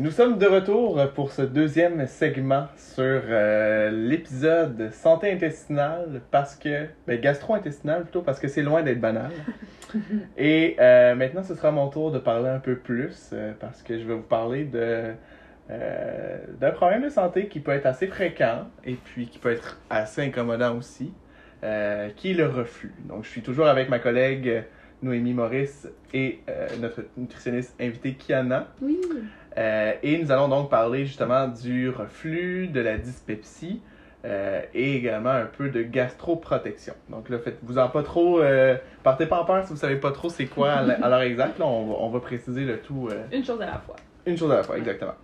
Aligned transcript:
Nous 0.00 0.12
sommes 0.12 0.38
de 0.38 0.46
retour 0.46 1.00
pour 1.14 1.32
ce 1.32 1.42
deuxième 1.42 2.06
segment 2.06 2.68
sur 2.76 3.02
euh, 3.04 3.90
l'épisode 3.90 4.92
santé 4.92 5.32
intestinale 5.32 6.20
parce 6.30 6.54
que 6.54 6.86
ben, 7.08 7.20
gastro-intestinale 7.20 8.04
plutôt 8.04 8.22
parce 8.22 8.38
que 8.38 8.46
c'est 8.46 8.62
loin 8.62 8.82
d'être 8.82 9.00
banal. 9.00 9.32
Et 10.38 10.76
euh, 10.78 11.16
maintenant, 11.16 11.42
ce 11.42 11.56
sera 11.56 11.72
mon 11.72 11.88
tour 11.88 12.12
de 12.12 12.20
parler 12.20 12.48
un 12.48 12.60
peu 12.60 12.76
plus 12.76 13.30
euh, 13.32 13.52
parce 13.58 13.82
que 13.82 13.98
je 13.98 14.04
vais 14.04 14.14
vous 14.14 14.22
parler 14.22 14.64
de 14.64 15.14
d'un 16.60 16.70
problème 16.70 17.02
de 17.02 17.10
santé 17.10 17.48
qui 17.48 17.60
peut 17.60 17.72
être 17.72 17.84
assez 17.84 18.06
fréquent 18.06 18.68
et 18.86 18.94
puis 18.94 19.26
qui 19.26 19.38
peut 19.38 19.52
être 19.52 19.78
assez 19.90 20.22
incommodant 20.22 20.74
aussi, 20.78 21.12
qui 22.16 22.30
est 22.30 22.34
le 22.34 22.46
reflux. 22.46 22.94
Donc, 23.04 23.24
je 23.24 23.28
suis 23.28 23.42
toujours 23.42 23.66
avec 23.66 23.90
ma 23.90 23.98
collègue 23.98 24.64
Noémie 25.02 25.34
Maurice 25.34 25.86
et 26.14 26.38
notre 26.80 27.04
nutritionniste 27.18 27.74
invitée 27.78 28.14
Kiana. 28.14 28.68
Oui. 28.80 28.98
Euh, 29.58 29.92
et 30.02 30.18
nous 30.18 30.30
allons 30.30 30.48
donc 30.48 30.70
parler 30.70 31.04
justement 31.04 31.48
du 31.48 31.90
reflux, 31.90 32.68
de 32.68 32.80
la 32.80 32.96
dyspepsie 32.96 33.82
euh, 34.24 34.62
et 34.72 34.94
également 34.96 35.30
un 35.30 35.46
peu 35.46 35.68
de 35.68 35.82
gastroprotection. 35.82 36.94
Donc 37.08 37.28
là, 37.28 37.38
faites-vous 37.38 37.78
en 37.78 37.88
pas 37.88 38.02
trop, 38.02 38.40
euh, 38.40 38.76
partez 39.02 39.26
pas 39.26 39.40
en 39.40 39.44
peur 39.44 39.64
si 39.64 39.70
vous 39.72 39.78
savez 39.78 39.96
pas 39.96 40.12
trop 40.12 40.28
c'est 40.28 40.46
quoi 40.46 40.72
à 40.72 41.08
l'heure 41.08 41.22
exacte. 41.22 41.58
Là, 41.58 41.66
on, 41.66 41.86
va, 41.86 41.94
on 42.00 42.08
va 42.10 42.20
préciser 42.20 42.64
le 42.64 42.78
tout 42.80 43.08
Une 43.32 43.44
chose 43.44 43.60
à 43.60 43.66
la 43.66 43.78
fois. 43.78 43.96
une 44.26 44.36
chose 44.36 44.52
à 44.52 44.56
la 44.56 44.62
fois, 44.62 44.78
exactement. 44.78 45.14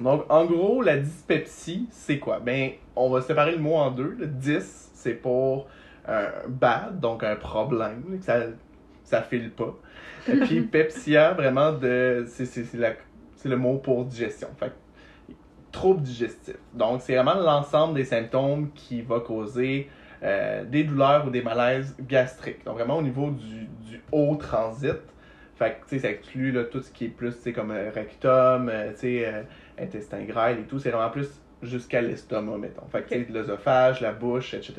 Donc, 0.00 0.24
en 0.28 0.44
gros, 0.44 0.82
la 0.82 0.96
dyspepsie, 0.98 1.88
c'est 1.90 2.18
quoi? 2.20 2.38
Ben, 2.38 2.70
on 2.94 3.10
va 3.10 3.20
séparer 3.22 3.52
le 3.52 3.58
mot 3.58 3.74
en 3.74 3.90
deux. 3.90 4.14
Le 4.18 4.26
dys, 4.26 4.90
c'est 4.94 5.14
pour 5.14 5.66
un 6.06 6.26
bad, 6.46 7.00
donc 7.00 7.24
un 7.24 7.34
problème, 7.34 8.18
que 8.18 8.24
ça, 8.24 8.36
ça 9.02 9.22
file 9.22 9.50
pas. 9.50 9.74
Et 10.28 10.36
puis, 10.36 10.60
pepsia, 10.72 11.32
vraiment, 11.32 11.72
de, 11.72 12.24
c'est, 12.28 12.74
la- 12.74 12.92
c'est 13.38 13.48
le 13.48 13.56
mot 13.56 13.78
pour 13.78 14.04
digestion. 14.04 14.48
Fait 14.58 14.72
trouble 15.72 16.02
digestif. 16.02 16.56
Donc, 16.74 17.02
c'est 17.02 17.14
vraiment 17.14 17.34
l'ensemble 17.34 17.94
des 17.94 18.04
symptômes 18.04 18.70
qui 18.74 19.02
va 19.02 19.20
causer 19.20 19.88
euh, 20.22 20.64
des 20.64 20.82
douleurs 20.82 21.26
ou 21.26 21.30
des 21.30 21.42
malaises 21.42 21.94
gastriques. 22.00 22.64
Donc, 22.64 22.74
vraiment 22.74 22.96
au 22.96 23.02
niveau 23.02 23.30
du, 23.30 23.66
du 23.88 24.02
haut 24.10 24.36
transit. 24.36 24.96
Fait 25.56 25.80
que, 25.80 25.88
tu 25.88 25.96
sais, 25.96 25.98
ça 25.98 26.10
exclut 26.10 26.52
là, 26.52 26.64
tout 26.64 26.80
ce 26.80 26.90
qui 26.90 27.06
est 27.06 27.08
plus, 27.08 27.34
tu 27.36 27.42
sais, 27.42 27.52
comme 27.52 27.70
euh, 27.70 27.90
rectum, 27.94 28.68
euh, 28.68 28.92
tu 28.92 28.98
sais, 28.98 29.26
euh, 29.26 29.42
intestin 29.78 30.22
grêle 30.22 30.60
et 30.60 30.62
tout. 30.62 30.78
C'est 30.78 30.90
vraiment 30.90 31.10
plus 31.10 31.28
jusqu'à 31.62 32.00
l'estomac, 32.00 32.58
mettons. 32.58 32.86
Fait 32.90 33.02
que, 33.02 33.14
tu 33.14 33.26
sais, 33.26 33.32
l'œsophage, 33.32 34.00
la 34.00 34.12
bouche, 34.12 34.54
etc. 34.54 34.74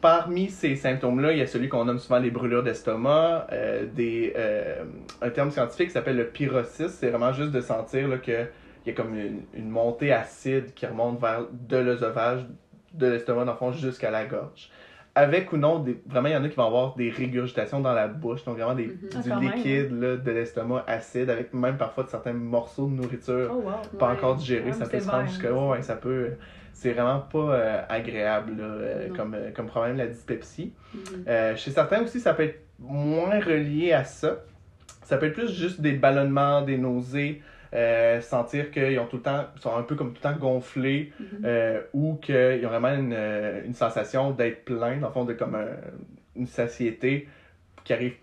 Parmi 0.00 0.48
ces 0.48 0.76
symptômes-là, 0.76 1.32
il 1.32 1.38
y 1.38 1.42
a 1.42 1.46
celui 1.46 1.68
qu'on 1.68 1.84
nomme 1.84 1.98
souvent 1.98 2.18
les 2.20 2.30
brûlures 2.30 2.62
d'estomac, 2.62 3.46
euh, 3.52 3.84
des, 3.84 4.32
euh, 4.36 4.82
un 5.20 5.28
terme 5.30 5.50
scientifique 5.50 5.88
qui 5.88 5.92
s'appelle 5.92 6.16
le 6.16 6.26
pyrosis. 6.26 6.88
C'est 6.88 7.10
vraiment 7.10 7.32
juste 7.34 7.50
de 7.50 7.60
sentir 7.60 8.08
là, 8.08 8.16
que 8.16 8.46
il 8.86 8.88
y 8.88 8.90
a 8.90 8.94
comme 8.94 9.14
une, 9.14 9.42
une 9.52 9.68
montée 9.68 10.10
acide 10.10 10.72
qui 10.72 10.86
remonte 10.86 11.20
vers 11.20 11.42
de 11.52 11.76
l'œsophage, 11.76 12.46
de 12.94 13.08
l'estomac, 13.08 13.44
dans 13.44 13.52
le 13.52 13.58
fond, 13.58 13.72
jusqu'à 13.72 14.10
la 14.10 14.24
gorge. 14.24 14.70
Avec 15.14 15.52
ou 15.52 15.58
non, 15.58 15.80
des, 15.80 16.00
vraiment, 16.06 16.28
il 16.28 16.32
y 16.32 16.36
en 16.36 16.44
a 16.44 16.48
qui 16.48 16.56
vont 16.56 16.66
avoir 16.66 16.94
des 16.96 17.10
régurgitations 17.10 17.80
dans 17.80 17.92
la 17.92 18.08
bouche, 18.08 18.42
donc 18.44 18.56
vraiment 18.56 18.74
des, 18.74 18.86
Mhm. 18.86 18.94
du 18.94 19.06
Ah, 19.16 19.20
quand 19.28 19.40
même, 19.40 19.52
liquide 19.52 20.00
là, 20.00 20.16
de 20.16 20.30
l'estomac 20.30 20.84
acide, 20.86 21.28
avec 21.28 21.52
même 21.52 21.76
parfois 21.76 22.04
de 22.04 22.08
certains 22.08 22.32
morceaux 22.32 22.86
de 22.86 22.92
nourriture 22.94 23.50
Oh 23.52 23.56
wow. 23.60 23.98
pas 23.98 24.06
Ouais. 24.06 24.12
encore 24.14 24.36
digéré, 24.36 24.66
Ouais, 24.70 24.72
ça 24.72 24.86
peut 24.86 24.98
se 24.98 25.10
rendre 25.10 25.28
jusqu'à. 25.28 25.48
hein, 25.50 25.68
Ouais, 25.68 25.82
ça 25.82 25.96
peut. 25.96 26.30
C'est 26.72 26.92
vraiment 26.92 27.20
pas 27.20 27.38
euh, 27.54 27.82
agréable 27.88 28.56
là, 28.56 28.64
euh, 28.64 29.08
comme, 29.14 29.34
euh, 29.34 29.50
comme 29.50 29.66
problème, 29.66 29.96
la 29.96 30.06
dyspepsie. 30.06 30.72
Mhm. 30.94 31.00
Euh, 31.28 31.56
chez 31.56 31.70
certains 31.70 32.02
aussi, 32.02 32.20
ça 32.20 32.32
peut 32.34 32.44
être 32.44 32.60
moins 32.78 33.38
relié 33.40 33.92
à 33.92 34.04
ça. 34.04 34.38
Ça 35.02 35.18
peut 35.18 35.26
être 35.26 35.34
plus 35.34 35.52
juste 35.52 35.80
des 35.80 35.92
ballonnements, 35.92 36.62
des 36.62 36.78
nausées, 36.78 37.42
sentir 38.20 38.70
qu'ils 38.70 38.98
ont 38.98 39.06
tout 39.06 39.16
le 39.16 39.22
temps, 39.22 39.44
sont 39.60 39.76
un 39.76 39.82
peu 39.82 39.94
comme 39.94 40.12
tout 40.12 40.20
le 40.24 40.30
temps 40.32 40.36
gonflés, 40.38 41.12
Mhm. 41.20 41.26
euh, 41.44 41.80
ou 41.92 42.14
qu'ils 42.16 42.64
ont 42.64 42.68
vraiment 42.68 42.92
une, 42.94 43.16
une 43.66 43.74
sensation 43.74 44.30
d'être 44.30 44.64
plein, 44.64 44.96
dans 44.98 45.08
le 45.08 45.12
fond, 45.12 45.24
de 45.24 45.32
comme 45.34 45.54
un- 45.54 45.76
une 46.36 46.46
satiété 46.46 47.28
qui 47.84 47.92
arrive 47.92 48.14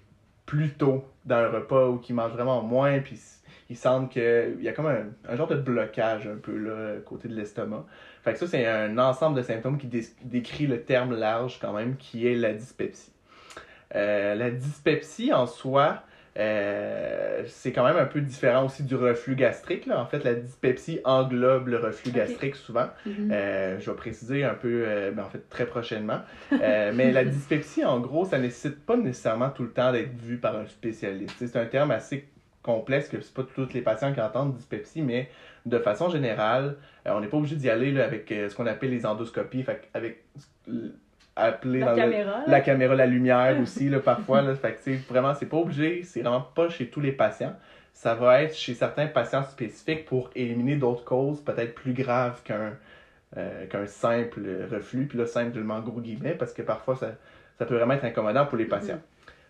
plus 0.46 0.70
tôt 0.72 1.06
dans 1.26 1.36
un 1.38 1.50
repas 1.50 1.88
ou 1.88 1.98
qui 1.98 2.14
mange 2.14 2.32
vraiment 2.32 2.62
moins, 2.62 3.00
puis 3.00 3.20
ils 3.70 3.76
sentent 3.76 4.10
qu'il 4.12 4.58
y 4.62 4.68
a 4.70 4.72
comme 4.72 4.88
un, 4.88 5.06
un 5.28 5.36
genre 5.36 5.48
de 5.48 5.56
blocage 5.56 6.26
un 6.28 6.38
peu 6.38 6.58
là, 6.58 6.96
côté 7.06 7.28
de 7.28 7.36
l'estomac. 7.36 7.86
Fait 8.28 8.34
que 8.34 8.40
ça, 8.40 8.48
c'est 8.48 8.66
un 8.66 8.98
ensemble 8.98 9.38
de 9.38 9.42
symptômes 9.42 9.78
qui 9.78 9.88
dé- 9.88 10.04
décrit 10.26 10.68
le 10.68 10.82
terme 10.82 11.18
large 11.18 11.60
quand 11.62 11.72
même, 11.72 11.96
qui 11.96 12.28
est 12.28 12.36
la 12.36 12.52
dyspepsie. 12.52 13.14
Euh, 13.96 14.36
la 14.36 14.52
dyspepsie 14.52 15.32
en 15.32 15.48
soi, 15.48 16.04
euh, 16.38 17.44
c'est 17.48 17.72
quand 17.72 17.86
même 17.86 17.96
un 17.96 18.06
peu 18.06 18.20
différent 18.20 18.66
aussi 18.66 18.84
du 18.84 18.96
reflux 18.96 19.36
gastrique. 19.36 19.86
Là. 19.86 20.02
En 20.02 20.06
fait, 20.06 20.26
la 20.26 20.34
dyspepsie 20.34 21.00
englobe 21.06 21.70
le 21.70 21.78
reflux 21.78 22.12
gastrique 22.12 22.58
souvent. 22.58 22.88
Mhm. 23.06 23.30
Euh, 23.32 23.80
je 23.80 23.90
vais 23.90 23.96
préciser 23.96 24.44
un 24.44 24.56
peu, 24.56 24.84
euh, 24.86 25.12
ben, 25.12 25.24
en 25.24 25.30
fait, 25.30 25.48
très 25.50 25.66
prochainement. 25.66 26.20
Mais 26.52 27.14
la 27.14 27.24
dyspepsie, 27.24 27.86
en 27.86 28.02
gros, 28.02 28.26
ça 28.26 28.40
nécessite 28.40 28.86
pas 28.86 28.98
nécessairement 28.98 29.52
tout 29.52 29.64
le 29.64 29.72
temps 29.72 29.94
d'être 29.94 30.14
vu 30.18 30.36
par 30.36 30.58
un 30.58 30.66
spécialiste. 30.66 31.34
C'est 31.38 31.56
un 31.56 31.66
terme 31.66 31.92
assez 31.92 32.28
complexe 32.62 33.08
que 33.08 33.22
c'est 33.22 33.34
pas 33.34 33.44
tous 33.56 33.74
les 33.74 33.82
patients 33.82 34.12
qui 34.14 34.20
entendent 34.20 34.54
dyspepsie, 34.54 35.02
mais 35.02 35.30
de 35.66 35.80
façon 35.80 36.10
générale, 36.10 36.76
on 37.08 37.20
n'est 37.22 37.28
pas 37.28 37.38
obligé 37.38 37.56
d'y 37.56 37.70
aller 37.70 37.92
là, 37.92 38.06
avec 38.06 38.32
euh, 38.32 38.50
ce 38.50 38.56
qu'on 38.56 38.68
appelle 38.68 38.92
les 38.92 39.06
endoscopies, 39.06 39.64
fait, 39.64 39.88
avec 39.94 40.24
euh, 40.70 40.90
appeler 41.36 41.80
La 41.80 41.86
dans 41.88 41.92
le- 41.94 41.98
caméra. 41.98 42.44
la 42.48 42.62
caméra, 42.62 42.96
la 42.96 43.06
lumière 43.06 43.58
aussi, 43.62 43.90
là, 43.90 44.00
parfois. 44.00 44.42
Là, 44.42 44.56
fait 44.56 44.74
que, 44.84 44.92
vraiment, 45.12 45.34
c'est 45.34 45.46
pas 45.46 45.58
obligé, 45.58 46.04
c'est 46.04 46.22
vraiment 46.22 46.42
pas 46.42 46.70
chez 46.70 46.88
tous 46.88 47.02
les 47.02 47.12
patients. 47.12 47.56
Ça 47.94 48.14
va 48.14 48.44
être 48.44 48.56
chez 48.56 48.74
certains 48.76 49.08
patients 49.08 49.44
spécifiques 49.44 50.06
pour 50.06 50.30
éliminer 50.36 50.76
d'autres 50.76 51.04
causes 51.04 51.42
peut-être 51.42 51.74
plus 51.74 51.94
graves 51.94 52.42
qu'un 52.44 52.74
euh, 53.36 53.66
qu'un 53.68 53.86
simple 53.88 54.42
reflux. 54.72 55.06
Puis 55.08 55.18
là, 55.18 55.26
simplement 55.26 55.80
gros 55.82 56.00
guillemets, 56.00 56.34
parce 56.36 56.54
que 56.54 56.62
parfois, 56.62 56.96
ça, 56.96 57.16
ça 57.60 57.66
peut 57.66 57.76
vraiment 57.76 57.96
être 57.96 58.06
incommodant 58.06 58.46
pour 58.46 58.58
les 58.58 58.66
patients. 58.66 59.02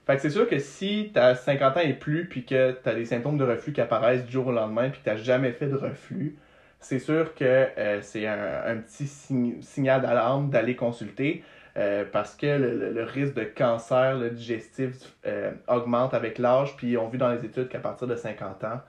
Fait 0.06 0.16
que 0.16 0.22
c'est 0.22 0.30
sûr 0.30 0.48
que 0.48 0.58
si 0.60 1.12
tu 1.14 1.20
as 1.20 1.36
50 1.36 1.78
ans 1.78 1.82
et 1.82 1.94
plus, 1.94 2.26
puis 2.30 2.46
que 2.46 2.72
tu 2.72 2.90
as 2.90 2.96
des 2.96 3.04
symptômes 3.06 3.38
de 3.38 3.44
reflux 3.44 3.74
qui 3.74 3.82
apparaissent 3.82 4.26
du 4.26 4.32
jour 4.32 4.48
au 4.48 4.52
lendemain, 4.54 4.90
puis 4.90 5.02
que 5.04 5.10
tu 5.10 5.18
jamais 5.24 5.52
fait 5.52 5.68
de 5.68 5.76
reflux, 5.76 6.38
c'est 6.80 7.00
sûr 7.00 7.34
que 7.36 7.44
euh, 7.44 8.02
c'est 8.02 8.28
un, 8.28 8.62
un 8.66 8.78
petit 8.78 9.06
sign- 9.08 9.62
signal 9.62 10.02
d'alarme 10.02 10.50
d'aller 10.50 10.76
consulter. 10.76 11.44
Euh, 11.78 12.06
parce 12.12 12.36
que 12.36 12.48
le, 12.48 13.04
risque 13.04 13.36
de 13.36 13.44
cancer 13.44 14.18
le 14.18 14.32
digestif 14.32 15.14
euh, 15.28 15.52
augmente 15.68 16.16
avec 16.16 16.40
l'âge. 16.40 16.76
Puis 16.76 16.98
on 16.98 17.08
vu 17.08 17.20
dans 17.20 17.30
les 17.32 17.46
études 17.46 17.70
qu'à 17.70 17.78
partir 17.78 18.08
de 18.08 18.16
50 18.16 18.64
ans, 18.64 18.82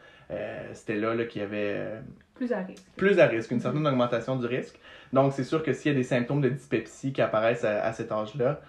c'était 0.73 0.97
là, 0.97 1.15
là 1.15 1.25
qu'il 1.27 1.43
y 1.43 1.45
avait 1.45 2.01
Plus 2.35 2.51
à 2.51 2.61
risque. 2.61 2.87
plus 2.97 3.19
à 3.21 3.27
risque, 3.27 3.51
une 3.51 3.61
certaine 3.61 3.87
augmentation 3.87 4.37
du 4.37 4.47
risque. 4.47 4.79
Donc 5.13 5.35
c'est 5.35 5.45
sûr 5.45 5.63
que 5.63 5.75
s'il 5.75 5.93
y 5.93 5.95
a 5.95 5.99
des 5.99 6.03
symptômes 6.05 6.41
de 6.41 6.49
dyspepsie 6.49 7.13
qui 7.13 7.21
apparaissent 7.21 7.65
à, 7.65 7.85
à 7.85 7.93
cet 7.93 8.11
âge-là, 8.11 8.61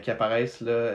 qui 0.00 0.10
apparaissent 0.10 0.62
là... 0.62 0.92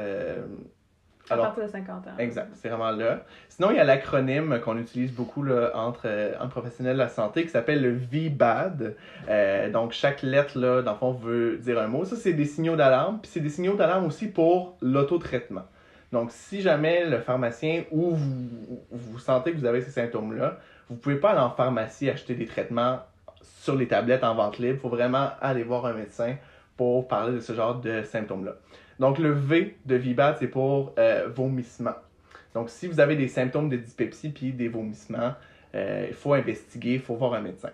euh, 1.31 1.33
À 1.33 1.33
alors, 1.33 1.45
partir 1.47 1.65
de 1.65 1.69
50 1.69 2.07
ans. 2.07 2.11
Exact, 2.19 2.49
c'est 2.53 2.69
vraiment 2.69 2.91
là. 2.91 3.23
Sinon, 3.49 3.71
il 3.71 3.77
y 3.77 3.79
a 3.79 3.83
l'acronyme 3.83 4.59
qu'on 4.59 4.77
utilise 4.77 5.13
beaucoup 5.13 5.43
là, 5.43 5.71
entre, 5.75 6.03
euh, 6.05 6.33
entre 6.39 6.49
professionnels 6.49 6.95
de 6.95 6.99
la 6.99 7.09
santé 7.09 7.43
qui 7.43 7.49
s'appelle 7.49 7.81
le 7.81 7.93
VBAD. 7.93 8.95
Euh, 9.29 9.69
donc, 9.69 9.93
chaque 9.93 10.21
lettre, 10.21 10.57
là, 10.57 10.81
dans 10.81 10.93
le 10.93 10.97
fond, 10.97 11.11
veut 11.11 11.57
dire 11.57 11.79
un 11.79 11.87
mot. 11.87 12.05
Ça, 12.05 12.15
c'est 12.15 12.33
des 12.33 12.45
signaux 12.45 12.75
d'alarme. 12.75 13.19
Puis, 13.21 13.31
c'est 13.33 13.39
des 13.39 13.49
signaux 13.49 13.75
d'alarme 13.75 14.05
aussi 14.05 14.27
pour 14.27 14.77
l'autotraitement. 14.81 15.63
Donc, 16.11 16.29
si 16.31 16.61
jamais 16.61 17.05
le 17.05 17.19
pharmacien 17.19 17.85
ou 17.91 18.11
vous, 18.11 18.85
vous 18.91 19.19
sentez 19.19 19.51
que 19.51 19.57
vous 19.57 19.65
avez 19.65 19.81
ces 19.81 19.91
symptômes-là, 19.91 20.59
vous 20.89 20.95
pouvez 20.95 21.15
pas 21.15 21.31
aller 21.31 21.39
en 21.39 21.49
pharmacie 21.49 22.09
acheter 22.09 22.35
des 22.35 22.45
traitements 22.45 22.99
sur 23.41 23.75
les 23.75 23.87
tablettes 23.87 24.23
en 24.23 24.35
vente 24.35 24.59
libre. 24.59 24.75
Il 24.75 24.79
faut 24.79 24.89
vraiment 24.89 25.29
aller 25.41 25.63
voir 25.63 25.85
un 25.85 25.93
médecin 25.93 26.35
pour 26.77 27.07
parler 27.07 27.33
de 27.33 27.39
ce 27.39 27.53
genre 27.53 27.79
de 27.79 28.03
symptômes-là. 28.03 28.55
Donc, 29.03 29.19
le 29.19 29.31
V 29.31 29.75
de 29.85 29.97
VBAD, 29.97 30.37
c'est 30.39 30.47
pour 30.47 30.93
euh, 30.97 31.27
vomissement. 31.27 31.95
Donc, 32.53 32.69
si 32.69 32.87
vous 32.87 33.01
avez 33.01 33.17
des 33.17 33.27
symptômes 33.27 33.67
de 33.67 33.75
dyspepsie 33.75 34.29
puis 34.29 34.53
des 34.53 34.69
vomissements, 34.69 35.33
euh, 35.75 36.05
il 36.07 36.13
faut 36.13 36.31
investiguer, 36.31 36.93
il 36.93 37.01
faut 37.01 37.15
voir 37.15 37.33
un 37.33 37.41
médecin. 37.41 37.71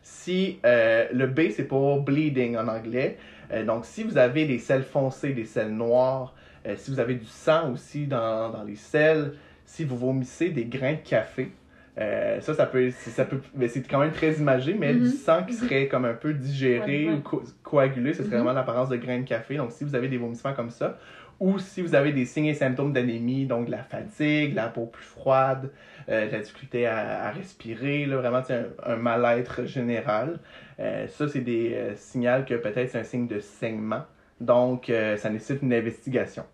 Si 0.00 0.60
euh, 0.64 1.08
le 1.12 1.26
B, 1.26 1.50
c'est 1.50 1.64
pour 1.64 2.02
bleeding 2.02 2.56
en 2.56 2.68
anglais. 2.68 3.18
Donc, 3.66 3.84
si 3.84 4.04
vous 4.04 4.16
avez 4.16 4.44
des 4.44 4.60
selles 4.60 4.84
foncées, 4.84 5.32
des 5.32 5.44
selles 5.44 5.74
noires, 5.74 6.36
si 6.76 6.92
vous 6.92 7.00
avez 7.00 7.16
du 7.16 7.26
sang 7.26 7.72
aussi 7.72 8.06
dans, 8.06 8.50
dans 8.50 8.62
les 8.62 8.76
selles, 8.76 9.32
si 9.64 9.84
vous 9.84 9.98
vomissez 9.98 10.50
des 10.50 10.66
grains 10.66 10.92
de 10.92 11.08
café, 11.08 11.50
euh, 11.98 12.40
ça, 12.40 12.54
ça 12.54 12.66
peut, 12.66 12.90
c'est- 12.90 13.10
ça 13.10 13.24
peut, 13.24 13.40
mais 13.54 13.68
c'est 13.68 13.82
quand 13.82 13.98
même 13.98 14.12
très 14.12 14.34
imagé, 14.34 14.74
mais 14.74 14.92
Mhm. 14.94 15.00
du 15.00 15.08
sang 15.08 15.42
qui 15.44 15.54
serait 15.54 15.88
comme 15.88 16.04
un 16.04 16.14
peu 16.14 16.32
digéré 16.34 17.04
Ouais, 17.06 17.10
ouais. 17.12 17.18
ou 17.18 17.20
co- 17.20 17.42
coagulé, 17.62 18.12
ce 18.14 18.22
serait 18.22 18.36
Mhm. 18.36 18.42
vraiment 18.44 18.54
l'apparence 18.54 18.88
de 18.88 18.96
grains 18.96 19.18
de 19.20 19.24
café. 19.26 19.56
Donc, 19.56 19.72
si 19.72 19.84
vous 19.84 19.94
avez 19.94 20.08
des 20.08 20.18
vomissements 20.18 20.52
comme 20.54 20.70
ça, 20.70 20.98
ou 21.40 21.58
si 21.58 21.82
vous 21.82 21.94
avez 21.94 22.12
des 22.12 22.24
signes 22.24 22.46
et 22.46 22.54
symptômes 22.54 22.92
d'anémie, 22.92 23.46
donc 23.46 23.66
de 23.66 23.70
la 23.70 23.82
fatigue, 23.82 24.54
la 24.54 24.68
peau 24.68 24.86
plus 24.86 25.04
froide, 25.04 25.70
euh, 26.08 26.26
de 26.26 26.32
la 26.32 26.38
difficulté 26.40 26.86
à, 26.86 27.24
à 27.26 27.30
respirer, 27.30 28.06
là, 28.06 28.16
vraiment 28.16 28.42
un, 28.48 28.92
un 28.92 28.96
mal-être 28.96 29.64
général, 29.66 30.40
euh, 30.80 31.06
ça, 31.08 31.28
c'est 31.28 31.40
des 31.40 31.76
signaux 31.96 32.44
que 32.46 32.54
peut-être 32.54 32.90
c'est 32.90 32.98
un 32.98 33.04
signe 33.04 33.26
de 33.28 33.40
saignement. 33.40 34.02
Donc, 34.40 34.92
ça 35.16 35.30
nécessite 35.30 35.62
une 35.62 35.72
investigation. 35.74 36.44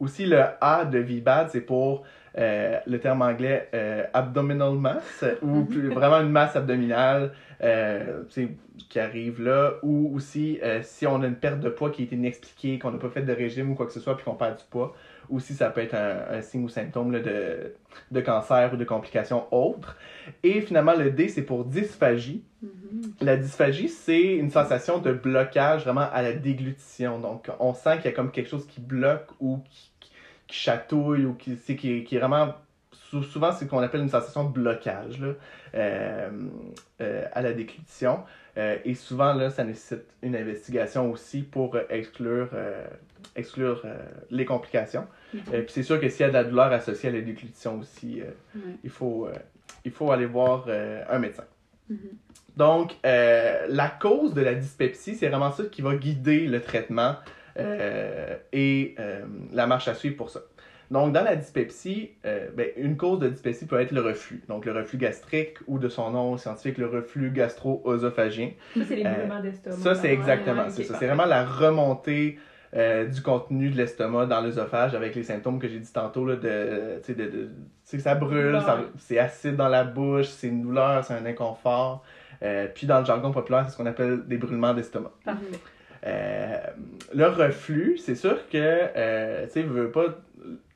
Aussi, 0.00 0.26
le 0.26 0.40
A 0.60 0.84
de 0.84 0.98
VBAD, 0.98 1.50
c'est 1.50 1.60
pour 1.60 2.02
euh, 2.38 2.78
le 2.86 2.98
terme 2.98 3.22
anglais 3.22 3.68
euh, 3.74 4.04
abdominal 4.12 4.72
mass, 4.74 5.24
ou 5.42 5.46
Mhm. 5.48 5.66
plus- 5.66 5.88
vraiment 5.90 6.20
une 6.20 6.30
masse 6.30 6.56
abdominale 6.56 7.32
euh, 7.62 8.22
qui 8.88 8.98
arrive 8.98 9.42
là, 9.42 9.74
ou 9.82 10.12
aussi 10.16 10.58
euh, 10.62 10.80
si 10.82 11.06
on 11.06 11.22
a 11.22 11.26
une 11.26 11.36
perte 11.36 11.60
de 11.60 11.68
poids 11.68 11.90
qui 11.90 12.02
a 12.02 12.04
été 12.06 12.16
inexpliquée, 12.16 12.78
qu'on 12.78 12.90
n'a 12.90 12.98
pas 12.98 13.10
fait 13.10 13.22
de 13.22 13.32
régime 13.32 13.70
ou 13.70 13.74
quoi 13.74 13.86
que 13.86 13.92
ce 13.92 14.00
soit, 14.00 14.16
puis 14.16 14.24
qu'on 14.24 14.34
perd 14.34 14.56
du 14.58 14.64
poids, 14.70 14.94
aussi 15.30 15.54
ça 15.54 15.70
peut 15.70 15.80
être 15.82 15.94
un, 15.94 16.36
un 16.38 16.42
signe 16.42 16.64
ou 16.64 16.68
symptôme 16.68 17.12
là, 17.12 17.20
de, 17.20 17.74
de 18.10 18.20
cancer 18.20 18.70
ou 18.72 18.76
de 18.76 18.84
complications 18.84 19.44
autres. 19.54 19.96
Et 20.42 20.60
finalement, 20.60 20.94
le 20.94 21.10
D, 21.10 21.28
c'est 21.28 21.42
pour 21.42 21.64
dysphagie. 21.64 22.42
Mhm. 22.62 23.12
La 23.20 23.36
dysphagie, 23.36 23.88
c'est 23.88 24.22
une 24.34 24.50
sensation 24.50 24.98
de 24.98 25.12
blocage 25.12 25.84
vraiment 25.84 26.08
à 26.12 26.22
la 26.22 26.32
déglutition. 26.32 27.18
Donc, 27.20 27.48
on 27.60 27.74
sent 27.74 27.96
qu'il 27.96 28.06
y 28.06 28.08
a 28.08 28.12
comme 28.12 28.30
quelque 28.32 28.48
chose 28.48 28.66
qui 28.66 28.80
bloque 28.80 29.28
ou 29.40 29.58
qui, 29.70 29.91
qui- 30.52 30.58
chatouille 30.60 31.24
ou 31.24 31.34
qui, 31.34 31.56
c'est- 31.56 31.76
qui, 31.76 32.04
qui 32.04 32.16
est 32.16 32.18
vraiment. 32.18 32.54
sou- 32.92 33.22
Souvent, 33.22 33.52
c'est 33.52 33.64
ce 33.66 33.70
qu'on 33.70 33.78
appelle 33.80 34.00
une 34.02 34.08
sensation 34.08 34.44
de 34.44 34.52
blocage 34.52 35.20
là, 35.20 35.32
euh, 35.74 36.30
euh, 37.00 37.24
à 37.32 37.42
la 37.42 37.52
déglutition. 37.52 38.20
Euh, 38.58 38.76
et 38.84 38.94
souvent, 38.94 39.32
là, 39.34 39.48
ça 39.50 39.64
nécessite 39.64 40.04
une 40.22 40.36
investigation 40.36 41.10
aussi 41.10 41.42
pour 41.42 41.74
euh, 41.74 41.82
exclure, 41.90 42.48
exclure 43.36 43.84
les 44.30 44.44
complications. 44.44 45.06
Mhm. 45.34 45.40
Euh, 45.54 45.62
puis 45.62 45.72
c'est 45.72 45.82
sûr 45.82 46.00
que 46.00 46.08
s'il 46.08 46.20
y 46.20 46.24
a 46.24 46.28
de 46.28 46.34
la 46.34 46.44
douleur 46.44 46.70
associée 46.72 47.08
à 47.08 47.12
la 47.12 47.20
déglutition 47.22 47.78
aussi, 47.78 48.20
il, 48.84 48.90
faut, 48.90 49.28
il 49.84 49.90
faut 49.90 50.10
aller 50.12 50.26
voir 50.26 50.66
un 51.10 51.18
médecin. 51.18 51.44
Mhm. 51.88 51.96
Donc, 52.56 52.94
la 53.04 53.88
cause 54.00 54.34
de 54.34 54.42
la 54.42 54.54
dyspepsie, 54.54 55.14
c'est 55.14 55.28
vraiment 55.28 55.52
ça 55.52 55.64
qui 55.64 55.80
va 55.82 55.94
guider 55.96 56.46
le 56.46 56.60
traitement 56.60 57.16
et 57.56 58.94
euh, 58.98 59.22
la 59.52 59.66
marche 59.66 59.88
à 59.88 59.94
suivre 59.94 60.16
pour 60.16 60.30
ça. 60.30 60.40
Donc, 60.90 61.14
dans 61.14 61.24
la 61.24 61.36
dyspepsie, 61.36 62.10
euh, 62.26 62.48
ben, 62.54 62.66
une 62.76 62.98
cause 62.98 63.18
de 63.18 63.28
dyspepsie 63.28 63.66
peut 63.66 63.80
être 63.80 63.92
le 63.92 64.02
reflux. 64.02 64.42
Donc, 64.48 64.66
le 64.66 64.72
reflux 64.72 64.98
gastrique 64.98 65.56
ou 65.66 65.78
de 65.78 65.88
son 65.88 66.10
nom 66.10 66.36
scientifique, 66.36 66.76
le 66.76 66.86
reflux 66.86 67.30
gastro-œsophagien. 67.30 68.50
Ça, 68.76 68.82
c'est 68.86 68.96
les 68.96 69.06
Euh, 69.06 69.20
mouvements 69.22 69.40
d'estomac. 69.40 69.76
Ça, 69.76 69.94
c'est 69.94 70.12
exactement 70.12 70.64
ok, 70.64 70.84
ça. 70.84 70.98
C'est 70.98 71.06
vraiment 71.06 71.24
la 71.24 71.44
remontée 71.46 72.38
euh, 72.74 73.06
du 73.06 73.22
contenu 73.22 73.70
de 73.70 73.76
l'estomac 73.76 74.26
dans 74.26 74.40
l'œsophage 74.42 74.94
avec 74.94 75.14
les 75.14 75.22
symptômes 75.22 75.58
que 75.58 75.68
j'ai 75.68 75.78
dit 75.78 75.92
tantôt, 75.92 76.26
là, 76.26 76.36
de, 76.36 76.98
tu 77.02 77.06
sais, 77.06 77.14
de, 77.14 77.24
de- 77.24 77.44
tu 77.46 77.50
sais, 77.84 77.98
ça 77.98 78.14
brûle, 78.14 78.58
c'est 78.98 79.18
acide 79.18 79.56
dans 79.56 79.68
la 79.68 79.84
bouche, 79.84 80.26
c'est 80.28 80.48
une 80.48 80.62
douleur, 80.62 81.04
c'est 81.04 81.14
un 81.14 81.24
inconfort. 81.26 82.02
Euh, 82.42 82.66
puis 82.74 82.86
dans 82.86 82.98
le 83.00 83.04
jargon 83.06 83.30
populaire, 83.30 83.64
c'est 83.66 83.72
ce 83.72 83.76
qu'on 83.76 83.86
appelle 83.86 84.26
des 84.26 84.36
brûlements 84.36 84.74
d'estomac. 84.74 85.12
Parfait. 85.24 85.46
Euh, 86.06 86.58
le 87.14 87.26
reflux, 87.26 87.98
c'est 87.98 88.14
sûr 88.16 88.48
que, 88.48 88.56
euh, 88.56 89.44
tu 89.46 89.52
sais, 89.52 89.62
veux 89.62 89.90
pas, 89.90 90.06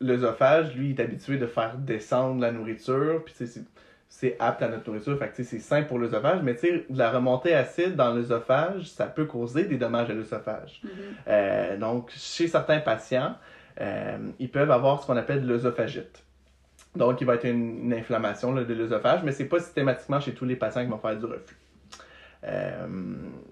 l'œsophage, 0.01 0.75
lui, 0.77 0.91
il 0.91 1.01
est 1.01 1.03
habitué 1.03 1.37
de 1.37 1.47
faire 1.47 1.77
descendre 1.79 2.41
la 2.41 2.53
nourriture, 2.53 3.23
puis 3.25 3.35
tu 3.37 3.47
sais, 3.47 3.53
c'est- 3.53 3.67
c'est 4.09 4.37
apte 4.39 4.63
à 4.63 4.69
notre 4.69 4.89
nourriture, 4.89 5.19
fait 5.19 5.29
que 5.29 5.37
tu 5.37 5.45
sais, 5.45 5.51
c'est 5.51 5.59
sain 5.59 5.83
pour 5.83 5.99
l'œsophage, 5.99 6.41
mais 6.43 6.55
tu 6.55 6.69
sais, 6.69 6.87
la 6.91 7.11
remontée 7.11 7.55
acide 7.55 7.97
dans 7.97 8.15
l'œsophage, 8.15 8.89
ça 8.89 9.07
peut 9.07 9.25
causer 9.25 9.65
des 9.65 9.77
dommages 9.77 10.11
à 10.11 10.15
l'œsophage. 10.15 10.81
Mhm. 10.85 10.91
Euh, 11.29 11.77
donc, 11.77 12.11
chez 12.17 12.47
certains 12.47 12.79
patients, 12.79 13.35
ils 14.39 14.49
peuvent 14.51 14.71
avoir 14.71 15.03
ce 15.03 15.07
qu'on 15.07 15.17
appelle 15.17 15.43
de 15.43 15.49
l'œsophagite. 15.49 16.23
Donc, 16.95 17.21
il 17.21 17.27
va 17.27 17.35
être 17.35 17.45
une, 17.45 17.85
une 17.85 17.93
inflammation 17.93 18.55
là, 18.55 18.65
de 18.65 18.73
l'œsophage, 18.73 19.21
mais 19.23 19.33
c'est 19.33 19.45
pas 19.45 19.59
systématiquement 19.59 20.19
chez 20.21 20.33
tous 20.33 20.47
les 20.47 20.57
patients 20.57 20.83
qui 20.83 20.91
vont 20.91 20.97
faire 20.99 21.17
du 21.19 21.27
reflux. 21.27 21.57
Euh, 22.45 22.87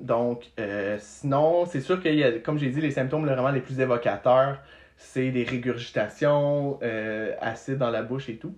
donc, 0.00 0.50
euh, 0.60 0.96
sinon, 1.00 1.66
c'est 1.66 1.80
sûr 1.80 2.00
qu'il 2.00 2.14
y 2.14 2.24
a, 2.24 2.38
comme 2.38 2.58
j'ai 2.58 2.70
dit, 2.70 2.80
les 2.80 2.90
symptômes 2.90 3.24
vraiment 3.26 3.50
les 3.50 3.60
plus 3.60 3.80
évocateurs, 3.80 4.58
c'est 4.96 5.30
des 5.30 5.44
régurgitations, 5.44 6.78
euh, 6.82 7.34
acides 7.40 7.78
dans 7.78 7.90
la 7.90 8.02
bouche 8.02 8.28
et 8.28 8.36
tout. 8.36 8.54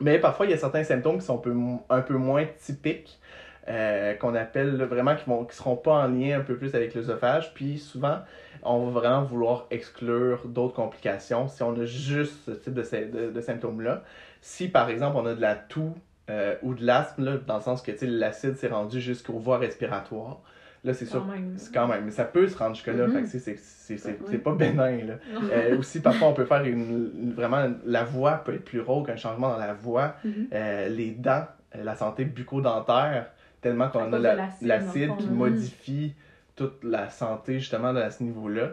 Mais 0.00 0.18
parfois, 0.18 0.46
il 0.46 0.50
y 0.50 0.54
a 0.54 0.58
certains 0.58 0.84
symptômes 0.84 1.18
qui 1.18 1.26
sont 1.26 1.36
un 1.36 1.38
peu, 1.38 1.54
un 1.90 2.00
peu 2.02 2.14
moins 2.14 2.46
typiques, 2.58 3.20
euh, 3.68 4.14
qu'on 4.14 4.34
appelle 4.34 4.82
vraiment, 4.84 5.14
qui 5.14 5.30
ne 5.30 5.44
qui 5.44 5.56
seront 5.56 5.76
pas 5.76 5.92
en 6.04 6.08
lien 6.08 6.38
un 6.38 6.42
peu 6.42 6.56
plus 6.56 6.74
avec 6.74 6.94
l'œsophage. 6.94 7.54
Puis 7.54 7.78
souvent, 7.78 8.18
on 8.62 8.86
va 8.86 9.00
vraiment 9.00 9.22
vouloir 9.24 9.66
exclure 9.70 10.46
d'autres 10.48 10.74
complications 10.74 11.46
si 11.48 11.62
on 11.62 11.78
a 11.80 11.84
juste 11.84 12.44
ce 12.46 12.50
type 12.52 12.74
de, 12.74 12.82
de- 12.82 13.30
de 13.30 13.40
symptômes-là. 13.40 14.02
Si, 14.40 14.68
par 14.68 14.88
exemple, 14.90 15.16
on 15.18 15.26
a 15.26 15.34
de 15.34 15.40
la 15.40 15.54
toux 15.54 15.94
euh, 16.30 16.54
ou 16.62 16.74
de 16.74 16.84
l'asthme, 16.84 17.24
là, 17.24 17.32
dans 17.46 17.56
le 17.56 17.62
sens 17.62 17.82
que 17.82 17.92
l'acide 18.02 18.56
s'est 18.56 18.68
rendu 18.68 19.00
jusqu'aux 19.00 19.38
voies 19.38 19.58
respiratoires, 19.58 20.40
là, 20.84 20.94
c'est 20.94 21.04
sûr 21.06 21.20
Quand 21.26 21.32
même. 21.32 21.54
c'est 21.56 21.72
quand 21.74 21.86
même, 21.88 22.04
mais 22.04 22.10
ça 22.10 22.24
peut 22.24 22.46
se 22.48 22.56
rendre 22.56 22.74
jusque-là, 22.74 23.06
fait 23.08 23.22
que 23.22 23.26
c'est- 23.28 24.38
pas 24.38 24.54
bénin, 24.54 25.04
là. 25.04 25.14
Euh, 25.52 25.78
aussi, 25.78 26.00
parfois, 26.00 26.28
on 26.28 26.32
peut 26.34 26.44
faire 26.44 26.64
une, 26.64 27.32
vraiment, 27.36 27.68
la 27.84 28.04
voix 28.04 28.32
peut 28.44 28.54
être 28.54 28.64
plus 28.64 28.80
rauque, 28.80 29.08
un 29.08 29.16
changement 29.16 29.48
dans 29.50 29.58
la 29.58 29.74
voix, 29.74 30.14
Mhm. 30.24 30.48
Euh, 30.52 30.88
les 30.88 31.10
dents, 31.12 31.44
euh, 31.76 31.84
la 31.84 31.94
santé 31.96 32.24
bucco-dentaire, 32.24 33.26
tellement 33.60 33.88
qu'on 33.88 34.12
a 34.12 34.18
la- 34.18 34.34
l'acide, 34.62 35.10
qui 35.18 35.26
modifie 35.34 36.14
toute 36.56 36.82
la 36.84 37.08
santé, 37.10 37.58
justement, 37.60 37.88
à 37.88 38.10
ce 38.10 38.22
niveau-là. 38.22 38.72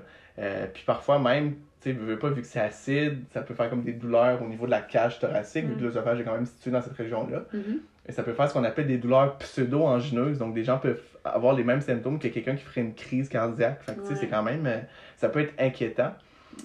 Puis 0.73 0.83
parfois, 0.85 1.19
même, 1.19 1.55
tu 1.81 1.91
sais, 1.91 1.95
veux, 1.97 2.19
pas, 2.19 2.29
vu 2.29 2.41
que 2.41 2.47
c'est 2.47 2.59
acide, 2.59 3.19
ça 3.33 3.41
peut 3.41 3.53
faire 3.53 3.69
comme 3.69 3.83
des 3.83 3.93
douleurs 3.93 4.41
au 4.43 4.47
niveau 4.47 4.65
de 4.65 4.71
la 4.71 4.81
cage 4.81 5.19
thoracique, 5.19 5.65
vu 5.65 5.75
que 5.75 5.79
Mm. 5.79 5.83
l'œsophage 5.83 6.19
est 6.19 6.23
quand 6.23 6.33
même 6.33 6.45
situé 6.45 6.71
dans 6.71 6.81
cette 6.81 6.93
région-là. 6.97 7.43
Mhm. 7.53 7.79
Et 8.07 8.11
ça 8.11 8.23
peut 8.23 8.33
faire 8.33 8.47
ce 8.49 8.53
qu'on 8.53 8.63
appelle 8.63 8.87
des 8.87 8.97
douleurs 8.97 9.37
pseudo-angineuses. 9.37 10.39
Donc, 10.39 10.53
des 10.55 10.63
gens 10.63 10.77
peuvent 10.79 11.01
avoir 11.23 11.53
les 11.55 11.63
mêmes 11.63 11.81
symptômes 11.81 12.17
que 12.19 12.27
quelqu'un 12.27 12.55
qui 12.55 12.63
ferait 12.63 12.81
une 12.81 12.95
crise 12.95 13.29
cardiaque. 13.29 13.81
Fait 13.83 13.93
que, 13.95 13.99
tu 14.01 14.05
sais, 14.07 14.13
Ouais. 14.13 14.19
c'est 14.21 14.27
quand 14.27 14.43
même... 14.43 14.65
euh, 14.65 14.79
ça 15.17 15.29
peut 15.29 15.39
être 15.41 15.53
inquiétant. 15.59 16.13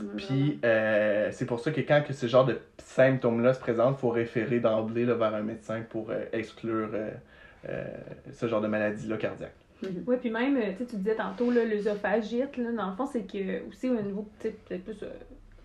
Ouais, 0.00 0.06
Puis, 0.16 0.58
euh, 0.64 1.28
c'est 1.32 1.44
pour 1.44 1.60
ça 1.60 1.70
que 1.70 1.80
quand 1.82 2.02
que 2.06 2.12
ce 2.14 2.26
genre 2.26 2.46
de 2.46 2.58
symptômes-là 2.78 3.52
se 3.54 3.60
présentent, 3.60 3.96
il 3.98 4.00
faut 4.00 4.08
référer 4.10 4.58
d'emblée 4.58 5.04
vers 5.04 5.34
un 5.34 5.42
médecin 5.42 5.82
pour 5.88 6.10
euh, 6.10 6.24
exclure 6.32 6.88
euh, 6.92 7.84
ce 8.32 8.46
genre 8.48 8.60
de 8.62 8.66
maladie-là 8.68 9.16
cardiaque. 9.18 9.52
Mhm. 9.90 10.04
Oui, 10.06 10.16
puis 10.20 10.30
même, 10.30 10.56
euh, 10.56 10.72
tu 10.72 10.78
sais, 10.78 10.86
tu 10.86 10.96
disais 10.96 11.16
tantôt, 11.16 11.50
là, 11.50 11.64
l'œsophagite, 11.64 12.56
là, 12.56 12.72
dans 12.72 12.90
le 12.90 12.96
fond, 12.96 13.06
c'est 13.06 13.22
que 13.30 13.66
aussi 13.68 13.88
au 13.90 14.00
niveau, 14.00 14.28
peut-être 14.40 14.84
plus, 14.84 15.02
euh, 15.02 15.08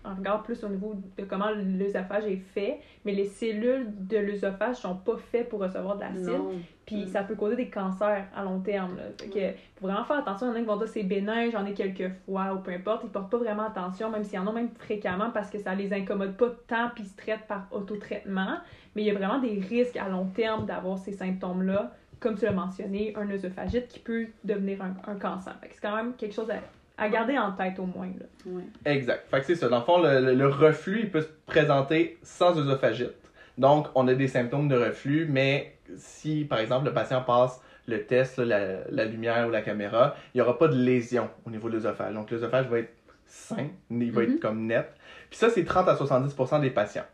on 0.02 0.14
regarde 0.14 0.44
plus 0.44 0.64
au 0.64 0.68
niveau 0.70 0.94
de 1.18 1.24
comment 1.24 1.50
l'œsophage 1.50 2.24
est 2.24 2.40
fait, 2.54 2.80
mais 3.04 3.12
les 3.12 3.26
cellules 3.26 3.86
de 4.06 4.16
l'œsophage 4.16 4.76
sont 4.76 4.94
pas 4.96 5.18
faites 5.18 5.50
pour 5.50 5.60
recevoir 5.60 5.96
de 5.96 6.00
l'acide, 6.00 6.40
puis 6.86 7.04
Mm. 7.04 7.08
ça 7.08 7.22
peut 7.22 7.34
causer 7.34 7.54
des 7.54 7.68
cancers 7.68 8.24
à 8.34 8.42
long 8.42 8.60
terme, 8.60 8.96
là. 8.96 9.02
Fait 9.20 9.28
que, 9.28 9.58
faut 9.78 9.86
vraiment 9.86 10.04
faire 10.04 10.16
attention, 10.16 10.46
il 10.46 10.50
y 10.50 10.52
en 10.52 10.56
a 10.56 10.60
qui 10.60 10.64
vont 10.66 10.76
dire 10.78 10.88
c'est 10.88 11.02
bénin, 11.02 11.50
j'en 11.50 11.66
ai 11.66 11.74
quelques 11.74 12.10
fois, 12.24 12.54
ou 12.54 12.60
peu 12.60 12.70
importe, 12.72 13.02
ils 13.04 13.10
portent 13.10 13.30
pas 13.30 13.36
vraiment 13.36 13.66
attention, 13.66 14.10
même 14.10 14.24
s'il 14.24 14.36
y 14.36 14.38
en 14.38 14.46
a 14.46 14.52
même 14.52 14.70
fréquemment, 14.78 15.30
parce 15.34 15.50
que 15.50 15.58
ça 15.58 15.74
les 15.74 15.92
incommode 15.92 16.34
pas 16.34 16.48
tant, 16.66 16.88
puis 16.94 17.04
ils 17.04 17.08
se 17.08 17.16
traitent 17.16 17.46
par 17.46 17.68
autotraitement, 17.70 18.56
mais 18.96 19.02
il 19.02 19.04
y 19.06 19.10
a 19.10 19.14
vraiment 19.14 19.38
des 19.38 19.60
risques 19.68 19.98
à 19.98 20.08
long 20.08 20.24
terme 20.34 20.64
d'avoir 20.64 20.96
ces 20.96 21.12
symptômes-là, 21.12 21.92
comme 22.20 22.36
tu 22.36 22.44
l'as 22.44 22.52
mentionné, 22.52 23.14
un 23.16 23.28
œsophagite 23.30 23.88
qui 23.88 23.98
peut 23.98 24.26
devenir 24.44 24.80
un, 24.82 24.94
un 25.10 25.16
cancer. 25.16 25.56
C'est 25.70 25.80
quand 25.80 25.96
même 25.96 26.14
quelque 26.14 26.34
chose 26.34 26.50
à, 26.50 26.56
à 27.02 27.08
garder 27.08 27.38
en 27.38 27.52
tête 27.52 27.78
au 27.78 27.86
moins. 27.86 28.08
Là. 28.18 28.26
Ouais. 28.46 28.62
Exact. 28.84 29.26
Fait 29.30 29.40
que 29.40 29.46
c'est 29.46 29.54
ça. 29.56 29.68
Dans 29.68 29.78
le 29.78 29.84
fond, 29.84 30.00
le, 30.02 30.20
le- 30.20 30.34
le 30.34 30.46
reflux, 30.48 31.00
il 31.00 31.10
peut 31.10 31.22
se 31.22 31.28
présenter 31.46 32.18
sans 32.22 32.56
œsophagite. 32.58 33.14
Donc, 33.58 33.88
on 33.94 34.06
a 34.08 34.14
des 34.14 34.28
symptômes 34.28 34.68
de 34.68 34.76
reflux, 34.76 35.26
mais 35.28 35.74
si, 35.96 36.44
par 36.44 36.58
exemple, 36.60 36.86
le 36.86 36.92
patient 36.94 37.22
passe 37.22 37.60
le 37.86 38.04
test, 38.04 38.38
là, 38.38 38.44
la, 38.44 38.76
la 38.90 39.04
lumière 39.04 39.48
ou 39.48 39.50
la 39.50 39.62
caméra, 39.62 40.14
il 40.34 40.38
n'y 40.38 40.40
aura 40.42 40.56
pas 40.58 40.68
de 40.68 40.76
lésion 40.76 41.28
au 41.46 41.50
niveau 41.50 41.68
de 41.68 41.74
l'œsophage. 41.74 42.14
Donc, 42.14 42.30
l'œsophage 42.30 42.66
va 42.68 42.78
être 42.78 42.92
sain, 43.26 43.68
il 43.90 44.12
va 44.12 44.22
Mhm. 44.22 44.32
être 44.34 44.40
comme 44.40 44.66
net. 44.66 44.86
Puis 45.28 45.38
ça, 45.38 45.50
c'est 45.50 45.64
30 45.64 45.88
à 45.88 45.94
70% 45.94 46.60
des 46.60 46.70
patients. 46.70 47.04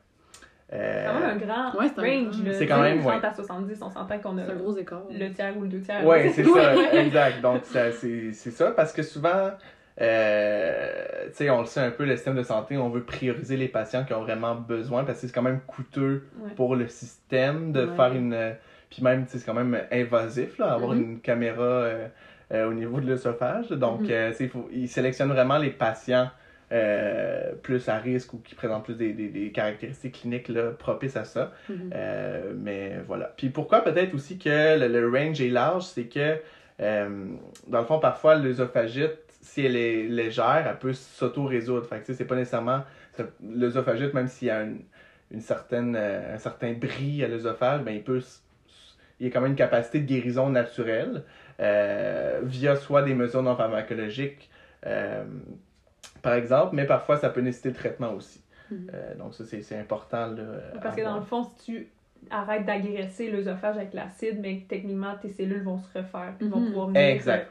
Euh, 0.73 1.05
C'est 1.05 1.07
quand 1.13 1.21
même 1.21 1.31
un 1.31 1.37
grand 1.37 1.79
Ouais, 1.79 1.87
c'est 1.95 2.01
un 2.01 2.25
range. 2.25 2.53
C'est 2.59 2.67
quand 2.67 2.81
même, 2.83 2.99
30 3.01 3.23
ouais. 3.23 3.29
à 3.29 3.33
70, 3.33 3.79
on 3.83 3.91
s'entend 3.91 4.19
qu'on 4.19 4.37
a 4.39 4.43
un 4.43 4.55
gros 4.57 4.77
écart. 4.77 5.03
le 5.11 5.29
tiers 5.33 5.57
ou 5.57 5.63
le 5.63 5.69
deux 5.69 5.81
tiers. 5.81 6.05
Ouais, 6.05 6.29
c'est 6.31 6.45
ça, 6.55 6.93
exact. 6.95 7.41
Donc, 7.41 7.65
ça, 7.65 7.93
c'est 7.93 8.33
c'est 8.33 8.51
ça, 8.51 8.73
parce 8.73 8.93
que 8.93 9.03
souvent, 9.03 9.51
euh, 10.01 10.93
tu 11.29 11.35
sais, 11.35 11.51
on 11.51 11.61
le 11.61 11.67
sait 11.67 11.81
un 11.81 11.91
peu, 11.91 12.05
le 12.05 12.17
système 12.17 12.35
de 12.37 12.43
santé, 12.43 12.77
on 12.77 12.89
veut 12.89 13.03
prioriser 13.05 13.57
les 13.57 13.69
patients 13.69 14.05
qui 14.05 14.13
ont 14.15 14.23
vraiment 14.23 14.55
besoin, 14.55 15.05
parce 15.05 15.21
que 15.21 15.27
c'est 15.27 15.33
quand 15.33 15.43
même 15.43 15.61
coûteux 15.67 16.25
Ouais. 16.41 16.51
pour 16.57 16.77
le 16.77 16.89
système 16.89 17.73
de 17.73 17.87
Ouais. 17.87 17.97
faire 17.97 18.13
une... 18.13 18.55
Puis 18.91 19.03
même, 19.03 19.25
tu 19.25 19.33
sais, 19.33 19.39
c'est 19.39 19.47
quand 19.47 19.55
même 19.55 19.81
invasif, 19.93 20.59
là, 20.59 20.73
avoir 20.73 20.93
Mhm. 20.93 21.01
une 21.01 21.21
caméra 21.21 21.63
euh, 21.63 22.07
euh, 22.53 22.69
au 22.69 22.73
niveau 22.75 23.01
de 23.01 23.07
l'œsophage. 23.07 23.69
Donc, 23.71 24.03
tu 24.03 24.09
sais, 24.09 24.37
il 24.41 24.49
faut- 24.49 24.69
ils 24.73 24.89
sélectionnent 24.89 25.33
vraiment 25.33 25.59
les 25.59 25.71
patients 25.71 26.29
euh, 26.73 27.53
plus 27.63 27.89
à 27.89 27.99
risque 27.99 28.35
ou 28.35 28.39
qui 28.39 28.55
présentent 28.55 28.85
plus 28.85 28.97
des, 28.97 29.13
des, 29.13 29.29
des 29.29 29.53
caractéristiques 29.53 30.21
cliniques 30.21 30.49
là, 30.49 30.71
propices 30.71 31.17
à 31.17 31.25
ça. 31.25 31.53
Mhm. 31.69 31.91
Euh, 31.95 32.53
mais 32.57 32.99
voilà. 33.07 33.33
Puis 33.37 33.51
pourquoi 33.51 33.83
peut-être 33.83 34.15
aussi 34.15 34.39
que 34.39 34.79
le, 34.79 34.89
le 34.89 35.09
range 35.09 35.41
est 35.41 35.51
large, 35.51 35.85
c'est 35.85 36.07
que 36.07 36.37
euh, 36.81 37.27
dans 37.69 37.81
le 37.81 37.87
fond, 37.87 37.99
parfois, 37.99 38.35
l'œsophagite, 38.35 39.19
si 39.41 39.65
elle 39.65 39.77
est 39.77 40.05
légère, 40.05 40.67
elle 40.69 40.79
peut 40.79 40.93
s'auto-résoudre. 40.93 41.87
Fait 41.87 42.01
que 42.01 42.13
c'est 42.13 42.25
pas 42.25 42.35
nécessairement 42.35 42.83
l'œsophagite, 43.43 44.13
même 44.13 44.29
s'il 44.29 44.49
y 44.49 44.51
a 44.51 44.63
une, 44.63 44.81
une 45.31 45.41
certaine, 45.41 45.97
un 45.97 46.39
certain 46.39 46.73
bris 46.73 47.25
à 47.25 47.29
l'œsophage, 47.29 47.83
ben, 47.83 47.93
il 47.93 48.03
peut 48.03 48.21
il 49.21 49.27
y 49.27 49.31
a 49.31 49.33
quand 49.33 49.41
même 49.41 49.53
une 49.53 49.57
capacité 49.57 50.01
de 50.01 50.07
guérison 50.07 50.51
naturelle 50.51 51.23
euh, 51.61 52.41
via 52.43 52.77
soit 52.77 53.03
des 53.03 53.15
mesures 53.15 53.43
non 53.43 53.57
pharmacologiques, 53.57 54.51
euh, 54.87 55.25
par 56.23 56.35
exemple, 56.35 56.75
mais 56.75 56.87
parfois 56.87 57.17
ça 57.17 57.31
peut 57.31 57.41
nécessiter 57.41 57.71
le 57.71 57.75
traitement 57.75 58.13
aussi. 58.13 58.41
Mhm. 58.71 58.91
Euh, 58.95 59.15
donc 59.17 59.35
ça, 59.35 59.45
c'est 59.45 59.63
c'est 59.63 59.79
important. 59.79 60.27
Là, 60.29 60.43
Parce 60.83 60.97
que 60.97 61.03
dans 61.03 61.17
le 61.17 61.23
fond, 61.23 61.45
si 61.45 61.65
tu 61.65 61.89
arrêtes 62.31 62.65
d'agresser 62.67 63.31
l'œsophage 63.31 63.77
avec 63.77 63.95
l'acide, 63.95 64.39
mais 64.41 64.63
techniquement, 64.69 65.15
tes 65.21 65.31
cellules 65.31 65.63
vont 65.63 65.79
se 65.79 65.87
refaire, 65.99 66.35
puis 66.39 66.49
vont 66.49 66.61
Mhm. 66.61 66.67
pouvoir 66.69 66.87
venir, 66.89 67.01
Exact. 67.03 67.51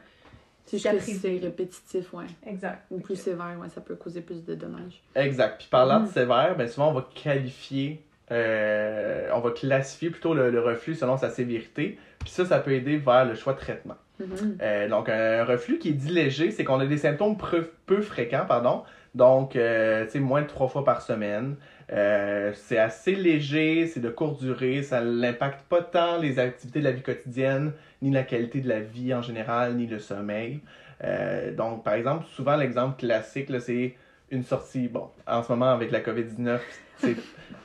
C'est 0.66 0.78
juste 0.78 0.90
que 0.90 0.98
cicatriser. 0.98 1.38
c'est 1.38 1.46
répétitif, 1.46 2.12
ouais. 2.12 2.24
euh, 2.24 2.50
Exact. 2.50 2.84
Ou 2.90 2.98
plus 2.98 3.14
sévère, 3.16 3.56
ouais, 3.60 3.68
ça 3.68 3.80
peut 3.80 3.94
causer 3.94 4.20
plus 4.20 4.44
de 4.44 4.54
dommages. 4.56 5.00
Exact. 5.14 5.58
Puis 5.58 5.68
parlant 5.70 6.00
de 6.00 6.06
Mhm. 6.06 6.10
sévère, 6.12 6.56
ben 6.56 6.66
souvent 6.68 6.90
on 6.90 6.94
va 6.94 7.06
qualifier, 7.14 8.02
euh, 8.32 9.28
on 9.32 9.40
va 9.40 9.50
classifier 9.52 10.10
plutôt 10.10 10.34
le, 10.34 10.50
le 10.50 10.60
reflux 10.60 10.94
selon 10.96 11.16
sa 11.16 11.30
sévérité. 11.30 11.98
Puis 12.18 12.30
ça, 12.30 12.44
ça 12.44 12.58
peut 12.58 12.72
aider 12.72 12.96
vers 12.98 13.24
le 13.24 13.34
choix 13.36 13.52
de 13.52 13.58
traitement. 13.58 13.94
Mhm. 14.20 14.58
Euh, 14.62 14.88
donc, 14.88 15.08
un 15.08 15.44
reflux 15.44 15.78
qui 15.78 15.90
est 15.90 15.92
dit 15.92 16.10
léger, 16.10 16.50
c'est 16.50 16.64
qu'on 16.64 16.80
a 16.80 16.86
des 16.86 16.98
symptômes 16.98 17.36
peu, 17.36 18.00
fréquents, 18.00 18.44
pardon. 18.46 18.82
Donc, 19.14 19.56
euh, 19.56 20.06
sais, 20.08 20.20
moins 20.20 20.42
de 20.42 20.46
trois 20.46 20.68
fois 20.68 20.84
par 20.84 21.02
semaine. 21.02 21.56
Euh, 21.92 22.52
c'est 22.54 22.78
assez 22.78 23.14
léger, 23.14 23.86
c'est 23.86 24.00
de 24.00 24.10
courte 24.10 24.40
durée, 24.40 24.82
ça 24.82 25.00
n'impacte 25.02 25.62
pas 25.68 25.82
tant 25.82 26.18
les 26.18 26.38
activités 26.38 26.80
de 26.80 26.84
la 26.84 26.90
vie 26.90 27.02
quotidienne, 27.02 27.72
ni 28.02 28.10
la 28.10 28.24
qualité 28.24 28.60
de 28.60 28.68
la 28.68 28.80
vie 28.80 29.14
en 29.14 29.22
général, 29.22 29.76
ni 29.76 29.86
le 29.86 29.98
sommeil. 29.98 30.60
Euh, 31.04 31.54
donc, 31.54 31.84
par 31.84 31.94
exemple, 31.94 32.26
souvent 32.34 32.56
l'exemple 32.56 32.98
classique, 32.98 33.50
c'est 33.60 33.94
une 34.30 34.42
sortie, 34.42 34.88
bon, 34.88 35.08
en 35.26 35.42
ce 35.42 35.52
moment 35.52 35.70
avec 35.70 35.92
la 35.92 36.00
COVID-19, 36.00 36.58
c'est 36.98 37.16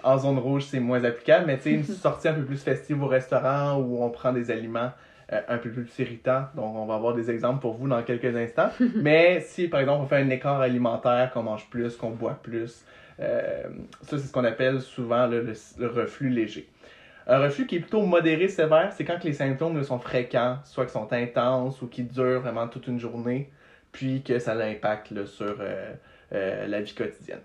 en 0.04 0.18
zone 0.18 0.38
rouge, 0.38 0.64
c'est 0.64 0.80
moins 0.80 1.04
applicable, 1.04 1.46
mais 1.48 1.58
tu 1.58 1.64
sais, 1.64 1.72
une 1.72 1.84
sortie 1.84 2.28
un 2.28 2.34
peu 2.34 2.44
plus 2.44 2.62
festive 2.62 3.02
au 3.02 3.08
restaurant 3.08 3.78
où 3.78 4.04
on 4.04 4.10
prend 4.10 4.32
des 4.32 4.52
aliments 4.52 4.92
un 5.48 5.58
peu 5.58 5.70
plus 5.70 5.88
irritants. 6.00 6.46
Donc, 6.56 6.76
on 6.76 6.86
va 6.86 6.96
avoir 6.96 7.14
des 7.14 7.30
exemples 7.32 7.62
pour 7.62 7.74
vous 7.74 7.88
dans 7.88 8.04
quelques 8.04 8.36
instants. 8.36 8.70
mais 8.96 9.42
si, 9.42 9.68
par 9.68 9.80
exemple, 9.80 10.04
on 10.04 10.08
fait 10.08 10.18
un 10.18 10.30
écart 10.30 10.60
alimentaire, 10.60 11.32
qu'on 11.34 11.44
mange 11.44 11.70
plus, 11.70 11.96
qu'on 11.96 12.12
boit 12.12 12.40
plus, 12.42 12.86
euh, 13.20 13.64
ça, 14.02 14.18
c'est 14.18 14.28
ce 14.28 14.32
qu'on 14.32 14.44
appelle 14.44 14.82
souvent 14.82 15.28
le, 15.28 15.54
le 15.78 15.88
reflux 15.88 16.30
léger. 16.30 16.70
Un 17.28 17.40
reflux 17.40 17.68
qui 17.68 17.78
est 17.78 17.80
plutôt 17.80 18.02
modéré 18.02 18.48
sévère, 18.48 18.92
c'est 18.94 19.06
quand 19.06 19.24
les 19.24 19.34
symptômes 19.34 19.78
là, 19.78 19.84
sont 19.84 20.00
fréquents, 20.00 20.58
soit 20.64 20.86
qu'ils 20.86 20.94
sont 20.94 21.14
intenses 21.14 21.82
ou 21.82 21.88
qui 21.88 22.04
durent 22.04 22.42
vraiment 22.42 22.68
toute 22.68 22.88
une 22.88 23.00
journée, 23.00 23.52
puis 23.92 24.24
que 24.24 24.40
ça 24.40 24.52
a 24.52 24.56
l'impact 24.56 25.26
sur 25.26 25.58
euh, 25.60 25.94
euh, 26.34 26.68
la 26.68 26.82
vie 26.82 26.94
quotidienne. 26.94 27.42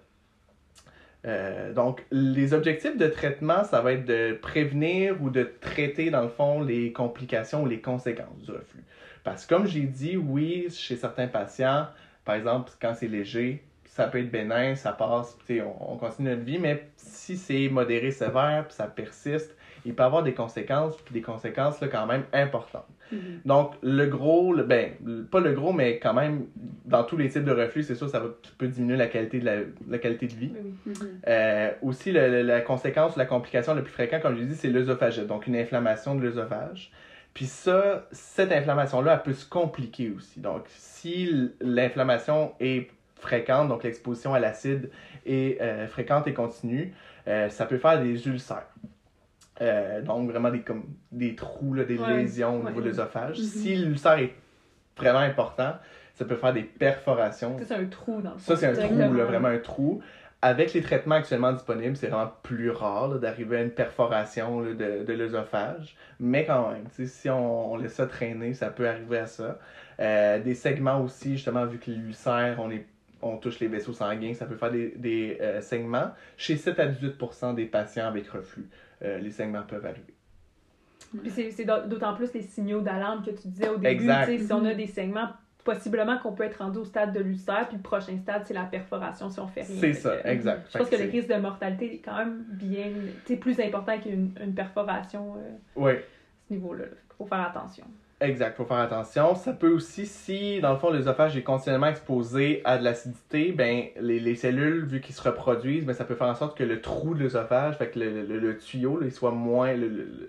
Euh, 1.27 1.73
donc, 1.73 2.05
les 2.11 2.55
objectifs 2.55 2.97
de 2.97 3.09
traitement, 3.09 3.65
ça 3.65 3.81
va 3.81 3.93
être 3.93 4.05
de 4.05 4.39
prévenir 4.41 5.21
ou 5.21 5.31
de 5.31 5.51
traiter, 5.61 6.11
dans 6.11 6.23
le 6.23 6.29
fond, 6.29 6.63
les 6.63 6.93
complications 6.93 7.65
ou 7.65 7.67
les 7.67 7.81
conséquences 7.81 8.43
du 8.45 8.53
reflux. 8.53 8.85
Parce 9.25 9.45
que, 9.45 9.55
comme 9.55 9.67
j'ai 9.67 9.81
dit, 9.81 10.17
oui, 10.17 10.69
chez 10.71 10.97
certains 10.97 11.27
patients, 11.27 11.87
par 12.25 12.37
exemple, 12.37 12.73
quand 12.81 12.95
c'est 12.95 13.09
léger, 13.09 13.65
ça 13.85 14.07
peut 14.07 14.21
être 14.21 14.31
bénin, 14.31 14.75
ça 14.75 14.93
passe, 14.93 15.37
on 15.51 15.97
continue 15.97 16.31
notre 16.31 16.43
vie, 16.43 16.59
mais 16.59 16.89
si 16.97 17.37
c'est 17.37 17.69
modéré, 17.69 18.11
sévère, 18.11 18.67
puis 18.69 18.77
ça 18.77 18.87
persiste, 18.87 19.57
il 19.85 19.95
peut 19.95 20.03
avoir 20.03 20.23
des 20.23 20.35
conséquences, 20.35 20.97
puis 20.99 21.15
des 21.15 21.23
conséquences 21.23 21.81
là, 21.81 21.89
quand 21.89 22.07
même 22.07 22.25
importantes. 22.33 22.85
Mhm. 23.13 23.41
Donc, 23.45 23.75
le 23.83 24.07
gros, 24.07 24.53
le- 24.53 24.65
ben, 24.65 24.91
pas 25.31 25.41
le 25.41 25.53
gros, 25.53 25.73
mais 25.73 25.99
quand 25.99 26.15
même, 26.15 26.47
dans 26.85 27.05
tous 27.05 27.17
les 27.17 27.29
types 27.29 27.45
de 27.45 27.53
reflux, 27.53 27.83
c'est 27.85 27.95
sûr, 27.95 28.09
ça 28.09 28.21
va, 28.21 28.27
peut 28.59 28.69
diminuer 28.69 28.97
la 28.97 29.07
qualité 29.07 29.39
de, 29.41 29.45
la, 29.45 29.57
la 29.89 29.99
qualité 29.99 30.27
de 30.27 30.33
vie. 30.35 30.53
Mhm. 30.87 30.95
Euh, 31.29 31.71
aussi, 31.83 32.13
le- 32.13 32.29
le- 32.29 32.43
la 32.43 32.61
conséquence, 32.61 33.17
la 33.17 33.27
complication 33.27 33.75
la 33.75 33.83
plus 33.83 33.93
fréquente, 33.93 34.23
comme 34.23 34.35
je 34.37 34.41
l'ai 34.41 34.47
dit, 34.47 34.57
c'est 34.57 34.69
l'œsophagite, 34.69 35.27
donc 35.27 35.47
une 35.47 35.57
inflammation 35.57 36.15
de 36.15 36.23
l'œsophage. 36.23 36.91
Puis 37.35 37.45
ça, 37.47 38.07
cette 38.13 38.51
inflammation-là, 38.51 39.15
elle 39.15 39.23
peut 39.23 39.35
se 39.39 39.47
compliquer 39.49 40.11
aussi. 40.17 40.41
Donc, 40.41 40.65
si 40.69 41.51
l'inflammation 41.61 42.53
est 42.61 42.89
fréquente, 43.21 43.69
donc 43.69 43.85
l'exposition 43.85 44.33
à 44.35 44.41
l'acide 44.41 44.91
est 45.27 45.61
euh, 45.61 45.87
fréquente 45.87 46.27
et 46.29 46.33
continue, 46.35 46.93
euh, 47.29 47.49
ça 47.51 47.67
peut 47.67 47.79
faire 47.79 48.01
des 48.03 48.27
ulcères. 48.27 48.67
Euh, 49.63 50.03
donc, 50.03 50.31
vraiment 50.31 50.51
des, 50.51 50.61
comme, 50.61 50.85
des 51.13 51.35
trous, 51.35 51.75
là, 51.75 51.85
des 51.85 51.99
Ouais, 51.99 52.19
lésions 52.19 52.57
au 52.57 52.63
ouais. 52.63 52.69
niveau 52.69 52.81
de 52.81 52.87
l'œsophage. 52.89 53.39
Mhm. 53.39 53.45
Si 53.45 53.77
l'ulcère 53.77 54.19
est 54.19 54.35
vraiment 54.97 55.21
important, 55.21 55.75
ça 56.15 56.25
peut 56.25 56.37
faire 56.37 56.53
des 56.53 56.63
perforations 56.63 57.57
Ça, 57.59 57.65
c'est 57.67 57.75
un 57.75 57.87
trou 57.87 58.21
dans 58.23 58.33
le 58.33 58.39
ça, 58.39 58.57
c'est 58.57 58.67
un 58.67 58.75
trou, 58.75 58.99
là, 59.15 59.25
vraiment 59.25 59.49
un 59.49 59.59
trou. 59.59 60.01
Avec 60.43 60.75
les 60.75 60.83
traitements 60.83 61.15
actuellement 61.17 61.53
disponibles, 61.53 61.97
c'est 61.97 62.09
vraiment 62.09 62.31
plus 62.43 62.71
rare 62.71 63.19
d'arriver 63.19 63.57
à 63.57 63.63
une 63.63 63.71
perforation 63.71 64.61
là, 64.61 64.75
de, 64.75 65.05
de 65.05 65.13
l'œsophage. 65.15 65.97
Mais 66.21 66.45
quand 66.45 66.71
même, 66.73 66.85
si 66.91 67.31
on, 67.31 67.73
on 67.73 67.77
laisse 67.79 67.95
ça 67.95 68.07
traîner, 68.07 68.53
ça 68.53 68.69
peut 68.69 68.87
arriver 68.87 69.19
à 69.19 69.27
ça. 69.27 69.59
Euh, 69.99 70.39
des 70.39 70.55
segments 70.55 71.01
aussi, 71.01 71.33
justement, 71.33 71.65
vu 71.65 71.79
que 71.79 71.91
l'ulcère, 71.91 72.57
on, 72.61 72.71
est, 72.71 72.85
on 73.23 73.39
touche 73.39 73.59
les 73.61 73.67
vaisseaux 73.67 73.95
sanguins, 73.95 74.35
ça 74.35 74.45
peut 74.45 74.57
faire 74.57 74.71
des, 74.71 74.93
des 74.97 75.39
euh, 75.41 75.63
segments. 75.63 76.11
Chez 76.37 76.57
7 76.57 76.79
à 76.81 76.87
18% 76.87 77.55
des 77.55 77.65
patients 77.65 78.07
avec 78.07 78.29
reflux, 78.29 78.69
euh, 79.03 79.19
les 79.19 79.31
segments 79.31 79.63
peuvent 79.63 79.85
arriver. 79.87 80.15
Puis 81.23 81.31
c'est 81.31 81.51
c'est 81.51 81.65
d'aut- 81.65 81.87
d'autant 81.87 82.15
plus 82.15 82.33
les 82.35 82.43
signaux 82.43 82.81
d'alarme 82.81 83.25
que 83.25 83.31
tu 83.31 83.49
disais 83.49 83.69
au 83.69 83.77
début. 83.77 83.87
Exact. 83.89 84.39
Si 84.39 84.53
on 84.53 84.65
a 84.65 84.71
Mhm. 84.73 84.77
des 84.77 84.87
segments, 84.87 85.29
possiblement 85.65 86.19
qu'on 86.19 86.33
peut 86.33 86.45
être 86.45 86.59
rendu 86.63 86.79
au 86.79 86.85
stade 86.85 87.13
de 87.13 87.21
l'ulcère, 87.21 87.67
puis 87.69 87.77
le 87.77 87.83
prochain 87.83 88.17
stade, 88.19 88.43
c'est 88.47 88.55
la 88.55 88.65
perforation 88.65 89.29
si 89.31 89.41
on 89.41 89.47
fait 89.49 89.63
rien. 89.63 89.81
C'est 89.81 89.93
ça, 89.95 90.17
que, 90.17 90.29
exact. 90.29 90.69
Je 90.73 90.79
pense 90.79 90.89
Fait 90.89 90.97
que 90.97 91.03
le 91.03 91.11
risque 91.11 91.29
de 91.29 91.35
mortalité 91.37 91.95
est 91.95 91.99
quand 91.99 92.17
même 92.17 92.45
bien, 92.51 92.91
plus 93.41 93.59
important 93.61 93.99
qu'une 93.99 94.33
une 94.41 94.55
perforation 94.55 95.35
euh, 95.37 95.51
Oui. 95.77 95.93
à 95.93 95.97
ce 96.49 96.55
niveau-là. 96.55 96.85
Il 96.89 97.17
faut 97.19 97.27
faire 97.27 97.41
attention. 97.41 97.85
Exact, 98.19 98.57
faut 98.57 98.65
faire 98.65 98.79
attention. 98.79 99.35
Ça 99.35 99.53
peut 99.53 99.69
aussi, 99.71 100.07
si 100.07 100.59
dans 100.63 100.73
le 100.73 100.79
fond 100.79 100.91
l'œsophage 100.91 101.37
est 101.37 101.43
continuellement 101.43 101.89
exposé 101.89 102.63
à 102.65 102.79
de 102.79 102.85
l'acidité, 102.85 103.53
ben 103.53 103.85
les, 104.01 104.19
les 104.21 104.35
cellules, 104.37 104.87
vu 104.87 105.03
qu'ils 105.03 105.15
se 105.15 105.21
reproduisent, 105.23 105.85
ben 105.85 105.93
ça 105.93 106.07
peut 106.07 106.15
faire 106.15 106.29
en 106.29 106.35
sorte 106.35 106.57
que 106.57 106.65
le 106.65 106.81
trou 106.81 107.15
de 107.15 107.21
l'œsophage, 107.23 107.77
fait 107.77 107.89
que 107.91 107.99
le, 107.99 108.23
le- 108.25 108.39
le 108.39 108.57
tuyau, 108.57 108.99
là, 108.99 109.05
il 109.07 109.13
soit 109.13 109.33
moins, 109.33 109.75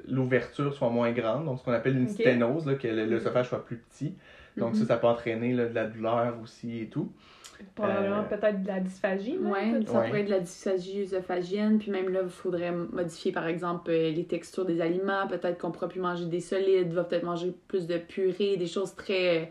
l'ouverture 0.07 0.73
soit 0.73 0.89
moins 0.89 1.11
grande, 1.11 1.45
donc 1.45 1.59
ce 1.59 1.63
qu'on 1.63 1.71
appelle 1.71 1.97
une 1.97 2.07
sténose, 2.09 2.65
là, 2.65 2.75
que 2.75 2.89
le- 2.89 3.05
l'œsophage 3.05 3.47
soit 3.47 3.63
plus 3.63 3.77
petit. 3.77 4.13
Donc 4.57 4.73
Mhm. 4.73 4.79
ça, 4.81 4.85
ça 4.87 4.97
peut 4.97 5.07
entraîner 5.07 5.53
là, 5.53 5.65
de 5.67 5.73
la 5.75 5.85
douleur 5.85 6.33
aussi 6.43 6.79
et 6.81 6.87
tout. 6.87 7.09
Probablement 7.75 8.17
Euh, 8.19 8.23
peut-être 8.37 8.61
de 8.63 8.67
la 8.67 8.79
dysphagie. 8.79 9.33
peut-être. 9.37 9.87
ça 9.89 9.99
Ouais. 9.99 10.07
pourrait 10.07 10.19
être 10.21 10.25
de 10.27 10.31
la 10.31 10.39
dysphagie 10.39 11.01
œsophagienne, 11.03 11.79
puis 11.79 11.91
même 11.91 12.09
là, 12.09 12.21
il 12.23 12.29
faudrait 12.29 12.71
modifier 12.71 13.31
par 13.31 13.47
exemple 13.47 13.89
euh, 13.91 14.11
les 14.11 14.25
textures 14.25 14.65
des 14.65 14.81
aliments. 14.81 15.27
Peut-être 15.27 15.57
qu'on 15.59 15.71
pourra 15.71 15.87
plus 15.87 15.99
manger 16.01 16.25
des 16.25 16.39
solides, 16.39 16.93
va 16.93 17.03
peut-être 17.03 17.23
manger 17.23 17.53
plus 17.67 17.87
de 17.87 17.97
purée, 17.97 18.57
des 18.57 18.67
choses 18.67 18.95
très. 18.95 19.37
euh, 19.37 19.45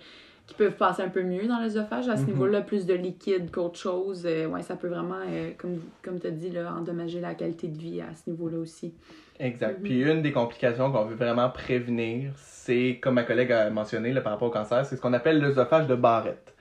qui 0.47 0.55
peuvent 0.55 0.77
passer 0.77 1.03
un 1.03 1.09
peu 1.09 1.25
mieux 1.25 1.49
dans 1.49 1.59
l'œsophage. 1.59 2.09
À 2.09 2.17
ce 2.17 2.21
Mhm. 2.23 2.29
niveau-là, 2.29 2.61
plus 2.61 2.87
de 2.87 2.95
liquide 2.95 3.51
qu'autre 3.51 3.81
chose. 3.81 4.23
Euh, 4.27 4.47
ouais, 4.47 4.63
ça 4.63 4.77
peut 4.77 4.87
vraiment, 4.87 5.17
euh, 5.29 5.51
comme, 5.59 5.81
comme 6.03 6.21
tu 6.21 6.29
as 6.29 6.31
dit, 6.31 6.51
là, 6.51 6.73
endommager 6.73 7.19
la 7.21 7.35
qualité 7.35 7.67
de 7.67 7.77
vie 7.77 8.01
à 8.01 8.15
ce 8.15 8.31
niveau-là 8.31 8.59
aussi. 8.59 8.95
Exact. 9.41 9.79
Mhm. 9.79 9.83
Puis 9.83 10.03
une 10.03 10.23
des 10.23 10.31
complications 10.31 10.93
qu'on 10.93 11.05
veut 11.05 11.17
vraiment 11.17 11.51
prévenir, 11.51 12.31
c'est, 12.37 13.01
comme 13.03 13.15
ma 13.15 13.25
collègue 13.25 13.51
a 13.51 13.71
mentionné 13.71 14.13
là, 14.13 14.21
par 14.21 14.35
rapport 14.35 14.47
au 14.47 14.53
cancer, 14.53 14.87
c'est 14.87 14.95
ce 14.95 15.01
qu'on 15.01 15.15
appelle 15.15 15.41
l'œsophage 15.41 15.89
de 15.89 15.97
Barrett. 15.97 16.55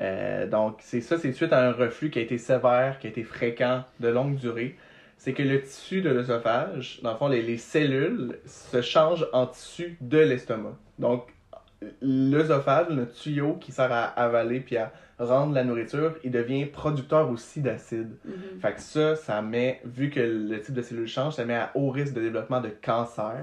Euh, 0.00 0.46
donc, 0.46 0.76
c'est 0.80 1.00
ça, 1.00 1.18
c'est 1.18 1.32
suite 1.32 1.52
à 1.52 1.66
un 1.68 1.72
reflux 1.72 2.10
qui 2.10 2.18
a 2.18 2.22
été 2.22 2.38
sévère, 2.38 2.98
qui 2.98 3.06
a 3.06 3.10
été 3.10 3.22
fréquent, 3.22 3.84
de 4.00 4.08
longue 4.08 4.36
durée. 4.36 4.76
C'est 5.18 5.32
que 5.34 5.42
le 5.42 5.60
tissu 5.62 6.02
de 6.02 6.10
l'œsophage, 6.10 7.00
dans 7.02 7.12
le 7.12 7.16
fond, 7.16 7.28
les, 7.28 7.42
les 7.42 7.58
cellules 7.58 8.38
se 8.46 8.82
changent 8.82 9.26
en 9.32 9.46
tissu 9.46 9.96
de 10.00 10.18
l'estomac. 10.18 10.76
Donc, 10.98 11.26
l'œsophage, 12.00 12.88
le 12.90 13.08
tuyau 13.08 13.54
qui 13.54 13.72
sert 13.72 13.90
à 13.92 14.04
avaler 14.04 14.60
puis 14.60 14.76
à 14.76 14.92
rendre 15.18 15.54
la 15.54 15.64
nourriture, 15.64 16.16
il 16.24 16.30
devient 16.30 16.66
producteur 16.66 17.30
aussi 17.30 17.60
d'acide. 17.60 18.10
Mhm. 18.24 18.60
Fait 18.60 18.72
que 18.74 18.80
ça, 18.80 19.16
ça 19.16 19.42
met, 19.42 19.80
vu 19.84 20.10
que 20.10 20.20
le 20.20 20.60
type 20.60 20.74
de 20.74 20.82
cellule 20.82 21.06
change, 21.06 21.34
ça 21.34 21.44
met 21.44 21.54
à 21.54 21.70
haut 21.74 21.90
risque 21.90 22.14
de 22.14 22.20
développement 22.20 22.60
de 22.60 22.68
cancer. 22.68 23.36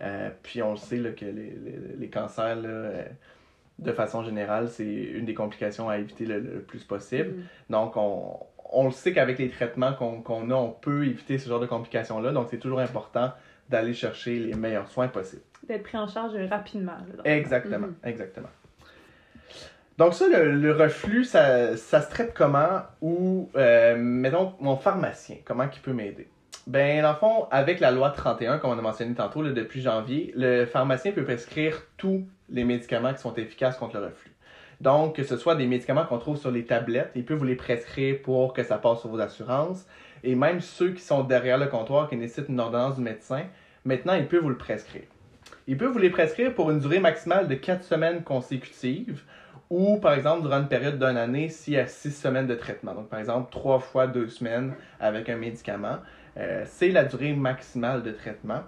Euh, 0.00 0.30
puis 0.42 0.62
on 0.62 0.72
le 0.72 0.76
sait 0.78 0.96
là, 0.96 1.10
que 1.10 1.24
les, 1.24 1.32
les- 1.32 1.96
les 1.98 2.08
cancers, 2.08 2.56
là, 2.56 2.68
euh, 2.68 3.04
de 3.78 3.92
façon 3.92 4.22
générale, 4.24 4.68
c'est 4.68 4.84
une 4.86 5.24
des 5.24 5.34
complications 5.34 5.88
à 5.88 5.98
éviter 5.98 6.24
le, 6.26 6.38
le 6.40 6.60
plus 6.60 6.84
possible. 6.84 7.30
Mhm. 7.30 7.42
Donc 7.70 7.96
on, 7.96 8.38
on 8.72 8.84
le 8.86 8.90
sait 8.92 9.12
qu'avec 9.12 9.38
les 9.38 9.50
traitements 9.50 9.92
qu'on 9.94 10.50
a, 10.50 10.54
on 10.54 10.70
peut 10.70 11.04
éviter 11.06 11.38
ce 11.38 11.48
genre 11.48 11.60
de 11.60 11.66
complications-là. 11.66 12.32
Donc 12.32 12.48
c'est 12.50 12.58
toujours 12.58 12.80
important 12.80 13.32
d'aller 13.68 13.94
chercher 13.94 14.38
les 14.38 14.54
meilleurs 14.54 14.88
soins 14.88 15.08
possibles. 15.08 15.42
D'être 15.66 15.82
pris 15.84 15.96
en 15.98 16.06
charge 16.08 16.32
rapidement. 16.50 16.96
là, 17.16 17.22
Exactement, 17.36 17.86
Mhm. 17.88 17.94
exactement. 18.04 18.48
Donc 19.98 20.14
ça, 20.14 20.26
le, 20.26 20.52
le 20.52 20.72
reflux, 20.72 21.24
ça, 21.24 21.76
ça 21.76 22.00
se 22.00 22.08
traite 22.10 22.32
comment? 22.34 22.80
Ou, 23.02 23.50
euh, 23.56 23.96
mettons, 23.96 24.54
mon 24.58 24.76
pharmacien, 24.76 25.36
comment 25.44 25.64
il 25.72 25.80
peut 25.80 25.92
m'aider? 25.92 26.28
Ben, 26.68 27.02
dans 27.02 27.10
le 27.10 27.16
fond, 27.16 27.46
avec 27.50 27.80
la 27.80 27.90
loi 27.90 28.10
31, 28.10 28.58
comme 28.58 28.70
on 28.70 28.78
a 28.78 28.82
mentionné 28.82 29.14
tantôt, 29.14 29.42
là, 29.42 29.50
depuis 29.50 29.82
janvier, 29.82 30.32
le 30.36 30.64
pharmacien 30.64 31.10
peut 31.10 31.24
prescrire 31.24 31.82
tous 31.96 32.24
les 32.50 32.62
médicaments 32.62 33.12
qui 33.12 33.20
sont 33.20 33.34
efficaces 33.34 33.76
contre 33.76 33.98
le 33.98 34.06
reflux. 34.06 34.32
Donc, 34.80 35.16
que 35.16 35.24
ce 35.24 35.36
soit 35.36 35.56
des 35.56 35.66
médicaments 35.66 36.04
qu'on 36.04 36.18
trouve 36.18 36.36
sur 36.36 36.52
les 36.52 36.64
tablettes, 36.64 37.10
il 37.16 37.24
peut 37.24 37.34
vous 37.34 37.44
les 37.44 37.56
prescrire 37.56 38.22
pour 38.22 38.52
que 38.52 38.62
ça 38.62 38.78
passe 38.78 39.00
sur 39.00 39.08
vos 39.08 39.20
assurances. 39.20 39.86
Et 40.22 40.36
même 40.36 40.60
ceux 40.60 40.92
qui 40.92 41.02
sont 41.02 41.24
derrière 41.24 41.58
le 41.58 41.66
comptoir, 41.66 42.08
qui 42.08 42.16
nécessitent 42.16 42.48
une 42.48 42.60
ordonnance 42.60 42.96
du 42.96 43.02
médecin, 43.02 43.42
maintenant, 43.84 44.14
il 44.14 44.26
peut 44.26 44.38
vous 44.38 44.48
le 44.48 44.56
prescrire. 44.56 45.02
Il 45.66 45.76
peut 45.76 45.86
vous 45.86 45.98
les 45.98 46.10
prescrire 46.10 46.54
pour 46.54 46.70
une 46.70 46.78
durée 46.78 47.00
maximale 47.00 47.48
de 47.48 47.54
4 47.54 47.82
semaines 47.82 48.22
consécutives 48.22 49.22
ou 49.72 49.96
par 49.96 50.12
exemple 50.12 50.42
durant 50.42 50.58
une 50.58 50.68
période 50.68 50.98
d'une 50.98 51.16
année 51.16 51.48
s'il 51.48 51.74
y 51.74 51.78
a 51.78 51.86
six 51.86 52.10
semaines 52.10 52.46
de 52.46 52.54
traitement. 52.54 52.94
Donc 52.94 53.08
par 53.08 53.18
exemple 53.18 53.50
trois 53.50 53.78
fois 53.78 54.06
deux 54.06 54.28
semaines 54.28 54.74
avec 55.00 55.30
un 55.30 55.36
médicament. 55.36 55.98
Euh, 56.36 56.64
c'est 56.66 56.90
la 56.90 57.04
durée 57.04 57.34
maximale 57.34 58.02
de 58.02 58.12
traitement. 58.12 58.64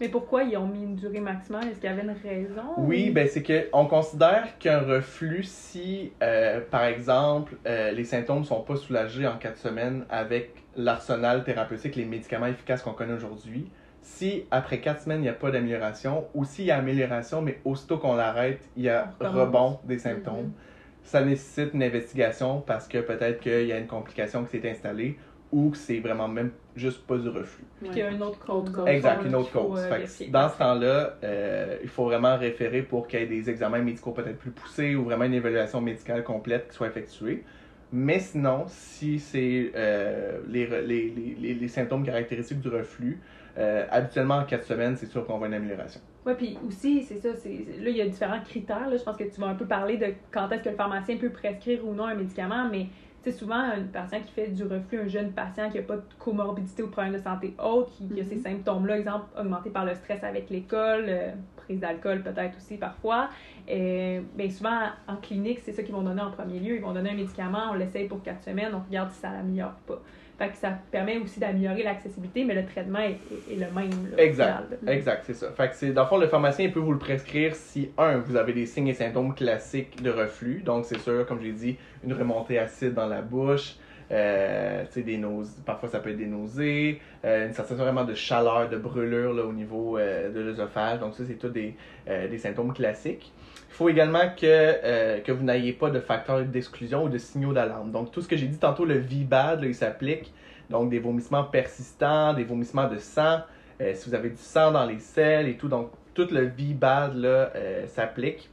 Mais 0.00 0.08
pourquoi 0.08 0.42
ils 0.44 0.56
ont 0.56 0.66
mis 0.66 0.82
une 0.82 0.96
durée 0.96 1.20
maximale? 1.20 1.68
Est-ce 1.68 1.80
qu'il 1.80 1.88
y 1.88 1.92
avait 1.92 2.02
une 2.02 2.10
raison? 2.10 2.64
Oui, 2.76 3.10
ou- 3.10 3.12
ben 3.12 3.28
c'est 3.28 3.42
que 3.42 3.68
on 3.72 3.86
considère 3.86 4.56
qu'un 4.58 4.80
reflux, 4.80 5.42
si 5.44 6.16
euh, 6.22 6.60
par 6.70 6.84
exemple 6.84 7.58
euh, 7.66 7.90
les 7.90 8.04
symptômes 8.04 8.44
sont 8.44 8.62
pas 8.62 8.76
soulagés 8.76 9.26
en 9.26 9.36
quatre 9.38 9.58
semaines 9.58 10.06
avec 10.08 10.66
l'arsenal 10.74 11.44
thérapeutique, 11.44 11.96
les 11.96 12.06
médicaments 12.06 12.46
efficaces 12.46 12.82
qu'on 12.82 12.94
connaît 12.94 13.12
aujourd'hui, 13.12 13.72
si 14.00 14.46
après 14.50 14.80
quatre 14.80 15.02
semaines 15.02 15.18
il 15.20 15.22
n'y 15.24 15.28
a 15.28 15.34
pas 15.34 15.50
d'amélioration, 15.50 16.30
ou 16.32 16.44
s'il 16.44 16.64
y 16.66 16.70
a 16.70 16.78
amélioration, 16.78 17.42
mais 17.42 17.60
aussitôt 17.64 17.98
qu'on 17.98 18.14
l'arrête, 18.14 18.70
il 18.76 18.84
y 18.84 18.88
a 18.88 19.14
On 19.20 19.28
rebond 19.28 19.80
des 19.84 19.98
symptômes, 19.98 20.54
ça 21.02 21.22
nécessite 21.24 21.74
une 21.74 21.82
investigation 21.82 22.62
parce 22.62 22.88
que 22.88 22.98
peut-être 22.98 23.40
qu'il 23.40 23.66
y 23.66 23.72
a 23.72 23.78
une 23.78 23.88
complication 23.88 24.44
qui 24.44 24.50
s'est 24.52 24.70
installée 24.70 25.18
ou 25.52 25.70
que 25.70 25.76
c'est 25.76 25.98
vraiment 26.00 26.28
même 26.28 26.52
juste 26.76 27.06
pas 27.06 27.16
du 27.16 27.28
reflux. 27.28 27.64
Puis 27.80 27.90
qu'il 27.90 27.98
y 27.98 28.02
a 28.02 28.10
une 28.10 28.22
autre 28.22 28.38
cause. 28.38 28.70
Exact, 28.86 29.24
une 29.24 29.34
autre 29.34 29.50
faut, 29.50 29.68
cause. 29.68 29.80
euh, 29.80 30.26
dans 30.30 30.48
ce 30.48 30.58
temps-là, 30.58 31.14
euh, 31.24 31.76
il 31.82 31.88
faut 31.88 32.04
vraiment 32.04 32.36
référer 32.36 32.82
pour 32.82 33.06
qu'il 33.06 33.20
y 33.20 33.22
ait 33.22 33.26
des 33.26 33.50
examens 33.50 33.80
médicaux 33.80 34.12
peut-être 34.12 34.38
plus 34.38 34.50
poussés 34.50 34.94
ou 34.94 35.04
vraiment 35.04 35.24
une 35.24 35.34
évaluation 35.34 35.80
médicale 35.80 36.22
complète 36.24 36.68
qui 36.68 36.76
soit 36.76 36.88
effectuée. 36.88 37.44
Mais 37.92 38.20
sinon, 38.20 38.64
si 38.68 39.18
c'est 39.18 39.72
euh, 39.74 40.38
les, 40.48 40.66
les, 40.66 41.08
les, 41.10 41.36
les, 41.40 41.54
les 41.54 41.68
symptômes 41.68 42.04
caractéristiques 42.04 42.60
du 42.60 42.68
reflux, 42.68 43.20
euh, 43.58 43.84
habituellement 43.90 44.36
en 44.36 44.44
4 44.44 44.64
semaines, 44.64 44.96
c'est 44.96 45.06
sûr 45.06 45.26
qu'on 45.26 45.38
voit 45.38 45.48
une 45.48 45.54
amélioration. 45.54 46.00
Oui, 46.24 46.34
puis 46.36 46.58
aussi, 46.66 47.02
c'est 47.02 47.16
ça, 47.16 47.34
c'est, 47.34 47.48
là, 47.80 47.88
il 47.88 47.96
y 47.96 48.00
a 48.00 48.06
différents 48.06 48.40
critères. 48.42 48.88
Là. 48.88 48.96
Je 48.96 49.02
pense 49.02 49.16
que 49.16 49.24
tu 49.24 49.40
vas 49.40 49.48
un 49.48 49.54
peu 49.54 49.66
parler 49.66 49.96
de 49.96 50.06
quand 50.30 50.48
est-ce 50.50 50.62
que 50.62 50.68
le 50.68 50.76
pharmacien 50.76 51.16
peut 51.16 51.30
prescrire 51.30 51.84
ou 51.84 51.92
non 51.94 52.04
un 52.04 52.14
médicament, 52.14 52.68
mais 52.70 52.86
sais, 53.24 53.32
souvent, 53.32 53.58
un 53.60 53.82
patient 53.92 54.20
qui 54.20 54.32
fait 54.32 54.48
du 54.48 54.62
reflux, 54.64 55.00
un 55.00 55.08
jeune 55.08 55.32
patient 55.32 55.68
qui 55.70 55.78
n'a 55.78 55.82
pas 55.82 55.96
de 55.96 56.02
comorbidité 56.18 56.82
ou 56.82 56.88
problème 56.88 57.12
de 57.14 57.18
santé 57.18 57.54
autre, 57.62 57.90
qui, 57.92 58.08
qui 58.08 58.20
a 58.20 58.24
Mhm. 58.24 58.28
ces 58.30 58.38
symptômes-là, 58.38 58.98
exemple, 58.98 59.26
augmentés 59.38 59.70
par 59.70 59.84
le 59.84 59.94
stress 59.94 60.22
avec 60.24 60.48
l'école, 60.50 61.04
euh, 61.08 61.32
prise 61.56 61.80
d'alcool 61.80 62.22
peut-être 62.22 62.56
aussi 62.56 62.76
parfois, 62.76 63.28
euh, 63.70 64.20
bien 64.34 64.50
souvent, 64.50 64.88
en 65.06 65.16
clinique, 65.16 65.60
c'est 65.64 65.72
ça 65.72 65.82
qu'ils 65.82 65.94
vont 65.94 66.02
donner 66.02 66.22
en 66.22 66.30
premier 66.30 66.58
lieu. 66.58 66.76
Ils 66.76 66.82
vont 66.82 66.92
donner 66.92 67.10
un 67.10 67.14
médicament, 67.14 67.70
on 67.70 67.74
l'essaye 67.74 68.08
pour 68.08 68.22
quatre 68.22 68.42
semaines, 68.42 68.72
on 68.74 68.80
regarde 68.80 69.10
si 69.12 69.20
ça 69.20 69.30
l'améliore 69.30 69.74
pas. 69.86 70.00
Fait 70.40 70.48
que 70.48 70.56
ça 70.56 70.70
permet 70.90 71.18
aussi 71.18 71.38
d'améliorer 71.38 71.82
l'accessibilité, 71.82 72.44
mais 72.44 72.54
le 72.54 72.64
traitement 72.64 73.00
est, 73.00 73.20
est- 73.30 73.52
est 73.52 73.56
le 73.56 73.70
même. 73.70 74.10
là, 74.10 74.22
Exact. 74.22 74.64
final. 74.78 74.94
Exact, 74.96 75.22
c'est 75.26 75.34
ça. 75.34 75.52
Fait 75.52 75.68
que 75.68 75.76
c'est, 75.76 75.92
dans 75.92 76.04
le 76.04 76.08
fond, 76.08 76.16
le 76.16 76.28
pharmacien 76.28 76.70
peut 76.70 76.80
vous 76.80 76.92
le 76.92 76.98
prescrire 76.98 77.54
si, 77.54 77.90
un, 77.98 78.16
vous 78.16 78.36
avez 78.36 78.54
des 78.54 78.64
signes 78.64 78.88
et 78.88 78.94
symptômes 78.94 79.34
classiques 79.34 80.02
de 80.02 80.08
reflux. 80.10 80.62
Donc, 80.62 80.86
c'est 80.86 80.98
sûr, 80.98 81.26
comme 81.26 81.42
j'ai 81.42 81.52
dit, 81.52 81.76
une 82.02 82.14
remontée 82.14 82.58
acide 82.58 82.94
dans 82.94 83.06
la 83.06 83.20
bouche, 83.20 83.76
euh, 84.10 84.84
des 84.96 85.18
nausées, 85.18 85.60
parfois 85.66 85.90
ça 85.90 86.00
peut 86.00 86.08
être 86.10 86.16
des 86.16 86.26
nausées, 86.26 87.02
euh, 87.26 87.46
une 87.46 87.52
sensation 87.52 87.84
vraiment 87.84 88.04
de 88.04 88.14
chaleur, 88.14 88.68
de 88.70 88.78
brûlure 88.78 89.34
là, 89.34 89.44
au 89.44 89.52
niveau 89.52 89.98
euh, 89.98 90.32
de 90.32 90.40
l'œsophage. 90.40 91.00
Donc, 91.00 91.14
ça, 91.14 91.22
c'est 91.26 91.36
tous 91.36 91.50
des, 91.50 91.76
euh, 92.08 92.28
des 92.28 92.38
symptômes 92.38 92.72
classiques. 92.72 93.34
Il 93.70 93.74
faut 93.74 93.88
également 93.88 94.28
que, 94.36 94.42
euh, 94.44 95.20
que 95.20 95.30
vous 95.30 95.44
n'ayez 95.44 95.72
pas 95.72 95.90
de 95.90 96.00
facteurs 96.00 96.42
d'exclusion 96.42 97.04
ou 97.04 97.08
de 97.08 97.18
signaux 97.18 97.52
d'alarme. 97.52 97.92
Donc, 97.92 98.10
tout 98.10 98.20
ce 98.20 98.28
que 98.28 98.36
j'ai 98.36 98.48
dit 98.48 98.58
tantôt, 98.58 98.84
le 98.84 98.98
VBAD, 98.98 99.62
là, 99.62 99.66
il 99.66 99.74
s'applique. 99.74 100.32
Donc, 100.68 100.90
des 100.90 100.98
vomissements 100.98 101.44
persistants, 101.44 102.34
des 102.34 102.44
vomissements 102.44 102.88
de 102.88 102.98
sang, 102.98 103.40
euh, 103.80 103.94
si 103.94 104.08
vous 104.08 104.14
avez 104.14 104.30
du 104.30 104.36
sang 104.36 104.72
dans 104.72 104.84
les 104.84 104.98
selles 104.98 105.48
et 105.48 105.56
tout. 105.56 105.68
Donc, 105.68 105.90
tout 106.14 106.26
le 106.32 106.46
VBAD 106.46 107.14
là, 107.14 107.52
euh, 107.54 107.86
s'applique. 107.86 108.50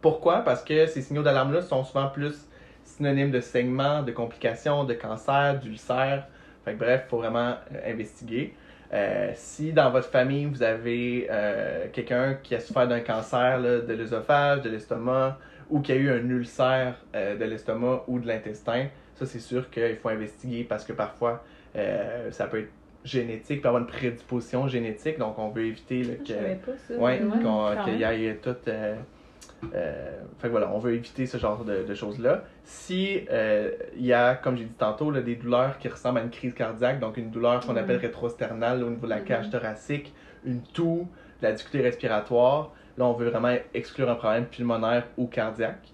Pourquoi? 0.00 0.38
Parce 0.38 0.64
que 0.64 0.86
ces 0.86 1.02
signaux 1.02 1.22
d'alarme-là 1.22 1.62
sont 1.62 1.84
souvent 1.84 2.08
plus 2.08 2.48
synonymes 2.84 3.30
de 3.30 3.40
saignement, 3.40 4.02
de 4.02 4.10
complications, 4.10 4.82
de 4.84 4.94
cancer, 4.94 5.60
d'ulcère. 5.60 6.26
Bref, 6.66 7.02
il 7.06 7.08
faut 7.08 7.18
vraiment 7.18 7.54
investiguer. 7.86 8.54
Euh, 8.92 9.30
si 9.34 9.72
dans 9.72 9.90
votre 9.90 10.08
famille, 10.08 10.44
vous 10.44 10.62
avez 10.62 11.26
euh, 11.30 11.86
quelqu'un 11.92 12.34
qui 12.42 12.54
a 12.54 12.60
souffert 12.60 12.86
d'un 12.86 13.00
cancer 13.00 13.58
là, 13.58 13.80
de 13.80 13.94
l'œsophage, 13.94 14.62
de 14.62 14.68
l'estomac, 14.68 15.38
ou 15.70 15.80
qui 15.80 15.92
a 15.92 15.96
eu 15.96 16.10
un 16.10 16.28
ulcère 16.28 16.96
euh, 17.14 17.36
de 17.36 17.44
l'estomac 17.44 18.04
ou 18.06 18.18
de 18.18 18.26
l'intestin, 18.26 18.88
ça 19.14 19.24
c'est 19.24 19.40
sûr 19.40 19.70
qu'il 19.70 19.96
faut 19.96 20.10
investiguer 20.10 20.64
parce 20.64 20.84
que 20.84 20.92
parfois 20.92 21.42
ça 22.30 22.46
peut 22.48 22.58
être 22.58 22.72
génétique, 23.02 23.62
peut 23.62 23.68
avoir 23.68 23.82
une 23.82 23.88
prédisposition 23.88 24.68
génétique, 24.68 25.18
donc 25.18 25.38
on 25.38 25.48
veut 25.48 25.64
éviter 25.64 26.02
là, 26.04 26.14
que, 26.16 26.94
ouais, 26.94 27.22
qu'il 27.84 27.98
y 27.98 28.26
ait 28.26 28.36
tout. 28.36 28.56
Euh, 29.74 30.20
fait 30.38 30.48
que 30.48 30.52
voilà, 30.52 30.70
on 30.72 30.78
veut 30.78 30.92
éviter 30.94 31.26
ce 31.26 31.38
genre 31.38 31.64
de, 31.64 31.82
de 31.84 31.94
choses-là. 31.94 32.44
Si 32.64 33.20
euh, 33.30 33.70
il 33.96 34.04
y 34.04 34.12
a, 34.12 34.34
comme 34.34 34.56
j'ai 34.56 34.64
dit 34.64 34.72
tantôt, 34.74 35.10
là, 35.10 35.20
des 35.22 35.36
douleurs 35.36 35.78
qui 35.78 35.88
ressemblent 35.88 36.18
à 36.18 36.22
une 36.22 36.30
crise 36.30 36.54
cardiaque, 36.54 37.00
donc 37.00 37.16
une 37.16 37.30
douleur 37.30 37.60
qu'on 37.64 37.72
Mhm. 37.72 37.78
appelle 37.78 37.96
rétrosternale 37.96 38.80
là, 38.80 38.86
au 38.86 38.90
niveau 38.90 39.06
de 39.06 39.10
la 39.10 39.20
cage 39.20 39.46
Mhm. 39.46 39.52
thoracique, 39.52 40.14
une 40.44 40.62
toux, 40.62 41.08
de 41.40 41.46
la 41.46 41.52
difficulté 41.52 41.80
respiratoire, 41.82 42.72
là 42.98 43.04
on 43.06 43.12
veut 43.14 43.28
vraiment 43.30 43.54
exclure 43.74 44.10
un 44.10 44.14
problème 44.16 44.46
pulmonaire 44.46 45.04
ou 45.16 45.26
cardiaque. 45.26 45.88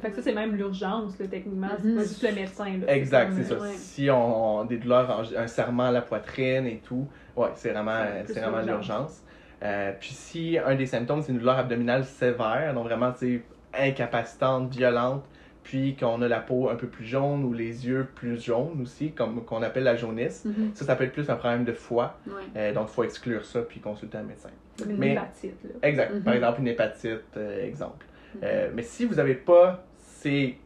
Fait 0.00 0.10
que 0.10 0.16
ça, 0.16 0.22
c'est 0.22 0.34
même 0.34 0.56
l'urgence, 0.56 1.16
techniquement. 1.18 1.68
C'est 1.80 1.84
Mhm. 1.86 1.94
pas 1.96 2.02
juste 2.02 2.22
le 2.24 2.32
médecin. 2.32 2.64
Là. 2.78 2.92
Exact, 2.92 3.32
c'est 3.36 3.44
ça. 3.44 3.54
ouais. 3.54 3.60
Si 3.76 4.10
on, 4.10 4.58
on- 4.60 4.64
des 4.64 4.78
douleurs, 4.78 5.22
un 5.38 5.46
serrement 5.46 5.84
à 5.84 5.92
la 5.92 6.02
poitrine 6.02 6.66
et 6.66 6.78
tout, 6.78 7.08
ouais, 7.36 7.50
c'est 7.54 7.70
vraiment, 7.70 8.00
C'est 8.26 8.40
vraiment 8.40 8.60
l'urgence. 8.60 9.22
Euh, 9.64 9.92
puis 9.98 10.10
si 10.10 10.58
un 10.58 10.74
des 10.74 10.86
symptômes, 10.86 11.22
c'est 11.22 11.32
une 11.32 11.38
douleur 11.38 11.58
abdominale 11.58 12.04
sévère, 12.04 12.72
donc 12.74 12.84
vraiment, 12.84 13.14
sais, 13.14 13.42
incapacitante, 13.72 14.74
violente, 14.74 15.24
puis 15.62 15.96
qu'on 15.96 16.20
a 16.20 16.28
la 16.28 16.40
peau 16.40 16.68
un 16.68 16.74
peu 16.74 16.86
plus 16.88 17.06
jaune 17.06 17.42
ou 17.44 17.54
les 17.54 17.86
yeux 17.86 18.06
plus 18.14 18.38
jaunes 18.44 18.82
aussi, 18.82 19.12
comme 19.12 19.42
qu'on 19.44 19.62
appelle 19.62 19.84
la 19.84 19.96
jaunisse, 19.96 20.44
Mhm. 20.44 20.72
ça, 20.74 20.84
ça 20.84 20.94
peut 20.96 21.04
être 21.04 21.12
plus 21.12 21.30
un 21.30 21.36
problème 21.36 21.64
de 21.64 21.72
foie. 21.72 22.18
Ouais. 22.26 22.32
Euh, 22.56 22.72
donc, 22.74 22.88
il 22.90 22.94
faut 22.94 23.04
exclure 23.04 23.44
ça 23.46 23.62
puis 23.62 23.80
consulter 23.80 24.18
un 24.18 24.22
médecin. 24.24 24.50
Comme 24.78 24.90
une 24.90 24.98
Mais- 24.98 25.12
hépatite, 25.12 25.54
là. 25.64 25.70
Exact. 25.82 26.12
Mhm. 26.14 26.22
Par 26.22 26.34
exemple, 26.34 26.60
une 26.60 26.68
hépatite, 26.68 27.22
euh, 27.38 27.66
exemple. 27.66 28.04
Mhm. 28.34 28.42
Mais 28.74 28.82
si 28.82 29.06
vous 29.06 29.14
n'avez 29.14 29.34
pas 29.34 29.82
ces 29.98 30.58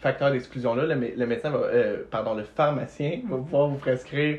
facteurs 0.00 0.30
d'exclusion-là, 0.30 0.86
le, 0.86 0.94
mé- 0.94 1.14
le 1.16 1.26
médecin 1.26 1.50
va, 1.50 1.68
pardon, 2.10 2.34
le 2.34 2.44
pharmacien 2.44 3.20
va 3.28 3.36
pouvoir 3.36 3.68
vous 3.68 3.76
prescrire 3.76 4.38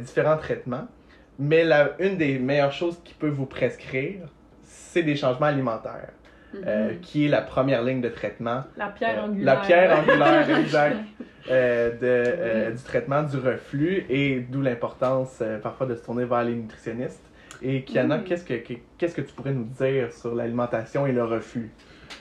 différents 0.00 0.36
traitements. 0.36 0.88
Mais 1.38 1.64
la, 1.64 1.94
une 1.98 2.16
des 2.16 2.38
meilleures 2.38 2.72
choses 2.72 2.98
qu'il 3.04 3.16
peut 3.16 3.28
vous 3.28 3.46
prescrire, 3.46 4.28
c'est 4.62 5.02
des 5.02 5.16
changements 5.16 5.46
alimentaires, 5.46 6.12
euh, 6.54 6.92
Mhm. 6.92 7.00
qui 7.00 7.26
est 7.26 7.28
la 7.28 7.42
première 7.42 7.82
ligne 7.82 8.00
de 8.00 8.08
traitement. 8.08 8.64
La 8.76 8.88
pierre 8.88 9.18
Euh, 9.22 9.26
angulaire. 9.28 9.54
La 9.54 9.60
pierre 9.60 9.98
angulaire, 9.98 10.50
exact. 10.60 10.96
euh, 11.48 11.90
de, 11.92 11.96
euh, 12.02 12.70
du 12.72 12.82
traitement 12.82 13.22
du 13.22 13.36
reflux 13.36 14.04
et 14.08 14.40
d'où 14.40 14.62
l'importance 14.62 15.38
euh, 15.42 15.58
parfois 15.60 15.86
de 15.86 15.94
se 15.94 16.04
tourner 16.04 16.24
vers 16.24 16.42
les 16.42 16.54
nutritionnistes. 16.54 17.22
Et 17.62 17.84
Kiana, 17.84 18.18
Mm. 18.18 18.24
qu'est-ce 18.24 18.44
que 18.44 18.54
que- 18.54 18.80
qu'est-ce 18.98 19.14
que 19.14 19.20
tu 19.20 19.32
pourrais 19.32 19.52
nous 19.52 19.64
dire 19.78 20.12
sur 20.12 20.34
l'alimentation 20.34 21.06
et 21.06 21.12
le 21.12 21.22
reflux? 21.24 21.70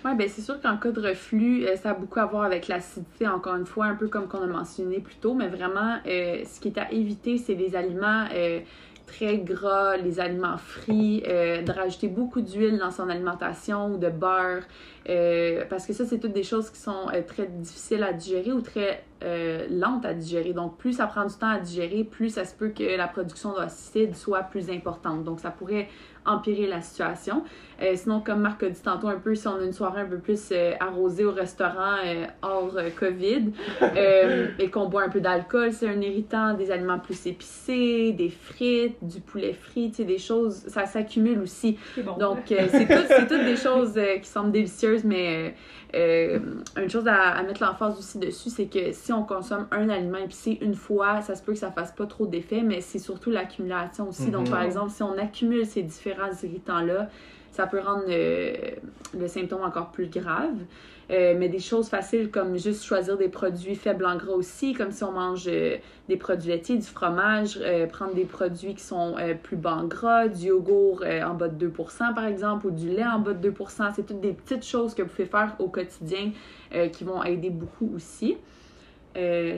Ouais, 0.05 0.13
ben 0.13 0.29
c'est 0.29 0.41
sûr 0.41 0.61
qu'en 0.61 0.77
cas 0.77 0.91
de 0.91 1.01
reflux, 1.01 1.65
euh, 1.65 1.75
ça 1.75 1.89
a 1.91 1.93
beaucoup 1.95 2.19
à 2.19 2.25
voir 2.25 2.43
avec 2.43 2.67
l'acidité, 2.67 3.27
encore 3.27 3.55
une 3.55 3.65
fois, 3.65 3.85
un 3.87 3.95
peu 3.95 4.07
comme 4.07 4.27
qu'on 4.27 4.43
a 4.43 4.45
mentionné 4.47 4.99
plus 4.99 5.15
tôt, 5.15 5.33
mais 5.33 5.47
vraiment, 5.47 5.97
euh, 6.05 6.43
ce 6.45 6.59
qui 6.59 6.67
est 6.67 6.77
à 6.77 6.91
éviter, 6.91 7.39
c'est 7.39 7.55
les 7.55 7.75
aliments 7.75 8.25
euh, 8.31 8.59
très 9.05 9.37
gras, 9.37 9.97
les 9.97 10.19
aliments 10.19 10.57
frits, 10.57 11.23
euh, 11.27 11.61
de 11.61 11.71
rajouter 11.71 12.07
beaucoup 12.07 12.41
d'huile 12.41 12.77
dans 12.77 12.91
son 12.91 13.09
alimentation 13.09 13.93
ou 13.93 13.97
de 13.97 14.09
beurre, 14.09 14.63
euh, 15.09 15.63
parce 15.69 15.85
que 15.85 15.93
ça, 15.93 16.05
c'est 16.05 16.19
toutes 16.19 16.33
des 16.33 16.43
choses 16.43 16.69
qui 16.69 16.79
sont 16.79 17.09
euh, 17.13 17.21
très 17.25 17.47
difficiles 17.47 18.03
à 18.03 18.13
digérer 18.13 18.51
ou 18.51 18.61
très 18.61 19.03
euh, 19.23 19.65
lentes 19.69 20.05
à 20.05 20.13
digérer. 20.13 20.53
Donc, 20.53 20.77
plus 20.77 20.93
ça 20.93 21.07
prend 21.07 21.25
du 21.25 21.33
temps 21.35 21.49
à 21.49 21.59
digérer, 21.59 22.03
plus 22.03 22.29
ça 22.29 22.45
se 22.45 22.53
peut 22.53 22.69
que 22.69 22.97
la 22.97 23.07
production 23.07 23.53
d'acide 23.53 24.15
soit 24.15 24.43
plus 24.43 24.69
importante. 24.69 25.23
Donc, 25.23 25.39
ça 25.39 25.51
pourrait 25.51 25.87
empirer 26.27 26.65
la 26.65 26.81
situation. 26.81 27.43
Euh, 27.83 27.91
sinon, 27.95 28.19
comme 28.19 28.39
Marc 28.41 28.63
a 28.63 28.69
dit 28.69 28.81
tantôt 28.81 29.07
un 29.07 29.19
peu, 29.19 29.35
si 29.35 29.47
on 29.47 29.57
a 29.59 29.63
une 29.63 29.73
soirée 29.73 30.01
un 30.01 30.05
peu 30.07 30.17
plus 30.17 30.49
euh, 30.51 30.71
arrosée 30.79 31.23
au 31.23 31.31
restaurant 31.31 31.97
euh, 32.03 32.25
hors 32.41 32.75
COVID 32.99 33.51
et 34.59 34.69
qu'on 34.71 34.87
boit 34.87 35.03
un 35.03 35.09
peu 35.09 35.21
d'alcool, 35.21 35.71
c'est 35.71 35.87
un 35.87 36.01
irritant, 36.01 36.53
des 36.55 36.71
aliments 36.71 36.99
plus 36.99 37.27
épicés, 37.27 38.11
des 38.11 38.29
frites, 38.29 38.97
du 39.03 39.19
poulet 39.21 39.53
frit, 39.53 39.91
tu 39.91 39.97
sais, 39.97 40.03
des 40.03 40.17
choses, 40.17 40.55
ça 40.67 40.85
s'accumule 40.87 41.39
aussi. 41.39 41.77
C'est 41.93 42.03
bon. 42.03 42.17
Donc, 42.17 42.39
c'est 42.47 42.87
tout- 42.87 43.05
c'est 43.07 43.27
toutes 43.27 43.45
des 43.45 43.55
choses 43.67 43.93
qui 44.21 44.27
semblent 44.27 44.51
délicieuses, 44.51 45.03
mais 45.03 45.53
euh, 45.95 46.39
une 46.77 46.89
chose 46.89 47.07
à, 47.07 47.31
à 47.31 47.43
mettre 47.43 47.63
l'emphase 47.63 47.97
aussi 47.97 48.17
dessus, 48.19 48.49
c'est 48.49 48.65
que 48.65 48.91
si 48.91 49.11
on 49.13 49.23
consomme 49.23 49.67
un 49.71 49.89
aliment 49.89 50.17
épicé 50.17 50.57
une 50.61 50.75
fois, 50.75 51.21
ça 51.21 51.35
se 51.35 51.41
peut 51.41 51.53
que 51.53 51.57
ça 51.59 51.71
fasse 51.71 51.91
pas 51.93 52.05
trop 52.05 52.25
d'effet, 52.27 52.61
mais 52.61 52.81
c'est 52.81 52.99
surtout 52.99 53.29
l'accumulation 53.31 54.09
aussi. 54.09 54.29
Donc, 54.31 54.45
Mhm. 54.45 54.51
par 54.51 54.61
exemple, 54.63 54.91
si 54.91 55.03
on 55.03 55.17
accumule 55.17 55.65
ces 55.65 55.83
différents 55.83 56.31
irritants-là, 56.43 57.09
ça 57.51 57.67
peut 57.67 57.79
rendre 57.79 58.03
euh, 58.09 58.53
le 59.17 59.27
symptôme 59.29 59.63
encore 59.63 59.91
plus 59.91 60.09
grave. 60.09 60.55
Euh, 61.11 61.35
mais 61.37 61.49
des 61.49 61.59
choses 61.59 61.87
faciles 61.87 62.31
comme 62.31 62.57
juste 62.57 62.83
choisir 62.83 63.17
des 63.17 63.29
produits 63.29 63.75
faibles 63.75 64.05
en 64.05 64.15
gras 64.15 64.33
aussi, 64.33 64.73
comme 64.73 64.91
si 64.91 65.03
on 65.03 65.11
mange 65.11 65.45
euh, 65.47 65.77
des 66.09 66.17
produits 66.17 66.49
laitiers, 66.49 66.77
du 66.77 66.87
fromage, 66.87 67.59
euh, 67.61 67.85
prendre 67.85 68.15
des 68.15 68.25
produits 68.25 68.73
qui 68.73 68.83
sont 68.83 69.15
plus 69.43 69.55
bas 69.55 69.75
en 69.75 69.85
gras, 69.85 70.27
du 70.27 70.47
yogourt 70.47 71.03
en 71.03 71.33
bas 71.35 71.47
de 71.47 71.67
2% 71.67 72.13
par 72.15 72.25
exemple, 72.25 72.67
ou 72.67 72.71
du 72.71 72.89
lait 72.89 73.05
en 73.05 73.19
bas 73.19 73.33
de 73.33 73.49
2%. 73.49 73.91
C'est 73.95 74.05
toutes 74.05 74.21
des 74.21 74.33
petites 74.33 74.65
choses 74.65 74.95
que 74.95 75.03
vous 75.03 75.09
pouvez 75.09 75.25
faire 75.25 75.55
au 75.59 75.67
quotidien 75.67 76.31
qui 76.91 77.03
vont 77.03 77.23
aider 77.23 77.49
beaucoup 77.49 77.91
aussi. 77.95 78.37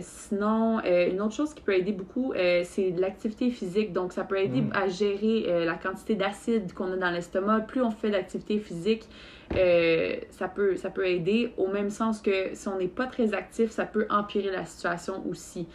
sinon, 0.01 0.81
une 0.83 1.21
autre 1.21 1.33
chose 1.33 1.53
qui 1.53 1.61
peut 1.61 1.73
aider 1.73 1.91
beaucoup, 1.91 2.33
c'est 2.63 2.93
l'activité 2.97 3.49
physique. 3.49 3.93
Donc, 3.93 4.13
ça 4.13 4.23
peut 4.23 4.37
aider 4.37 4.61
mm. 4.61 4.71
à 4.73 4.87
gérer 4.87 5.65
la 5.65 5.75
quantité 5.75 6.15
d'acide 6.15 6.73
qu'on 6.73 6.91
a 6.93 6.97
dans 6.97 7.11
l'estomac. 7.11 7.61
Plus 7.61 7.81
on 7.81 7.91
fait 7.91 8.11
d'activité 8.11 8.59
physique, 8.59 9.07
euh, 9.55 10.15
ça, 10.31 10.47
peut, 10.47 10.75
ça 10.75 10.89
peut 10.89 11.07
aider, 11.07 11.53
au 11.57 11.67
même 11.67 11.89
sens 11.89 12.21
que 12.21 12.49
si 12.53 12.67
on 12.67 12.77
n'est 12.77 12.87
pas 12.87 13.05
très 13.05 13.33
actif, 13.33 13.71
ça 13.71 13.85
peut 13.85 14.05
empirer 14.09 14.51
la 14.51 14.65
situation 14.65 15.23
aussi. 15.29 15.67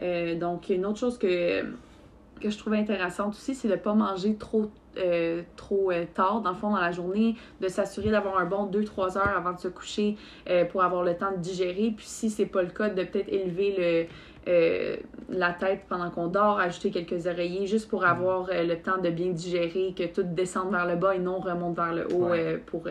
Euh, 0.00 0.34
donc, 0.34 0.68
une 0.70 0.86
autre 0.86 0.98
chose 0.98 1.18
que, 1.18 1.64
que 2.38 2.50
je 2.50 2.58
trouve 2.58 2.74
intéressante 2.74 3.34
aussi, 3.34 3.54
c'est 3.54 3.68
de 3.68 3.74
ne 3.74 3.78
pas 3.78 3.94
manger 3.94 4.34
trop, 4.34 4.70
euh, 4.96 5.42
trop 5.56 5.92
tard, 6.14 6.40
dans 6.40 6.50
le 6.50 6.56
fond, 6.56 6.70
dans 6.70 6.80
la 6.80 6.92
journée, 6.92 7.36
de 7.60 7.68
s'assurer 7.68 8.10
d'avoir 8.10 8.38
un 8.38 8.46
bon 8.46 8.66
2-3 8.66 9.18
heures 9.18 9.34
avant 9.36 9.52
de 9.52 9.60
se 9.60 9.68
coucher 9.68 10.16
pour 10.70 10.82
avoir 10.82 11.02
le 11.04 11.16
temps 11.16 11.32
de 11.32 11.38
digérer. 11.38 11.92
Puis 11.96 12.06
si 12.06 12.30
c'est 12.30 12.46
pas 12.46 12.62
le 12.62 12.70
cas, 12.70 12.88
de 12.88 13.04
peut-être 13.04 13.28
élever 13.28 13.74
le, 13.78 14.06
euh, 14.48 14.96
la 15.28 15.52
tête 15.52 15.82
pendant 15.90 16.10
qu'on 16.10 16.28
dort, 16.28 16.58
ajouter 16.58 16.90
quelques 16.90 17.26
oreillers 17.26 17.66
juste 17.66 17.86
pour 17.86 18.00
mm. 18.00 18.04
avoir 18.04 18.48
euh, 18.50 18.64
le 18.64 18.78
temps 18.78 18.96
de 18.96 19.10
bien 19.10 19.28
digérer, 19.28 19.94
que 19.96 20.06
tout 20.06 20.22
descende 20.22 20.70
vers 20.70 20.86
le 20.86 20.96
bas 20.96 21.14
et 21.14 21.18
non 21.18 21.38
remonte 21.38 21.76
vers 21.76 21.92
le 21.92 22.06
haut 22.14 22.32
euh, 22.32 22.56
pour 22.64 22.84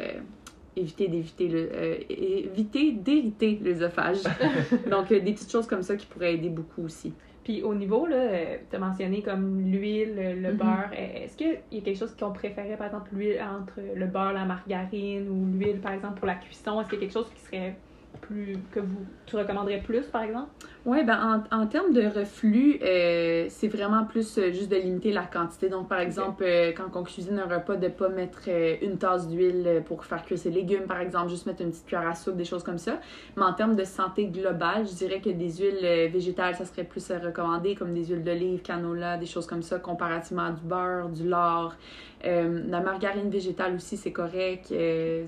éviter 0.76 1.08
d'éviter 1.08 1.48
le 1.48 2.12
éviter 2.12 2.92
d'irriter 2.92 3.60
l'œsophage. 3.64 4.20
Donc 4.92 5.10
des 5.10 5.20
petites 5.20 5.52
choses 5.52 5.66
comme 5.66 5.82
ça 5.82 5.96
qui 5.96 6.06
pourraient 6.06 6.36
aider 6.36 6.50
beaucoup 6.50 6.84
aussi. 6.84 7.14
Puis 7.48 7.64
au 7.64 7.74
niveau, 7.74 8.06
là, 8.06 8.58
tu 8.70 8.76
as 8.76 8.80
mentionné 8.80 9.22
comme 9.22 9.62
l'huile, 9.62 10.16
le 10.18 10.50
mm-hmm. 10.50 10.58
beurre. 10.58 10.92
Est-ce 10.92 11.38
qu'il 11.38 11.58
y 11.72 11.78
a 11.78 11.82
quelque 11.82 11.98
chose 11.98 12.14
qu'on 12.14 12.34
préférait, 12.34 12.76
par 12.76 12.88
exemple, 12.88 13.12
l'huile 13.14 13.42
entre 13.42 13.80
le 13.96 14.06
beurre, 14.06 14.34
la 14.34 14.44
margarine 14.44 15.30
ou 15.30 15.58
l'huile, 15.58 15.80
par 15.80 15.94
exemple, 15.94 16.16
pour 16.16 16.28
la 16.28 16.36
cuisson? 16.36 16.82
Est-ce 16.82 16.90
qu'il 16.90 17.00
y 17.00 17.04
a 17.04 17.06
quelque 17.06 17.14
chose 17.14 17.32
qui 17.34 17.40
serait 17.40 17.78
plus 18.22 18.58
que 18.72 18.80
vous 18.80 19.06
tu 19.26 19.36
recommanderais 19.36 19.82
plus, 19.82 20.06
par 20.06 20.24
exemple? 20.24 20.48
Oui, 20.86 21.04
ben 21.04 21.44
en, 21.52 21.58
en 21.58 21.68
termes 21.68 21.92
de 21.92 22.02
reflux, 22.08 22.80
euh, 22.82 23.48
c'est 23.50 23.68
vraiment 23.68 24.06
plus 24.06 24.38
euh, 24.38 24.52
juste 24.52 24.70
de 24.70 24.78
limiter 24.78 25.12
la 25.12 25.24
quantité. 25.24 25.68
Donc, 25.68 25.90
par 25.90 26.00
exemple, 26.00 26.46
euh, 26.46 26.72
quand 26.72 26.98
on 26.98 27.04
cuisine 27.04 27.40
un 27.40 27.54
repas, 27.54 27.76
de 27.76 27.88
ne 27.88 27.92
pas 27.92 28.08
mettre 28.08 28.48
une 28.82 28.98
tasse 28.98 29.28
d'huile 29.28 29.84
pour 29.86 30.06
faire 30.06 30.24
cuire 30.24 30.40
ses 30.40 30.50
légumes, 30.50 30.86
par 30.88 31.02
exemple, 31.02 31.30
juste 31.30 31.46
mettre 31.46 31.62
une 31.62 31.72
petite 31.72 31.86
cuillère 31.86 32.08
à 32.08 32.16
soupe, 32.16 32.38
des 32.38 32.46
choses 32.46 32.64
comme 32.64 32.78
ça. 32.78 33.00
Mais 33.36 33.44
en 33.44 33.54
termes 33.54 33.76
de 33.76 33.84
santé 33.84 34.28
globale, 34.28 34.88
je 34.88 34.94
dirais 34.94 35.20
que 35.20 35.30
des 35.30 35.58
huiles 35.58 36.10
végétales, 36.12 36.56
ça 36.56 36.64
serait 36.64 36.86
plus 36.86 37.12
recommandé, 37.12 37.76
comme 37.76 37.94
des 37.94 38.06
huiles 38.06 38.24
d'olive, 38.24 38.62
canola, 38.62 39.18
des 39.18 39.26
choses 39.26 39.46
comme 39.46 39.64
ça, 39.64 39.80
comparativement 39.80 40.46
à 40.46 40.52
du 40.52 40.62
beurre, 40.62 41.10
du 41.10 41.28
lard. 41.28 41.76
La 42.24 42.82
margarine 42.82 43.30
végétale 43.30 43.76
aussi, 43.76 43.98
c'est 43.98 44.12
correct. 44.12 44.74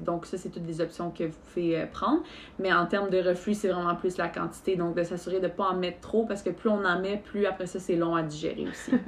donc, 0.06 0.26
ça, 0.26 0.38
c'est 0.38 0.50
toutes 0.50 0.66
des 0.66 0.82
options 0.82 1.12
que 1.12 1.26
vous 1.26 1.38
pouvez 1.54 1.86
prendre. 1.92 2.22
Mais 2.60 2.74
en 2.74 2.86
termes 2.86 3.10
de 3.10 3.20
reflux, 3.20 3.54
c'est 3.54 3.70
vraiment 3.70 3.96
plus 3.96 4.18
la 4.18 4.28
quantité. 4.28 4.76
Donc, 4.76 4.96
de 4.96 5.04
s'assurer 5.04 5.40
de 5.40 5.48
ne 5.48 5.52
pas 5.52 5.66
en 5.66 5.76
mettre 5.76 6.00
trop 6.00 6.26
parce 6.26 6.42
que 6.42 6.50
plus 6.50 6.70
on 6.70 6.84
en 6.84 7.00
met, 7.00 7.18
plus 7.18 7.46
après 7.46 7.68
ça, 7.68 7.80
c'est 7.80 7.96
long 7.96 8.16
à 8.16 8.24
digérer 8.24 8.68
aussi. 8.68 8.92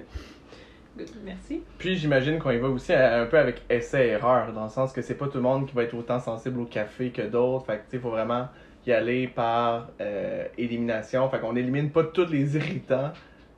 Merci. 1.23 1.63
Puis 1.77 1.95
j'imagine 1.95 2.39
qu'on 2.39 2.51
y 2.51 2.57
va 2.57 2.67
aussi 2.67 2.93
un 2.93 3.25
peu 3.25 3.37
avec 3.37 3.61
essai-erreur, 3.69 4.53
dans 4.53 4.65
le 4.65 4.69
sens 4.69 4.91
que 4.91 5.01
c'est 5.01 5.15
pas 5.15 5.27
tout 5.27 5.37
le 5.37 5.43
monde 5.43 5.67
qui 5.67 5.73
va 5.73 5.83
être 5.83 5.95
autant 5.95 6.19
sensible 6.19 6.59
au 6.59 6.65
café 6.65 7.11
que 7.11 7.21
d'autres. 7.21 7.65
Fait 7.65 7.77
que, 7.77 7.83
il 7.95 7.99
faut 7.99 8.09
vraiment 8.09 8.47
y 8.85 8.91
aller 8.91 9.27
par 9.27 9.89
euh, 10.01 10.45
élimination. 10.57 11.29
Fait 11.29 11.39
qu'on 11.39 11.55
élimine 11.55 11.91
pas 11.91 12.03
tous 12.03 12.29
les 12.29 12.55
irritants. 12.55 13.11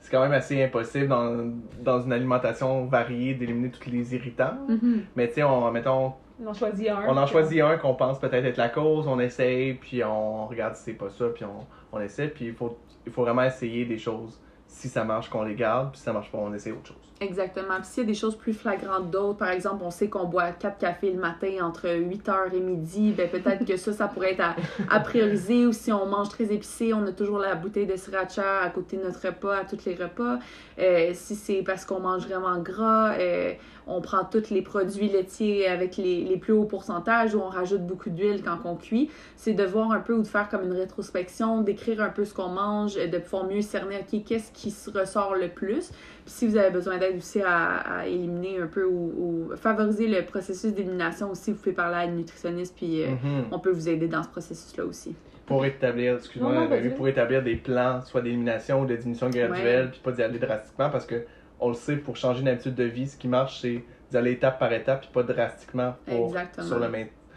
C'est 0.04 0.12
quand 0.12 0.22
même 0.22 0.34
assez 0.34 0.62
impossible 0.62 1.08
dans, 1.08 1.54
dans 1.82 2.02
une 2.02 2.12
alimentation 2.12 2.86
variée 2.88 3.36
d'éliminer 3.36 3.72
tous 3.72 3.90
les 3.90 4.14
irritants. 4.14 4.58
Mm-hmm. 4.68 5.00
Mais 5.16 5.30
tu 5.30 5.36
sais, 5.36 5.44
on, 5.44 5.72
mettons, 5.72 6.12
on 6.44 6.48
en 6.48 6.54
choisit 6.54 6.90
un. 6.90 7.06
On 7.08 7.16
en 7.16 7.26
choisit 7.26 7.62
un 7.62 7.78
qu'on 7.78 7.96
pense 7.96 8.20
peut-être 8.20 8.44
être 8.44 8.58
la 8.58 8.68
cause, 8.68 9.08
on 9.08 9.18
essaye, 9.20 9.76
puis 9.76 10.04
on 10.04 10.46
regarde 10.48 10.76
si 10.76 10.84
c'est 10.84 10.94
pas 10.94 11.10
ça, 11.10 11.26
puis 11.34 11.46
on, 11.46 11.66
on 11.96 12.02
essaie, 12.02 12.28
puis 12.28 12.48
il 12.48 12.54
faut, 12.54 12.78
il 13.06 13.14
faut 13.14 13.22
vraiment 13.22 13.44
essayer 13.44 13.86
des 13.86 13.98
choses. 13.98 14.42
Si 14.74 14.90
ça 14.90 15.04
marche, 15.04 15.30
qu'on 15.30 15.44
les 15.44 15.54
garde, 15.54 15.92
puis 15.92 16.00
si 16.00 16.04
ça 16.04 16.14
marche 16.14 16.32
pas, 16.32 16.40
on 16.40 16.52
essaie 16.52 16.72
autre 16.72 16.88
chose. 16.88 16.98
Exactement. 17.22 17.76
Puis 17.76 17.86
s'il 17.86 18.04
y 18.04 18.06
a 18.06 18.08
des 18.08 18.16
choses 18.16 18.36
plus 18.36 18.54
flagrantes 18.54 19.12
d'autres, 19.12 19.38
par 19.38 19.50
exemple, 19.50 19.84
on 19.86 19.92
sait 19.92 20.10
qu'on 20.10 20.26
boit 20.26 20.52
quatre 20.52 20.80
cafés 20.80 21.12
le 21.12 21.20
matin 21.20 21.52
entre 21.62 21.88
8h 21.88 22.54
et 22.54 22.60
midi, 22.60 23.12
ben 23.12 23.30
peut-être 23.30 23.66
que 23.66 23.78
ça, 23.78 23.94
ça 23.94 24.08
pourrait 24.08 24.34
être 24.34 24.44
à, 24.90 25.00
prioriser. 25.00 25.68
Ou 25.68 25.74
si 25.74 25.92
on 25.94 26.08
mange 26.08 26.30
très 26.30 26.52
épicé, 26.52 26.94
on 26.94 27.06
a 27.06 27.12
toujours 27.12 27.38
la 27.38 27.56
bouteille 27.56 27.86
de 27.86 27.96
sriracha 27.96 28.62
à 28.62 28.70
côté 28.72 28.98
de 28.98 29.04
notre 29.04 29.26
repas, 29.26 29.58
à 29.58 29.64
tous 29.64 29.86
les 29.86 29.96
repas. 29.96 30.40
Euh, 30.80 31.12
si 31.14 31.36
c'est 31.36 31.62
parce 31.62 31.86
qu'on 31.86 32.00
mange 32.00 32.28
vraiment 32.28 32.58
gras, 32.58 33.14
euh, 33.14 33.54
on 33.86 34.02
prend 34.02 34.26
tous 34.26 34.50
les 34.50 34.62
produits 34.62 35.08
laitiers 35.08 35.68
avec 35.68 35.98
les, 35.98 36.24
les 36.24 36.38
plus 36.38 36.54
hauts 36.54 36.66
pourcentages 36.66 37.36
ou 37.36 37.40
on 37.40 37.50
rajoute 37.50 37.86
beaucoup 37.86 38.10
d'huile 38.10 38.42
quand 38.44 38.58
on 38.66 38.76
cuit. 38.76 39.10
C'est 39.36 39.54
de 39.54 39.64
voir 39.64 39.92
un 39.92 40.00
peu 40.00 40.14
ou 40.14 40.24
de 40.24 40.28
faire 40.28 40.50
comme 40.50 40.64
une 40.64 40.74
rétrospection, 40.74 41.62
d'écrire 41.62 42.02
un 42.02 42.10
peu 42.10 42.26
ce 42.26 42.34
qu'on 42.34 42.50
mange, 42.50 42.96
de 42.96 43.18
pouvoir 43.20 43.46
mieux 43.46 43.62
cerner, 43.62 44.00
OK, 44.00 44.24
qu'est-ce 44.26 44.52
qui 44.52 44.63
se 44.72 44.90
ressort 44.90 45.36
le 45.36 45.50
plus. 45.50 45.90
Puis 45.90 46.34
si 46.34 46.48
vous 46.48 46.58
avez 46.58 46.70
besoin 46.70 46.98
d'aide 46.98 47.18
aussi 47.18 47.42
à, 47.42 48.06
éliminer 48.06 48.60
un 48.60 48.68
peu 48.68 48.86
ou, 48.86 49.52
favoriser 49.56 50.08
le 50.08 50.26
processus 50.26 50.74
d'élimination 50.74 51.32
aussi, 51.32 51.52
vous 51.52 51.58
pouvez 51.58 51.76
parler 51.76 51.96
à 51.96 52.06
une 52.06 52.18
nutritionniste, 52.18 52.76
puis 52.76 53.04
euh, 53.04 53.08
mm-hmm. 53.08 53.46
on 53.52 53.60
peut 53.60 53.72
vous 53.72 53.90
aider 53.90 54.08
dans 54.08 54.24
ce 54.24 54.30
processus-là 54.30 54.86
aussi. 54.86 55.16
Pour 55.46 55.66
établir, 55.66 56.16
excuse-moi, 56.16 56.68
pour 56.96 57.08
établir 57.08 57.44
des 57.44 57.58
plans, 57.58 58.02
soit 58.02 58.22
d'élimination 58.22 58.82
ou 58.82 58.86
de 58.86 58.96
diminution 58.96 59.30
graduelle, 59.30 59.92
puis 59.92 60.00
pas 60.02 60.12
d'y 60.12 60.24
aller 60.24 60.40
drastiquement, 60.40 60.90
parce 60.90 61.06
que 61.06 61.26
on 61.60 61.70
le 61.70 61.76
sait, 61.76 61.98
pour 61.98 62.18
changer 62.18 62.42
une 62.42 62.48
habitude 62.48 62.76
de 62.76 62.84
vie, 62.84 63.08
ce 63.08 63.18
qui 63.18 63.28
marche, 63.28 63.62
c'est 63.62 63.84
d'y 64.12 64.18
aller 64.18 64.32
étape 64.32 64.60
par 64.60 64.72
étape, 64.72 65.02
puis 65.02 65.10
pas 65.14 65.24
drastiquement 65.24 65.96
pour, 66.06 66.34
sur 66.60 66.80
le, 66.80 66.88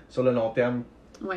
sur 0.09 0.23
le 0.23 0.33
long 0.33 0.51
terme 0.51 0.85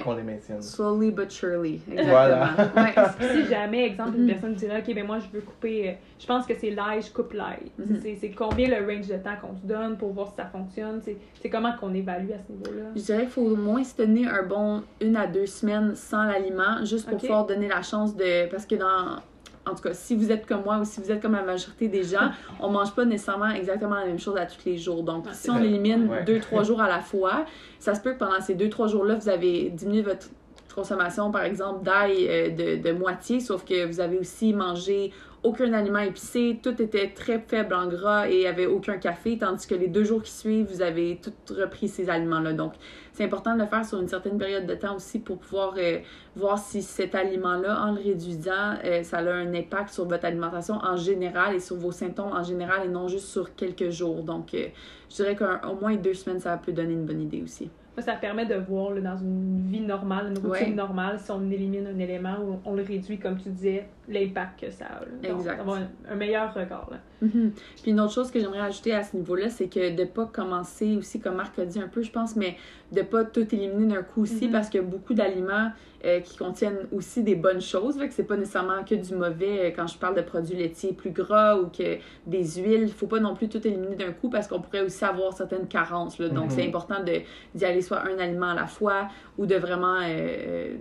qu'on 0.03 0.15
les 0.15 0.23
maintienne. 0.23 0.61
Slowly 0.61 1.11
but 1.11 1.31
surely. 1.31 1.81
Exactement. 1.91 2.69
Voilà. 2.73 3.15
si 3.33 3.45
jamais, 3.45 3.85
exemple, 3.85 4.17
une 4.17 4.25
mm-hmm. 4.25 4.31
personne 4.31 4.53
dirait, 4.55 4.79
OK, 4.79 4.95
ben 4.95 5.05
moi, 5.05 5.19
je 5.19 5.27
veux 5.35 5.41
couper, 5.41 5.97
je 6.19 6.25
pense 6.25 6.45
que 6.45 6.53
c'est 6.55 6.71
l'ail, 6.71 7.01
je 7.01 7.11
coupe 7.11 7.33
l'ail. 7.33 7.71
Mm-hmm. 7.79 8.17
C'est 8.19 8.31
combien 8.31 8.67
le 8.67 8.85
range 8.85 9.07
de 9.07 9.17
temps 9.17 9.35
qu'on 9.41 9.53
te 9.55 9.65
donne 9.65 9.97
pour 9.97 10.11
voir 10.13 10.29
si 10.29 10.35
ça 10.35 10.45
fonctionne? 10.45 11.01
C'est 11.01 11.49
comment 11.49 11.73
qu'on 11.79 11.93
évalue 11.93 12.31
à 12.31 12.39
ce 12.39 12.51
niveau-là? 12.51 12.89
Je 12.95 13.01
dirais 13.01 13.21
qu'il 13.21 13.29
faut 13.29 13.41
au 13.41 13.55
moins 13.55 13.83
se 13.83 13.95
tenir 13.95 14.33
un 14.33 14.43
bon 14.43 14.83
une 15.01 15.15
à 15.15 15.27
deux 15.27 15.45
semaines 15.45 15.95
sans 15.95 16.23
l'aliment, 16.23 16.83
juste 16.83 17.09
pour 17.09 17.17
pouvoir 17.17 17.45
donner 17.45 17.67
la 17.67 17.81
chance 17.81 18.15
de. 18.15 18.49
Parce 18.49 18.65
que 18.65 18.75
dans 18.75 19.21
en 19.65 19.75
tout 19.75 19.83
cas, 19.83 19.93
si 19.93 20.15
vous 20.15 20.31
êtes 20.31 20.45
comme 20.45 20.63
moi 20.63 20.79
ou 20.79 20.85
si 20.85 20.99
vous 20.99 21.11
êtes 21.11 21.21
comme 21.21 21.33
la 21.33 21.43
majorité 21.43 21.87
des 21.87 22.03
gens, 22.03 22.31
on 22.59 22.69
mange 22.69 22.93
pas 22.93 23.05
nécessairement 23.05 23.49
exactement 23.51 23.95
la 23.95 24.05
même 24.05 24.19
chose 24.19 24.37
à 24.37 24.45
tous 24.45 24.65
les 24.65 24.77
jours. 24.77 25.03
Donc, 25.03 25.25
si 25.31 25.49
on 25.49 25.57
élimine 25.59 26.09
deux, 26.25 26.39
trois 26.39 26.63
jours 26.69 26.81
à 26.81 26.87
la 26.87 27.01
fois, 27.01 27.45
ça 27.79 27.95
se 27.95 28.01
peut 28.01 28.13
que 28.13 28.19
pendant 28.19 28.41
ces 28.41 28.55
deux, 28.55 28.69
trois 28.69 28.87
jours-là, 28.87 29.15
vous 29.15 29.29
avez 29.29 29.69
diminué 29.69 30.01
votre 30.01 30.27
consommation, 30.73 31.31
par 31.31 31.43
exemple, 31.43 31.83
d'ail 31.83 32.27
euh, 32.27 32.49
de, 32.49 32.81
de, 32.81 32.91
moitié, 32.93 33.39
sauf 33.39 33.65
que 33.65 33.85
vous 33.85 33.99
avez 33.99 34.17
aussi 34.17 34.53
mangé 34.53 35.11
aucun 35.43 35.71
aliment 35.73 35.99
épicé, 35.99 36.59
tout 36.61 36.81
était 36.81 37.09
très 37.09 37.39
faible 37.39 37.73
en 37.73 37.87
gras 37.87 38.27
et 38.29 38.33
il 38.33 38.39
n'y 38.39 38.47
avait 38.47 38.65
aucun 38.65 38.97
café, 38.97 39.37
tandis 39.37 39.67
que 39.67 39.75
les 39.75 39.87
deux 39.87 40.03
jours 40.03 40.21
qui 40.21 40.31
suivent, 40.31 40.67
vous 40.67 40.81
avez 40.81 41.19
tout 41.21 41.33
repris 41.53 41.87
ces 41.87 42.09
aliments-là. 42.09 42.53
Donc, 42.53 42.73
c'est 43.13 43.23
important 43.23 43.55
de 43.55 43.61
le 43.61 43.67
faire 43.67 43.85
sur 43.85 43.99
une 43.99 44.07
certaine 44.07 44.37
période 44.37 44.65
de 44.65 44.75
temps 44.75 44.95
aussi 44.95 45.19
pour 45.19 45.37
pouvoir 45.37 45.75
euh, 45.77 45.99
voir 46.35 46.57
si 46.57 46.81
cet 46.81 47.15
aliment-là, 47.15 47.81
en 47.83 47.93
le 47.93 48.01
réduisant, 48.01 48.75
euh, 48.83 49.03
ça 49.03 49.19
a 49.19 49.31
un 49.31 49.53
impact 49.53 49.89
sur 49.89 50.07
votre 50.07 50.25
alimentation 50.25 50.75
en 50.75 50.95
général 50.95 51.55
et 51.55 51.59
sur 51.59 51.77
vos 51.77 51.91
symptômes 51.91 52.31
en 52.33 52.43
général 52.43 52.85
et 52.85 52.89
non 52.89 53.07
juste 53.07 53.27
sur 53.27 53.55
quelques 53.55 53.89
jours. 53.89 54.23
Donc, 54.23 54.53
euh, 54.53 54.67
je 55.09 55.15
dirais 55.15 55.35
qu'au 55.35 55.75
moins 55.79 55.95
deux 55.95 56.13
semaines, 56.13 56.39
ça 56.39 56.57
peut 56.57 56.73
donner 56.73 56.93
une 56.93 57.05
bonne 57.05 57.21
idée 57.21 57.41
aussi 57.41 57.69
ça 58.01 58.13
permet 58.13 58.45
de 58.45 58.55
voir 58.55 58.93
dans 58.93 59.17
une 59.17 59.67
vie 59.69 59.81
normale, 59.81 60.33
une 60.35 60.45
routine 60.45 60.75
normale, 60.75 61.19
si 61.19 61.31
on 61.31 61.49
élimine 61.49 61.87
un 61.87 61.99
élément 61.99 62.37
ou 62.41 62.59
on 62.65 62.73
le 62.73 62.83
réduit, 62.83 63.17
comme 63.19 63.37
tu 63.37 63.49
disais, 63.49 63.87
l'impact 64.07 64.61
que 64.61 64.71
ça 64.71 64.85
a. 64.85 65.27
exact. 65.27 65.59
Avoir 65.59 65.79
un, 66.09 66.15
meilleur 66.15 66.53
regard. 66.53 66.89
Là. 66.91 66.97
Mm-hmm. 67.23 67.51
Puis 67.81 67.91
une 67.91 67.99
autre 67.99 68.13
chose 68.13 68.31
que 68.31 68.39
j'aimerais 68.39 68.61
ajouter 68.61 68.93
à 68.93 69.03
ce 69.03 69.15
niveau-là, 69.15 69.49
c'est 69.49 69.67
que 69.67 69.95
de 69.95 70.01
ne 70.01 70.07
pas 70.07 70.25
commencer 70.25 70.95
aussi, 70.97 71.19
comme 71.19 71.35
Marc 71.35 71.57
a 71.59 71.65
dit 71.65 71.79
un 71.79 71.87
peu, 71.87 72.01
je 72.01 72.11
pense, 72.11 72.35
mais 72.35 72.57
de 72.91 72.99
ne 72.99 73.05
pas 73.05 73.23
tout 73.23 73.47
éliminer 73.53 73.95
d'un 73.95 74.03
coup 74.03 74.21
aussi, 74.23 74.47
mm-hmm. 74.47 74.51
parce 74.51 74.69
que 74.69 74.79
beaucoup 74.79 75.13
d'aliments 75.13 75.71
euh, 76.05 76.21
qui 76.21 76.37
contiennent 76.37 76.87
aussi 76.93 77.23
des 77.23 77.35
bonnes 77.35 77.59
choses, 77.59 77.97
que 77.97 78.11
c'est 78.11 78.23
pas 78.23 78.37
nécessairement 78.37 78.85
que 78.85 78.95
du 78.95 79.15
mauvais 79.15 79.67
euh, 79.67 79.71
quand 79.75 79.85
je 79.85 79.97
parle 79.97 80.15
de 80.15 80.21
produits 80.21 80.55
laitiers 80.55 80.93
plus 80.93 81.11
gras 81.11 81.57
ou 81.57 81.67
que 81.67 81.97
des 82.25 82.61
huiles. 82.61 82.83
Il 82.83 82.93
faut 82.93 83.07
pas 83.07 83.19
non 83.19 83.35
plus 83.35 83.49
tout 83.49 83.65
éliminer 83.67 83.95
d'un 83.95 84.13
coup 84.13 84.29
parce 84.29 84.47
qu'on 84.47 84.61
pourrait 84.61 84.81
aussi 84.81 85.03
avoir 85.03 85.33
certaines 85.33 85.67
carences. 85.67 86.17
Là. 86.17 86.29
Donc, 86.29 86.51
c'est 86.51 86.61
mm-hmm. 86.61 86.67
important 86.67 87.03
d'y 87.53 87.65
aller 87.65 87.81
soit 87.81 88.01
un 88.07 88.17
aliment 88.17 88.51
à 88.51 88.55
la 88.55 88.67
fois 88.67 89.09
ou 89.37 89.45
de 89.45 89.55
vraiment 89.55 89.97
euh, 90.01 90.75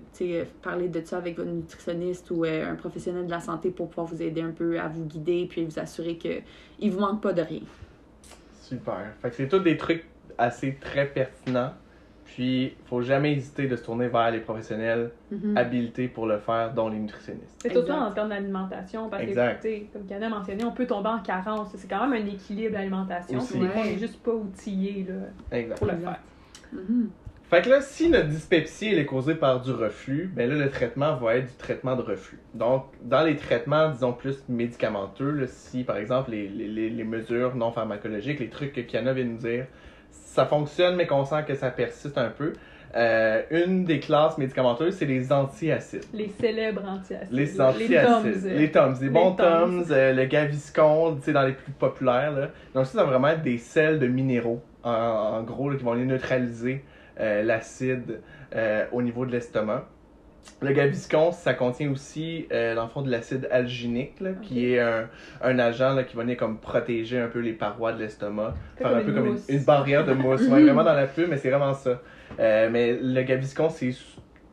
parler 0.62 0.88
de 0.88 1.04
ça 1.04 1.16
avec 1.16 1.36
votre 1.36 1.50
nutritionniste 1.50 2.30
ou 2.30 2.44
un 2.44 2.76
professionnel 2.76 3.26
de 3.26 3.30
la 3.30 3.40
santé 3.40 3.70
pour 3.70 3.88
pouvoir 3.88 4.06
vous 4.06 4.22
aider 4.22 4.42
un 4.42 4.52
peu 4.52 4.78
à 4.78 4.86
vous 4.86 5.04
guider 5.04 5.46
puis 5.50 5.64
vous 5.64 5.80
assurer 5.80 6.16
qu'il 6.16 6.42
ne 6.80 6.90
vous 6.90 7.00
manque 7.00 7.20
pas 7.20 7.32
de 7.32 7.42
rien. 7.42 7.62
Super. 8.60 9.14
Fait 9.20 9.30
que 9.30 9.34
c'est 9.34 9.48
tous 9.48 9.58
des 9.58 9.76
trucs 9.76 10.04
assez 10.38 10.76
très 10.80 11.06
pertinent. 11.06 11.72
Puis, 12.38 12.76
faut 12.84 13.02
jamais 13.02 13.32
hésiter 13.32 13.66
de 13.66 13.74
se 13.74 13.82
tourner 13.82 14.06
vers 14.06 14.30
les 14.30 14.38
professionnels 14.38 15.10
Mhm. 15.32 15.56
habilités 15.56 16.06
pour 16.06 16.24
le 16.24 16.38
faire, 16.38 16.72
dont 16.72 16.88
les 16.88 17.00
nutritionnistes. 17.00 17.58
C'est 17.60 17.72
surtout 17.72 17.90
en 17.90 18.12
termes 18.12 18.28
d'alimentation, 18.28 19.08
parce 19.08 19.24
Exact. 19.24 19.60
que, 19.60 19.92
comme 19.92 20.06
Kana 20.06 20.26
a 20.26 20.28
mentionné, 20.28 20.62
on 20.62 20.70
peut 20.70 20.86
tomber 20.86 21.08
en 21.08 21.18
carence. 21.18 21.70
C'est 21.74 21.88
quand 21.90 22.06
même 22.08 22.22
un 22.22 22.26
équilibre 22.28 22.74
d'alimentation. 22.74 23.40
Fois, 23.40 23.58
on 23.74 23.80
Ouais. 23.80 23.94
est 23.94 23.98
juste 23.98 24.22
pas 24.22 24.30
outillé 24.30 25.04
là, 25.08 25.56
Exact. 25.58 25.78
pour 25.78 25.88
le 25.88 25.94
Exact. 25.94 26.10
faire. 26.10 26.20
Mhm. 26.74 27.10
Fait 27.50 27.62
que 27.62 27.70
là, 27.70 27.80
si 27.80 28.08
notre 28.08 28.28
dyspepsie 28.28 28.88
elle 28.92 28.98
est 29.00 29.06
causée 29.06 29.34
par 29.34 29.60
du 29.60 29.72
reflux, 29.72 30.30
ben 30.32 30.48
là, 30.48 30.54
le 30.54 30.70
traitement 30.70 31.16
va 31.16 31.34
être 31.38 31.46
du 31.50 31.56
traitement 31.56 31.96
de 31.96 32.02
reflux. 32.02 32.38
Donc, 32.54 32.84
dans 33.02 33.24
les 33.24 33.34
traitements, 33.34 33.90
disons, 33.90 34.12
plus 34.12 34.44
médicamenteux, 34.48 35.30
là, 35.32 35.46
si 35.48 35.82
par 35.82 35.96
exemple 35.96 36.30
les, 36.30 36.46
les- 36.48 36.68
les- 36.68 36.90
les 36.90 37.04
mesures 37.04 37.56
non 37.56 37.72
pharmacologiques, 37.72 38.38
les 38.38 38.48
trucs 38.50 38.72
que 38.74 38.80
Kiana 38.82 39.12
vient 39.12 39.24
de 39.24 39.30
nous 39.30 39.38
dire, 39.38 39.66
ça 40.10 40.46
fonctionne, 40.46 40.96
mais 40.96 41.06
qu'on 41.06 41.24
sent 41.24 41.44
que 41.46 41.54
ça 41.54 41.70
persiste 41.70 42.18
un 42.18 42.30
peu, 42.30 42.52
euh, 42.96 43.42
une 43.50 43.84
des 43.84 44.00
classes 44.00 44.38
médicamenteuses, 44.38 44.96
c'est 44.96 45.04
les 45.04 45.30
antiacides. 45.32 46.04
Les 46.14 46.32
célèbres 46.40 46.82
antiacides. 46.86 47.32
Les 47.32 47.44
Les 47.46 47.60
antiacides. 47.60 48.44
Les 48.44 48.70
Tums. 48.70 48.98
Des 48.98 49.04
Les 49.04 49.10
bons 49.10 49.32
Tums. 49.32 49.84
Tums, 49.84 49.86
euh, 49.90 50.12
le 50.14 50.24
Gaviscon, 50.24 51.16
tu 51.16 51.24
sais, 51.24 51.32
dans 51.32 51.42
les 51.42 51.52
plus 51.52 51.72
populaires. 51.72 52.32
Là. 52.32 52.48
Donc, 52.74 52.86
ça, 52.86 52.92
ça 52.92 53.04
va 53.04 53.10
vraiment 53.10 53.28
être 53.28 53.42
des 53.42 53.58
sels 53.58 53.98
de 53.98 54.06
minéraux, 54.06 54.62
en, 54.82 54.90
en 54.90 55.42
gros, 55.42 55.70
là, 55.70 55.76
qui 55.76 55.84
vont 55.84 55.92
aller 55.92 56.06
neutraliser 56.06 56.82
euh, 57.20 57.42
l'acide 57.42 58.20
euh, 58.54 58.86
au 58.92 59.02
niveau 59.02 59.26
de 59.26 59.32
l'estomac. 59.32 59.86
Le 60.60 60.72
Gaviscon, 60.72 61.30
ça 61.30 61.54
contient 61.54 61.90
aussi, 61.90 62.46
euh, 62.52 62.74
dans 62.74 62.82
le 62.84 62.88
fond, 62.88 63.02
de 63.02 63.10
l'acide 63.10 63.46
alginique, 63.50 64.18
là, 64.20 64.30
qui 64.42 64.72
est 64.72 64.80
un, 64.80 65.08
un 65.42 65.58
agent 65.58 65.94
là, 65.94 66.02
qui 66.02 66.16
va 66.16 66.22
venir 66.22 66.36
comme 66.36 66.58
protéger 66.58 67.18
un 67.20 67.28
peu 67.28 67.38
les 67.38 67.52
parois 67.52 67.92
de 67.92 68.00
l'estomac. 68.00 68.54
Faire 68.76 68.96
un 68.96 69.00
peu 69.00 69.12
comme 69.12 69.36
une, 69.48 69.64
barrière 69.64 70.04
de 70.04 70.14
mousse. 70.14 70.42
Ouais, 70.48 70.62
vraiment 70.64 70.82
dans 70.82 70.94
la 70.94 71.06
pub, 71.06 71.28
mais 71.30 71.36
c'est 71.36 71.50
vraiment 71.50 71.74
ça. 71.74 72.00
Euh, 72.40 72.68
mais 72.72 72.98
le 73.00 73.22
Gaviscon, 73.22 73.68
c'est 73.68 73.94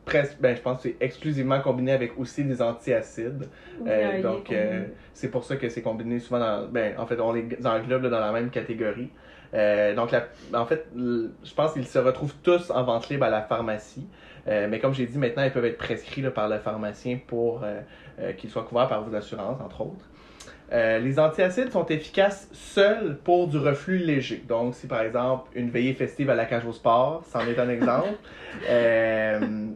presque, 0.04 0.36
ben, 0.40 0.54
je 0.54 0.62
pense 0.62 0.82
c'est 0.82 0.96
exclusivement 1.00 1.60
combiné 1.60 1.90
avec 1.90 2.16
aussi 2.18 2.44
des 2.44 2.62
antiacides. 2.62 3.48
Euh, 3.86 4.22
donc, 4.22 4.52
euh, 4.52 4.84
c'est 5.12 5.30
pour 5.30 5.42
ça 5.42 5.56
que 5.56 5.68
c'est 5.68 5.82
combiné 5.82 6.20
souvent 6.20 6.38
dans. 6.38 6.68
Ben, 6.68 6.94
en 6.98 7.06
fait, 7.06 7.18
on 7.20 7.32
les 7.32 7.48
englobe 7.64 8.04
là, 8.04 8.10
dans 8.10 8.20
la 8.20 8.32
même 8.32 8.50
catégorie. 8.50 9.10
Donc, 9.52 10.12
la- 10.12 10.28
en 10.54 10.66
fait, 10.66 10.86
je 10.94 11.54
pense 11.54 11.72
qu'ils 11.72 11.86
se 11.86 11.98
retrouvent 11.98 12.34
tous 12.44 12.70
en 12.70 12.84
vente 12.84 13.08
libre 13.08 13.24
à 13.24 13.30
la 13.30 13.42
pharmacie. 13.42 14.06
Euh, 14.48 14.68
mais 14.70 14.78
comme 14.78 14.94
j'ai 14.94 15.06
dit, 15.06 15.18
maintenant, 15.18 15.42
ils 15.42 15.52
peuvent 15.52 15.64
être 15.64 15.78
prescrits 15.78 16.22
là, 16.22 16.30
par 16.30 16.48
le 16.48 16.58
pharmacien 16.58 17.18
pour 17.26 17.62
euh, 17.64 17.80
euh, 18.20 18.32
qu'ils 18.32 18.50
soient 18.50 18.62
couverts 18.62 18.88
par 18.88 19.02
vos 19.02 19.14
assurances, 19.14 19.60
entre 19.60 19.80
autres. 19.82 20.08
Euh, 20.72 20.98
les 20.98 21.18
antiacides 21.20 21.70
sont 21.70 21.86
efficaces 21.86 22.48
seuls 22.52 23.18
pour 23.22 23.46
du 23.46 23.58
reflux 23.58 23.98
léger. 23.98 24.42
Donc, 24.48 24.74
si 24.74 24.88
par 24.88 25.02
exemple 25.02 25.48
une 25.54 25.70
veillée 25.70 25.94
festive 25.94 26.28
à 26.28 26.34
la 26.34 26.44
cage 26.44 26.66
au 26.66 26.72
sport, 26.72 27.24
c'en 27.30 27.40
est 27.40 27.58
un 27.58 27.68
exemple. 27.68 28.08
Euh, 28.70 29.66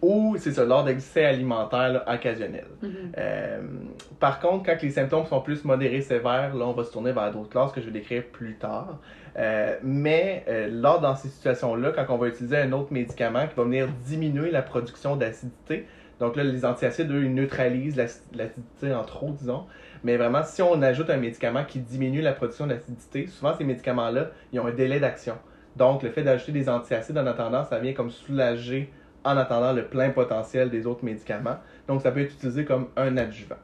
ou 0.00 0.36
c'est 0.38 0.52
ça, 0.52 0.64
lors 0.64 0.84
d'excès 0.84 1.36
là, 1.36 2.04
occasionnels. 2.06 2.68
Mhm. 2.80 2.90
Euh, 3.18 3.60
par 4.18 4.40
contre, 4.40 4.64
quand 4.64 4.80
les 4.80 4.90
symptômes 4.90 5.26
sont 5.26 5.40
plus 5.40 5.64
modérés, 5.64 6.00
sévères, 6.00 6.54
là, 6.54 6.66
on 6.66 6.72
va 6.72 6.84
se 6.84 6.92
tourner 6.92 7.12
vers 7.12 7.30
d'autres 7.32 7.50
classes 7.50 7.72
que 7.72 7.80
je 7.80 7.86
vais 7.86 7.92
décrire 7.92 8.22
plus 8.24 8.54
tard. 8.54 8.98
Euh, 9.38 9.76
mais 9.82 10.44
euh, 10.48 10.68
lors 10.68 11.00
dans 11.00 11.14
ces 11.14 11.28
situations-là, 11.28 11.92
quand 11.92 12.06
on 12.08 12.18
va 12.18 12.28
utiliser 12.28 12.56
un 12.56 12.72
autre 12.72 12.92
médicament 12.92 13.46
qui 13.46 13.54
va 13.54 13.62
venir 13.64 13.88
diminuer 14.04 14.50
la 14.50 14.62
production 14.62 15.14
d'acidité, 15.16 15.86
donc 16.18 16.34
là, 16.34 16.42
les 16.42 16.64
antiacides, 16.64 17.10
eux, 17.12 17.24
ils 17.24 17.34
neutralisent 17.34 17.96
l'ac- 17.96 18.22
l'acidité 18.34 18.92
en 18.92 19.04
trop, 19.04 19.30
disons. 19.30 19.66
Mais 20.02 20.16
vraiment, 20.16 20.42
si 20.42 20.62
on 20.62 20.82
ajoute 20.82 21.10
un 21.10 21.16
médicament 21.16 21.64
qui 21.64 21.78
diminue 21.78 22.20
la 22.20 22.32
production 22.32 22.66
d'acidité, 22.66 23.28
souvent 23.28 23.54
ces 23.56 23.64
médicaments-là, 23.64 24.30
ils 24.52 24.58
ont 24.58 24.66
un 24.66 24.72
délai 24.72 24.98
d'action. 24.98 25.38
Donc, 25.76 26.02
le 26.02 26.10
fait 26.10 26.22
d'ajouter 26.24 26.50
des 26.52 26.68
antiacides 26.68 27.18
en 27.18 27.26
attendant, 27.26 27.64
ça 27.64 27.78
vient 27.78 27.92
comme 27.92 28.10
soulager 28.10 28.92
en 29.24 29.36
attendant 29.36 29.72
le 29.72 29.86
plein 29.86 30.10
potentiel 30.10 30.70
des 30.70 30.86
autres 30.86 31.04
médicaments. 31.04 31.58
Donc, 31.86 32.02
ça 32.02 32.10
peut 32.10 32.20
être 32.20 32.32
utilisé 32.32 32.64
comme 32.64 32.88
un 32.96 33.16
adjuvant. 33.16 33.56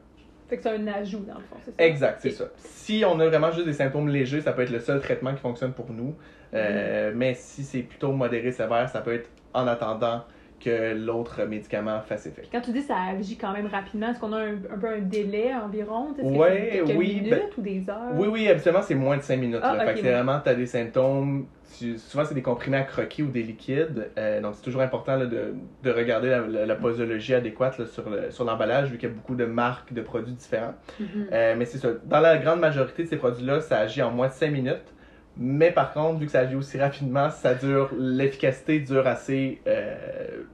Fait 0.47 0.57
que 0.57 0.63
c'est 0.63 0.69
un 0.69 0.87
ajout, 0.87 1.25
dans 1.27 1.35
le 1.35 1.41
fond, 1.41 1.55
c'est 1.63 1.71
ça? 1.71 1.83
Exact, 1.83 2.19
c'est 2.21 2.31
ça. 2.31 2.45
Si 2.57 3.03
on 3.07 3.19
a 3.19 3.25
vraiment 3.27 3.51
juste 3.51 3.65
des 3.65 3.73
symptômes 3.73 4.09
légers, 4.09 4.41
ça 4.41 4.53
peut 4.53 4.61
être 4.61 4.71
le 4.71 4.79
seul 4.79 5.01
traitement 5.01 5.33
qui 5.33 5.41
fonctionne 5.41 5.73
pour 5.73 5.91
nous. 5.91 6.15
Euh, 6.53 7.11
Mais 7.15 7.33
si 7.33 7.63
c'est 7.63 7.81
plutôt 7.81 8.11
modéré, 8.11 8.51
sévère, 8.51 8.87
ça 8.89 9.01
peut 9.01 9.13
être 9.13 9.29
en 9.53 9.67
attendant 9.67 10.23
que 10.65 10.93
l'autre 10.95 11.43
médicament 11.45 12.01
fasse 12.01 12.25
effet. 12.25 12.43
Quand 12.51 12.61
tu 12.61 12.71
dis 12.71 12.81
ça 12.81 12.95
agit 13.15 13.37
quand 13.37 13.53
même 13.53 13.67
rapidement, 13.67 14.09
est-ce 14.11 14.19
qu'on 14.19 14.33
a 14.33 14.39
un, 14.39 14.53
un 14.73 14.77
peu 14.79 14.87
un 14.87 14.99
délai 14.99 15.53
environ? 15.53 16.13
Que 16.13 16.21
Ouais, 16.23 16.69
quelques 16.85 16.97
oui, 16.97 17.15
minutes 17.15 17.29
ben- 17.29 17.41
ou 17.57 17.61
des 17.61 17.89
heures? 17.89 18.11
Oui, 18.15 18.27
oui, 18.31 18.47
habituellement, 18.47 18.81
c'est 18.81 18.95
moins 18.95 19.17
de 19.17 19.21
5 19.21 19.37
minutes. 19.39 19.59
Ah, 19.61 19.75
là. 19.75 19.85
fait 19.85 19.93
que 19.93 19.99
c'est 20.01 20.11
vraiment, 20.11 20.39
tu 20.39 20.49
as 20.49 20.55
des 20.55 20.65
symptômes. 20.65 21.45
tu- 21.77 21.97
souvent, 21.97 22.23
c'est 22.23 22.33
des 22.35 22.41
comprimés 22.41 22.77
à 22.77 22.83
croquer 22.83 23.21
ou 23.23 23.27
des 23.27 23.43
liquides. 23.43 24.09
Euh, 24.17 24.39
donc, 24.39 24.53
c'est 24.55 24.61
toujours 24.63 24.81
important 24.81 25.17
là, 25.17 25.25
de, 25.25 25.53
de 25.83 25.91
regarder 25.91 26.29
la, 26.29 26.39
la- 26.39 26.65
la 26.65 26.75
posologie 26.75 27.33
adéquate 27.33 27.77
là, 27.77 27.85
sur 27.85 28.09
le- 28.09 28.31
sur 28.31 28.45
l'emballage, 28.45 28.89
vu 28.91 28.97
qu'il 28.97 29.09
y 29.09 29.11
a 29.11 29.15
beaucoup 29.15 29.35
de 29.35 29.43
marques 29.45 29.91
de 29.93 30.01
produits 30.01 30.33
différents. 30.33 30.73
Mhm. 30.99 31.07
Euh, 31.33 31.55
mais 31.57 31.65
c'est 31.65 31.77
ça. 31.79 31.89
Dans 32.05 32.21
la 32.21 32.37
grande 32.37 32.59
majorité 32.61 33.03
de 33.03 33.09
ces 33.09 33.17
produits-là, 33.17 33.59
ça 33.61 33.79
agit 33.79 34.01
en 34.01 34.11
moins 34.11 34.27
de 34.29 34.33
5 34.33 34.51
minutes. 34.51 34.93
Mais 35.37 35.71
par 35.71 35.93
contre, 35.93 36.19
vu 36.19 36.25
que 36.27 36.31
ça 36.31 36.39
agit 36.39 36.55
aussi 36.55 36.79
rapidement, 36.79 37.29
ça 37.29 37.53
dure. 37.55 37.89
L'efficacité 37.97 38.79
dure 38.79 39.05
assez. 39.07 39.61
euh, 39.67 39.95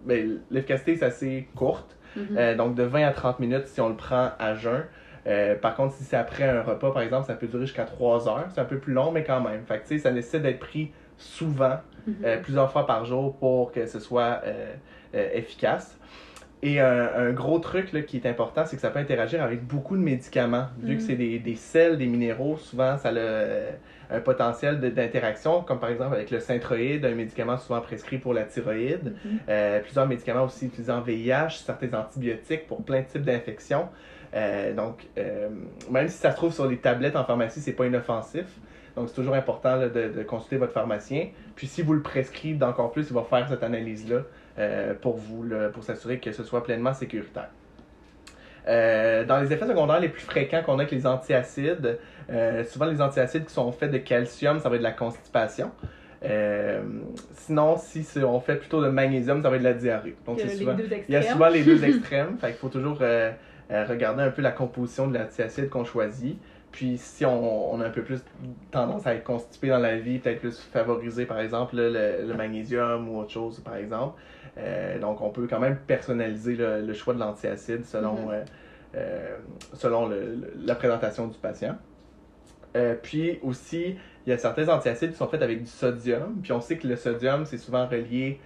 ben, 0.06 0.40
L'efficacité, 0.50 0.96
c'est 0.96 1.06
assez 1.06 1.48
courte. 1.56 1.98
Mhm. 2.16 2.28
Euh, 2.38 2.56
donc 2.56 2.76
de 2.76 2.84
20 2.84 3.06
à 3.08 3.12
30 3.12 3.40
minutes 3.40 3.68
si 3.68 3.80
on 3.80 3.90
le 3.90 3.96
prend 3.96 4.32
à 4.40 4.56
jeun. 4.56 4.84
Euh, 5.28 5.56
par 5.56 5.76
contre, 5.76 5.94
si 5.94 6.04
c'est 6.04 6.18
après 6.18 6.44
un 6.46 6.62
repas, 6.64 6.92
par 6.92 7.04
exemple, 7.04 7.28
ça 7.28 7.36
peut 7.36 7.48
durer 7.48 7.66
jusqu'à 7.68 7.86
3 7.86 8.28
heures. 8.28 8.48
C'est 8.54 8.60
un 8.62 8.66
peu 8.66 8.80
plus 8.80 8.94
long, 8.94 9.12
mais 9.12 9.24
quand 9.24 9.40
même. 9.40 9.62
Fait 9.68 9.80
que, 9.88 9.98
ça 10.00 10.12
nécessite 10.12 10.42
d'être 10.42 10.60
pris 10.60 10.92
souvent, 11.18 11.78
Mhm. 12.08 12.16
euh, 12.26 12.38
plusieurs 12.42 12.72
fois 12.72 12.88
par 12.88 13.06
jour 13.06 13.38
pour 13.38 13.72
que 13.72 13.86
ce 13.86 14.00
soit 14.00 14.42
efficace. 15.14 15.98
Et 16.64 16.80
un, 16.80 17.10
un 17.16 17.32
gros 17.32 17.58
truc 17.60 17.92
là, 17.92 18.02
qui 18.02 18.18
est 18.18 18.28
important, 18.28 18.66
c'est 18.66 18.76
que 18.76 18.82
ça 18.82 18.92
peut 18.92 19.00
interagir 19.00 19.42
avec 19.42 19.66
beaucoup 19.66 19.98
de 19.98 20.02
médicaments. 20.02 20.68
Vu 20.80 20.94
Mm. 20.94 20.98
que 20.98 21.04
c'est 21.04 21.16
des, 21.16 21.40
des 21.40 21.56
sels, 21.56 21.98
des 21.98 22.06
minéraux, 22.06 22.56
souvent 22.58 22.98
ça 23.00 23.10
euh, 23.10 23.72
un 24.12 24.20
potentiel 24.20 24.80
d'interaction, 24.80 25.62
comme 25.62 25.80
par 25.80 25.90
exemple 25.90 26.16
avec 26.16 26.32
le 26.32 26.40
synthroïde, 26.40 27.06
un 27.06 27.16
médicament 27.16 27.58
souvent 27.58 27.82
prescrit 27.82 28.18
pour 28.18 28.34
la 28.34 28.44
thyroïde. 28.44 29.16
Mhm. 29.24 29.40
Euh, 29.50 29.80
plusieurs 29.80 30.08
médicaments 30.08 30.44
aussi 30.44 30.66
utilisés 30.66 30.92
en 30.92 31.02
VIH, 31.02 31.64
certains 31.66 31.94
antibiotiques 31.98 32.68
pour 32.68 32.84
plein 32.84 33.02
de 33.02 33.06
types 33.06 33.24
d'infections. 33.24 33.88
Euh, 34.34 34.74
donc, 34.74 35.08
euh, 35.18 35.50
même 35.90 36.08
si 36.08 36.18
ça 36.18 36.32
se 36.32 36.36
trouve 36.36 36.54
sur 36.54 36.68
les 36.68 36.78
tablettes 36.78 37.16
en 37.16 37.24
pharmacie, 37.24 37.62
c'est 37.62 37.74
pas 37.74 37.86
inoffensif. 37.86 38.46
Donc, 38.96 39.08
c'est 39.08 39.16
toujours 39.16 39.36
important 39.36 39.78
là, 39.78 39.88
de, 39.88 40.10
de 40.10 40.24
consulter 40.24 40.58
votre 40.58 40.74
pharmacien. 40.74 41.30
Puis, 41.56 41.68
si 41.68 41.82
vous 41.82 41.94
le 41.94 42.02
prescrivez 42.02 42.58
d'encore 42.58 42.92
plus, 42.92 43.10
il 43.10 43.14
va 43.14 43.24
faire 43.24 43.48
cette 43.48 43.64
analyse-là 43.64 44.24
pour 45.02 45.18
vous, 45.18 45.44
là, 45.44 45.70
pour 45.70 45.84
s'assurer 45.84 46.20
que 46.20 46.32
ce 46.32 46.44
soit 46.44 46.64
pleinement 46.64 46.94
sécuritaire. 46.94 47.50
Euh, 48.68 49.26
dans 49.26 49.40
les 49.40 49.52
effets 49.52 49.68
secondaires 49.68 50.00
les 50.00 50.10
plus 50.10 50.22
fréquents 50.22 50.62
qu'on 50.64 50.74
a 50.74 50.84
avec 50.84 50.92
les 50.92 51.08
antiacides, 51.08 51.98
euh, 52.32 52.64
souvent 52.64 52.86
les 52.86 53.02
antiacides 53.02 53.46
qui 53.46 53.54
sont 53.54 53.72
faits 53.72 53.92
de 53.92 53.98
calcium, 53.98 54.60
ça 54.60 54.70
va 54.70 54.76
être 54.76 54.82
de 54.82 54.86
la 54.86 54.92
constipation. 54.92 55.72
Euh, 56.24 56.82
sinon, 57.34 57.78
si 57.78 58.06
on 58.24 58.40
fait 58.40 58.58
plutôt 58.58 58.84
de 58.84 58.90
magnésium, 58.90 59.42
ça 59.42 59.50
va 59.50 59.56
être 59.56 59.64
de 59.64 59.68
la 59.68 59.74
diarrhée. 59.74 60.16
Donc, 60.26 60.40
souvent... 60.40 60.74
deux 60.74 60.88
Il 61.10 61.14
y 61.14 61.16
a 61.16 61.24
souvent 61.24 61.50
les 61.50 61.64
deux 61.64 61.84
extrêmes. 61.84 62.38
fait 62.40 62.48
qu'il 62.48 62.58
faut 62.58 62.70
toujours 62.70 63.00
regarder 63.70 64.24
un 64.24 64.30
peu 64.30 64.42
la 64.42 64.52
composition 64.52 65.08
de 65.08 65.18
l'antiacide 65.18 65.70
qu'on 65.70 65.86
choisit. 65.86 66.38
Puis 66.72 66.98
si 66.98 67.26
on, 67.26 67.74
on 67.74 67.82
a 67.82 67.86
un 67.88 67.90
peu 67.90 68.02
plus 68.02 68.24
tendance 68.72 69.06
à 69.06 69.14
être 69.16 69.26
constipé 69.26 69.68
dans 69.68 69.80
la 69.80 69.98
vie, 69.98 70.20
peut-être 70.20 70.40
plus 70.40 70.58
favoriser 70.60 71.26
par 71.26 71.40
exemple 71.40 71.76
le, 71.76 71.90
le- 71.92 72.26
le 72.28 72.34
magnésium 72.34 73.10
ou 73.10 73.20
autre 73.20 73.32
chose 73.32 73.60
par 73.60 73.76
exemple. 73.76 74.20
Euh, 74.58 74.98
donc 75.00 75.20
on 75.22 75.30
peut 75.32 75.48
quand 75.50 75.60
même 75.60 75.78
personnaliser 75.86 76.56
le, 76.56 76.82
le 76.82 76.94
choix 76.94 77.14
de 77.14 77.20
l'antiacide 77.20 77.84
selon, 77.86 78.14
Mhm. 78.28 78.32
euh, 78.32 78.44
euh, 78.96 79.38
selon 79.74 80.08
le- 80.08 80.22
le- 80.36 80.54
la 80.66 80.76
présentation 80.76 81.28
du 81.28 81.38
patient. 81.38 81.76
Euh, 82.78 82.96
puis 83.02 83.38
aussi, 83.44 83.98
il 84.26 84.30
y 84.30 84.32
a 84.34 84.38
certains 84.38 84.70
antiacides 84.70 85.12
qui 85.12 85.18
sont 85.18 85.28
faits 85.28 85.42
avec 85.42 85.60
du 85.64 85.70
sodium. 85.70 86.40
Puis 86.42 86.54
on 86.54 86.62
sait 86.62 86.78
que 86.78 86.88
le 86.88 86.96
sodium, 86.96 87.46
c'est 87.46 87.58
souvent 87.58 87.86
relié 87.86 88.40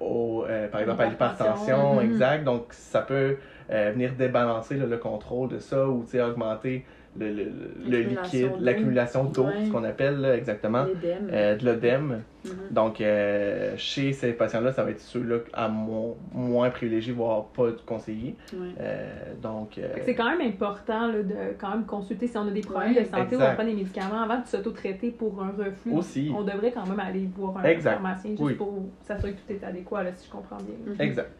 au, 0.00 0.44
par 0.72 0.80
exemple, 0.80 1.02
à 1.02 1.06
L'hypertension. 1.06 1.94
Mhm. 1.94 2.00
exact. 2.10 2.42
Donc 2.42 2.72
ça 2.72 3.02
peut 3.02 3.36
venir 3.68 4.14
débalancer 4.14 4.74
là, 4.76 4.86
le 4.86 4.96
contrôle 4.96 5.50
de 5.50 5.60
ça 5.60 5.86
ou 5.88 6.04
augmenter 6.20 6.84
le, 7.26 7.44
le, 7.88 7.98
liquide, 8.00 8.50
l'accumulation 8.60 9.24
d'eau, 9.24 9.44
Ouais. 9.44 9.66
ce 9.66 9.70
qu'on 9.72 9.84
appelle 9.84 10.20
là, 10.20 10.36
exactement, 10.36 10.84
L'édème. 10.84 11.28
euh, 11.32 11.56
de 11.56 11.64
l'œdème. 11.64 12.22
Mhm. 12.44 12.52
Donc, 12.70 13.00
euh, 13.00 13.74
chez 13.76 14.12
ces 14.12 14.32
patients-là, 14.32 14.72
ça 14.72 14.84
va 14.84 14.90
être 14.90 15.00
ceux-là 15.00 15.38
à 15.52 15.68
mo- 15.68 16.16
moins 16.32 16.70
privilégiés, 16.70 17.12
voire 17.12 17.46
pas 17.46 17.68
conseillés. 17.84 18.36
Ouais. 18.52 18.68
Euh, 18.80 19.08
donc, 19.42 19.76
euh, 19.78 19.88
C'est 20.04 20.14
quand 20.14 20.30
même 20.30 20.46
important 20.46 21.08
là, 21.08 21.22
de 21.22 21.34
quand 21.58 21.70
même 21.70 21.84
consulter 21.84 22.26
si 22.28 22.38
on 22.38 22.46
a 22.46 22.50
des 22.50 22.60
problèmes 22.60 22.94
Ouais, 22.94 23.00
de 23.02 23.06
santé 23.06 23.34
ou 23.36 23.38
exact. 23.40 23.52
on 23.52 23.54
prend 23.56 23.64
des 23.64 23.74
médicaments 23.74 24.22
avant 24.22 24.40
de 24.40 24.46
s'auto-traiter 24.46 25.10
pour 25.10 25.42
un 25.42 25.48
reflux. 25.50 25.92
aussi, 25.92 26.30
On 26.34 26.42
devrait 26.42 26.70
quand 26.72 26.86
même 26.86 27.00
aller 27.00 27.28
voir 27.36 27.58
un 27.58 27.64
Exact. 27.64 27.94
pharmacien 27.94 28.30
juste 28.30 28.42
Oui. 28.42 28.54
pour 28.54 28.74
s'assurer 29.02 29.32
que 29.32 29.38
tout 29.38 29.52
est 29.52 29.64
adéquat, 29.66 30.04
là, 30.04 30.10
si 30.14 30.26
je 30.26 30.30
comprends 30.30 30.58
bien. 30.58 30.94
Mhm. 30.94 31.00
exact. 31.00 31.30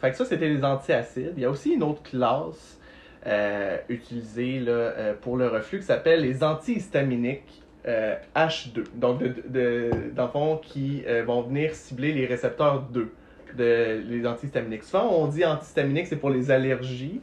Fait 0.00 0.10
que 0.10 0.16
ça, 0.16 0.24
c'était 0.24 0.48
les 0.48 0.64
antiacides. 0.64 1.34
Il 1.36 1.42
y 1.42 1.44
a 1.46 1.50
aussi 1.50 1.74
une 1.74 1.82
autre 1.82 2.02
classe 2.02 2.79
euh, 3.26 3.76
utilisée 3.88 4.60
là, 4.60 4.72
euh, 4.72 5.14
pour 5.20 5.36
le 5.36 5.48
reflux 5.48 5.80
qui 5.80 5.86
s'appelle 5.86 6.22
les 6.22 6.42
antihistaminiques 6.42 7.62
euh, 7.86 8.14
H2. 8.36 8.84
Donc, 8.94 9.20
de, 9.20 9.34
de, 9.48 9.90
dans 10.14 10.24
le 10.24 10.30
fond, 10.30 10.60
qui 10.62 11.02
euh, 11.06 11.22
vont 11.26 11.42
venir 11.42 11.74
cibler 11.74 12.12
les 12.12 12.26
récepteurs 12.26 12.82
2 12.82 13.10
de 13.56 14.00
les 14.08 14.26
antihistaminiques. 14.26 14.84
Souvent, 14.84 15.10
on 15.12 15.26
dit 15.26 15.44
antihistaminique, 15.44 16.06
c'est 16.06 16.16
pour 16.16 16.30
les 16.30 16.50
allergies. 16.50 17.20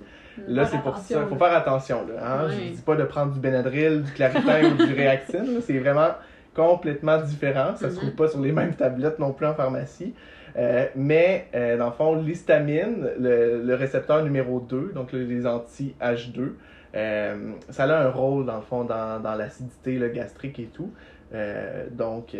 Là, 0.47 0.65
c'est 0.65 0.79
pour 0.81 0.97
ça. 0.97 1.21
Il 1.23 1.29
faut 1.29 1.35
faire 1.35 1.55
attention. 1.55 2.05
Là, 2.07 2.43
hein? 2.43 2.49
Je 2.49 2.75
dis 2.75 2.81
pas 2.81 2.95
de 2.95 3.03
prendre 3.05 3.33
du 3.33 3.39
Benadryl, 3.39 4.03
du 4.03 4.11
Claritin 4.11 4.71
ou 4.71 4.85
du 4.85 4.93
Réactine. 4.93 5.55
là. 5.55 5.61
C'est 5.61 5.79
vraiment 5.79 6.09
complètement 6.57 7.21
différent. 7.21 7.75
Ça 7.75 7.89
se 7.89 7.95
Mhm. 7.95 8.01
trouve 8.01 8.11
pas 8.15 8.27
sur 8.27 8.41
les 8.41 8.51
mêmes 8.51 8.73
tablettes 8.73 9.19
non 9.19 9.31
plus 9.31 9.45
en 9.45 9.53
pharmacie. 9.53 10.13
Euh, 10.57 10.85
mais, 10.95 11.45
euh, 11.55 11.77
dans 11.77 11.85
le 11.85 11.91
fond, 11.93 12.15
l'histamine, 12.15 13.07
le, 13.19 13.61
le 13.63 13.75
récepteur 13.75 14.23
numéro 14.23 14.59
2, 14.59 14.91
donc 14.93 15.13
le- 15.13 15.23
les 15.23 15.45
anti-H2, 15.45 16.55
euh, 16.95 17.35
ça 17.69 17.83
a 17.83 18.03
un 18.07 18.09
rôle, 18.09 18.45
dans 18.45 18.55
le 18.57 18.63
fond, 18.63 18.83
dans, 18.83 19.21
dans 19.21 19.35
l'acidité 19.35 19.99
gastrique 20.13 20.59
et 20.59 20.69
tout. 20.73 20.91
Donc, 21.91 22.35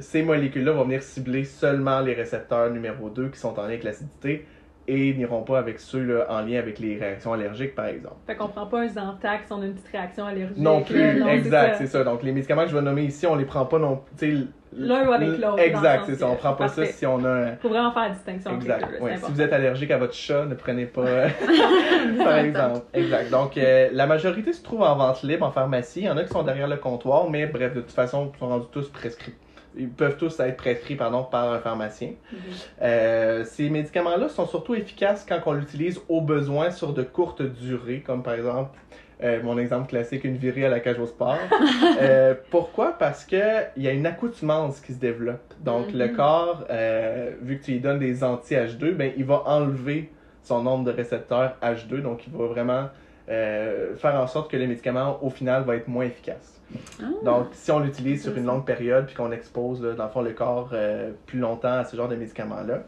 ces 0.00 0.22
molécules-là 0.22 0.72
vont 0.72 0.84
venir 0.84 1.02
cibler 1.02 1.44
seulement 1.44 2.00
les 2.00 2.14
récepteurs 2.14 2.70
numéro 2.70 3.10
2 3.10 3.28
qui 3.28 3.38
sont 3.38 3.50
en 3.58 3.62
lien 3.62 3.68
avec 3.68 3.84
l'acidité 3.84 4.46
et 4.90 5.14
n'iront 5.14 5.42
pas 5.42 5.58
avec 5.58 5.78
ceux 5.78 6.02
là, 6.02 6.26
en 6.28 6.40
lien 6.40 6.58
avec 6.58 6.78
les 6.80 6.98
réactions 6.98 7.32
allergiques, 7.32 7.74
par 7.74 7.86
exemple. 7.86 8.16
Fait 8.26 8.34
qu'on 8.34 8.48
prend 8.48 8.66
pas 8.66 8.80
un 8.80 8.88
Zantac 8.88 9.42
si 9.46 9.52
on 9.52 9.62
a 9.62 9.66
une 9.66 9.74
petite 9.74 9.92
réaction 9.92 10.26
allergique. 10.26 10.56
Non 10.58 10.82
plus, 10.82 11.18
non, 11.18 11.28
exact, 11.28 11.76
c'est 11.78 11.86
ça. 11.86 12.02
Donc, 12.02 12.22
les 12.22 12.32
médicaments 12.32 12.64
que 12.64 12.70
je 12.70 12.76
vais 12.76 12.82
nommer 12.82 13.04
ici, 13.04 13.26
on 13.26 13.36
les 13.36 13.44
prend 13.44 13.66
pas 13.66 13.78
non 13.78 14.00
sais, 14.16 14.34
L'un 14.72 15.08
ou 15.08 15.12
avec 15.12 15.28
l'autre, 15.40 15.58
Exact, 15.58 16.04
c'est 16.06 16.14
ça. 16.14 16.28
On 16.28 16.36
prend 16.36 16.52
pas 16.52 16.66
parfait. 16.66 16.86
ça 16.86 16.92
si 16.92 17.06
on 17.06 17.24
a 17.24 17.28
un. 17.28 17.56
Faut 17.56 17.68
vraiment 17.68 17.90
faire 17.92 18.04
la 18.04 18.10
distinction 18.10 18.52
entre 18.52 18.66
les 18.66 18.72
Exact. 18.72 18.92
deux, 18.98 19.04
Ouais, 19.04 19.16
si 19.16 19.32
vous 19.32 19.40
êtes 19.40 19.52
allergique 19.52 19.90
à 19.90 19.98
votre 19.98 20.14
chat, 20.14 20.44
ne 20.44 20.54
prenez 20.54 20.86
pas. 20.86 21.02
par 22.24 22.36
exemple. 22.36 22.80
Exact. 22.94 23.30
Donc, 23.30 23.56
euh, 23.56 23.88
la 23.92 24.06
majorité 24.06 24.52
se 24.52 24.62
trouve 24.62 24.82
en 24.82 24.96
vente 24.96 25.22
libre 25.24 25.44
en 25.44 25.50
pharmacie. 25.50 26.00
Il 26.00 26.06
y 26.06 26.10
en 26.10 26.16
a 26.16 26.22
qui 26.22 26.30
sont 26.30 26.44
derrière 26.44 26.68
le 26.68 26.76
comptoir, 26.76 27.28
mais 27.28 27.46
bref, 27.46 27.74
de 27.74 27.80
toute 27.80 27.90
façon, 27.90 28.30
ils 28.32 28.38
sont 28.38 28.48
rendus 28.48 28.66
tous 28.70 28.88
prescrits. 28.88 29.34
Ils 29.76 29.88
peuvent 29.88 30.16
tous 30.16 30.38
être 30.40 30.56
prescrits 30.56 30.96
pardon, 30.96 31.22
par 31.22 31.52
un 31.52 31.58
pharmacien. 31.60 32.12
Mhm. 32.32 32.38
Euh, 32.82 33.44
ces 33.44 33.70
médicaments-là 33.70 34.28
sont 34.28 34.46
surtout 34.46 34.74
efficaces 34.74 35.24
quand 35.28 35.40
on 35.46 35.52
l'utilise 35.52 36.00
au 36.08 36.20
besoin 36.20 36.70
sur 36.70 36.92
de 36.92 37.02
courtes 37.02 37.42
durées, 37.42 38.00
comme 38.00 38.22
par 38.22 38.34
exemple 38.34 38.78
euh, 39.22 39.42
mon 39.42 39.58
exemple 39.58 39.86
classique, 39.88 40.24
une 40.24 40.38
virée 40.38 40.64
à 40.64 40.70
la 40.70 40.80
cage 40.80 40.98
au 40.98 41.06
sport. 41.06 41.36
Euh, 42.00 42.34
pourquoi? 42.50 42.92
Parce 42.98 43.24
qu'il 43.26 43.38
y 43.76 43.86
a 43.86 43.90
une 43.92 44.06
accoutumance 44.06 44.80
qui 44.80 44.94
se 44.94 44.98
développe. 44.98 45.52
Donc, 45.60 45.92
le 45.92 46.06
Mhm. 46.08 46.16
corps, 46.16 46.64
euh, 46.70 47.30
vu 47.42 47.58
que 47.58 47.64
tu 47.64 47.72
lui 47.72 47.80
donnes 47.80 47.98
des 47.98 48.24
anti-H2, 48.24 48.92
ben, 48.92 49.12
il 49.18 49.24
va 49.24 49.42
enlever 49.46 50.10
son 50.42 50.62
nombre 50.62 50.84
de 50.84 50.90
récepteurs 50.92 51.56
H2. 51.62 52.00
Donc, 52.00 52.26
il 52.26 52.32
va 52.32 52.46
vraiment 52.46 52.88
faire 53.28 54.14
en 54.16 54.26
sorte 54.26 54.50
que 54.50 54.56
le 54.56 54.66
médicament, 54.66 55.18
au 55.22 55.30
final, 55.30 55.62
va 55.64 55.76
être 55.76 55.86
moins 55.88 56.04
efficace. 56.06 56.59
Ah. 57.02 57.04
Donc, 57.24 57.48
si 57.52 57.70
on 57.70 57.80
l'utilise 57.80 58.22
sur 58.22 58.36
une 58.36 58.46
longue 58.46 58.64
période 58.64 59.06
puis 59.06 59.14
qu'on 59.14 59.32
expose, 59.32 59.82
là, 59.82 59.94
dans 59.94 60.04
le 60.04 60.10
fond, 60.10 60.22
le 60.22 60.32
corps 60.32 60.70
euh, 60.72 61.12
plus 61.26 61.38
longtemps 61.38 61.72
à 61.72 61.84
ce 61.84 61.96
genre 61.96 62.08
de 62.08 62.16
médicaments-là. 62.16 62.84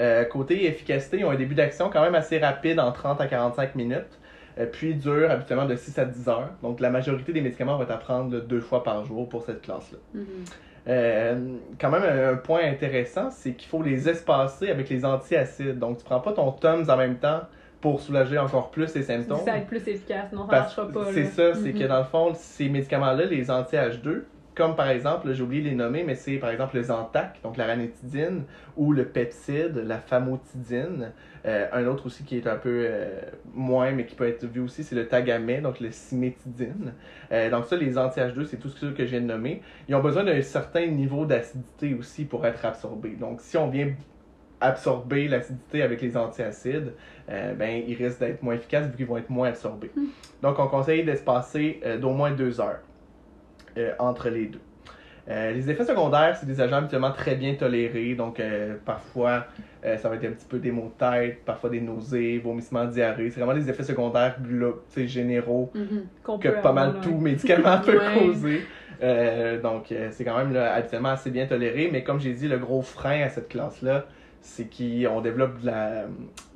Euh, 0.00 0.24
côté 0.24 0.66
efficacité, 0.66 1.18
ils 1.18 1.24
ont 1.24 1.30
un 1.30 1.36
début 1.36 1.54
d'action 1.54 1.90
quand 1.90 2.02
même 2.02 2.14
assez 2.14 2.38
rapide, 2.38 2.80
en 2.80 2.92
30 2.92 3.20
à 3.20 3.26
45 3.26 3.74
minutes, 3.74 4.18
euh, 4.58 4.66
puis 4.66 4.94
dure 4.94 5.30
habituellement 5.30 5.66
de 5.66 5.76
6 5.76 5.98
à 5.98 6.04
10 6.04 6.28
heures. 6.28 6.50
Donc, 6.62 6.80
la 6.80 6.90
majorité 6.90 7.32
des 7.32 7.40
médicaments 7.40 7.76
vont 7.76 7.84
être 7.84 7.90
à 7.90 7.98
prendre 7.98 8.34
là, 8.34 8.40
deux 8.40 8.60
fois 8.60 8.82
par 8.82 9.04
jour 9.04 9.28
pour 9.28 9.42
cette 9.42 9.62
classe-là. 9.62 9.98
Mhm. 10.14 10.26
Euh, 10.88 11.54
quand 11.80 11.90
même, 11.90 12.02
un, 12.02 12.32
un 12.32 12.36
point 12.36 12.62
intéressant, 12.64 13.30
c'est 13.30 13.52
qu'il 13.52 13.68
faut 13.68 13.82
les 13.82 14.08
espacer 14.08 14.70
avec 14.70 14.88
les 14.88 15.04
antiacides. 15.04 15.78
Donc, 15.78 15.98
tu 15.98 16.04
prends 16.04 16.20
pas 16.20 16.32
ton 16.32 16.50
Tums 16.52 16.88
en 16.88 16.96
même 16.96 17.18
temps 17.18 17.42
pour 17.82 18.00
soulager 18.00 18.38
encore 18.38 18.70
plus 18.70 18.94
les 18.94 19.02
symptômes. 19.02 19.40
Ça 19.44 19.50
va 19.52 19.58
être 19.58 19.66
plus 19.66 19.86
efficace, 19.86 20.32
non, 20.32 20.42
ça 20.46 20.50
Parce- 20.50 20.76
marchera 20.78 20.88
pas. 21.04 21.12
C'est 21.12 21.24
ça, 21.26 21.52
c'est 21.54 21.72
Mhm. 21.74 21.78
que 21.80 21.84
dans 21.88 21.98
le 21.98 22.04
fond, 22.04 22.32
ces 22.34 22.68
médicaments-là, 22.70 23.26
les 23.26 23.50
anti-H2, 23.50 24.24
comme 24.54 24.76
par 24.76 24.88
exemple, 24.88 25.32
j'ai 25.32 25.42
oublié 25.42 25.62
de 25.62 25.68
les 25.70 25.74
nommer, 25.74 26.04
mais 26.04 26.14
c'est 26.14 26.36
par 26.36 26.50
exemple 26.50 26.76
le 26.76 26.82
Zantac, 26.84 27.40
donc 27.42 27.56
la 27.56 27.66
ranitidine, 27.66 28.44
ou 28.76 28.92
le 28.92 29.04
Pepside, 29.06 29.82
la 29.86 29.98
famotidine. 29.98 31.12
Euh, 31.44 31.66
un 31.72 31.86
autre 31.86 32.06
aussi 32.06 32.22
qui 32.22 32.36
est 32.36 32.46
un 32.46 32.56
peu 32.56 32.84
euh, 32.88 33.18
moins, 33.54 33.90
mais 33.92 34.04
qui 34.06 34.14
peut 34.14 34.28
être 34.28 34.44
vu 34.46 34.60
aussi, 34.60 34.84
c'est 34.84 34.94
le 34.94 35.08
Tagamet, 35.08 35.60
donc 35.60 35.80
le 35.80 35.90
cimétidine. 35.90 36.92
Euh, 37.32 37.50
donc 37.50 37.64
ça, 37.64 37.76
les 37.76 37.98
anti-H2, 37.98 38.44
c'est 38.44 38.58
tout 38.58 38.68
ce 38.68 38.86
que 38.86 39.04
je 39.04 39.10
viens 39.10 39.20
de 39.20 39.26
nommer. 39.26 39.60
Ils 39.88 39.94
ont 39.96 40.00
besoin 40.02 40.22
d'un 40.22 40.40
certain 40.42 40.86
niveau 40.86 41.24
d'acidité 41.26 41.94
aussi 41.94 42.24
pour 42.26 42.46
être 42.46 42.64
absorbés. 42.64 43.16
Donc 43.18 43.40
si 43.40 43.56
on 43.56 43.68
vient 43.68 43.88
absorber 44.62 45.28
l'acidité 45.28 45.82
avec 45.82 46.00
les 46.00 46.16
antiacides, 46.16 46.92
euh, 47.30 47.54
ben, 47.54 47.82
ils 47.86 47.94
risquent 47.94 48.20
d'être 48.20 48.42
moins 48.42 48.54
efficaces 48.54 48.86
vu 48.86 48.96
qu'ils 48.96 49.06
vont 49.06 49.16
être 49.18 49.30
moins 49.30 49.48
absorbés. 49.48 49.90
Donc, 50.42 50.58
on 50.58 50.66
conseille 50.68 51.04
d'espacer 51.04 51.80
euh, 51.84 51.98
d'au 51.98 52.10
moins 52.10 52.30
deux 52.30 52.60
heures 52.60 52.80
euh, 53.76 53.92
entre 53.98 54.28
les 54.30 54.46
deux. 54.46 54.60
Les 55.28 55.70
effets 55.70 55.84
secondaires, 55.84 56.36
c'est 56.36 56.46
des 56.46 56.60
agents 56.60 56.78
habituellement 56.78 57.12
très 57.12 57.36
bien 57.36 57.54
tolérés. 57.54 58.16
Donc, 58.16 58.42
parfois, 58.84 59.46
ça 59.80 60.08
va 60.08 60.16
être 60.16 60.24
un 60.24 60.32
petit 60.32 60.46
peu 60.48 60.58
des 60.58 60.72
maux 60.72 60.92
de 60.92 60.98
tête, 60.98 61.44
parfois 61.44 61.70
des 61.70 61.80
nausées, 61.80 62.38
vomissements, 62.42 62.86
diarrhée. 62.86 63.30
C'est 63.30 63.38
vraiment 63.40 63.56
des 63.56 63.70
effets 63.70 63.84
secondaires 63.84 64.34
généraux 64.96 65.70
Mhm. 65.76 66.06
Qu'on 66.24 66.38
que 66.38 66.48
pas 66.48 66.72
mal 66.72 66.94
tout 67.00 67.14
médicament 67.14 67.78
peut 67.86 67.98
Ouais. 67.98 68.18
causer. 68.18 68.62
Donc, 69.62 69.94
c'est 70.10 70.24
quand 70.24 70.36
même 70.38 70.52
là, 70.52 70.74
habituellement 70.74 71.10
assez 71.10 71.30
bien 71.30 71.46
toléré. 71.46 71.88
Mais 71.92 72.02
comme 72.02 72.18
j'ai 72.18 72.32
dit, 72.32 72.48
le 72.48 72.58
gros 72.58 72.82
frein 72.82 73.22
à 73.22 73.28
cette 73.28 73.48
classe-là, 73.48 74.06
c'est 74.42 74.68
qu'on 74.68 75.20
développe 75.20 75.60
de 75.60 75.66
la, 75.66 76.06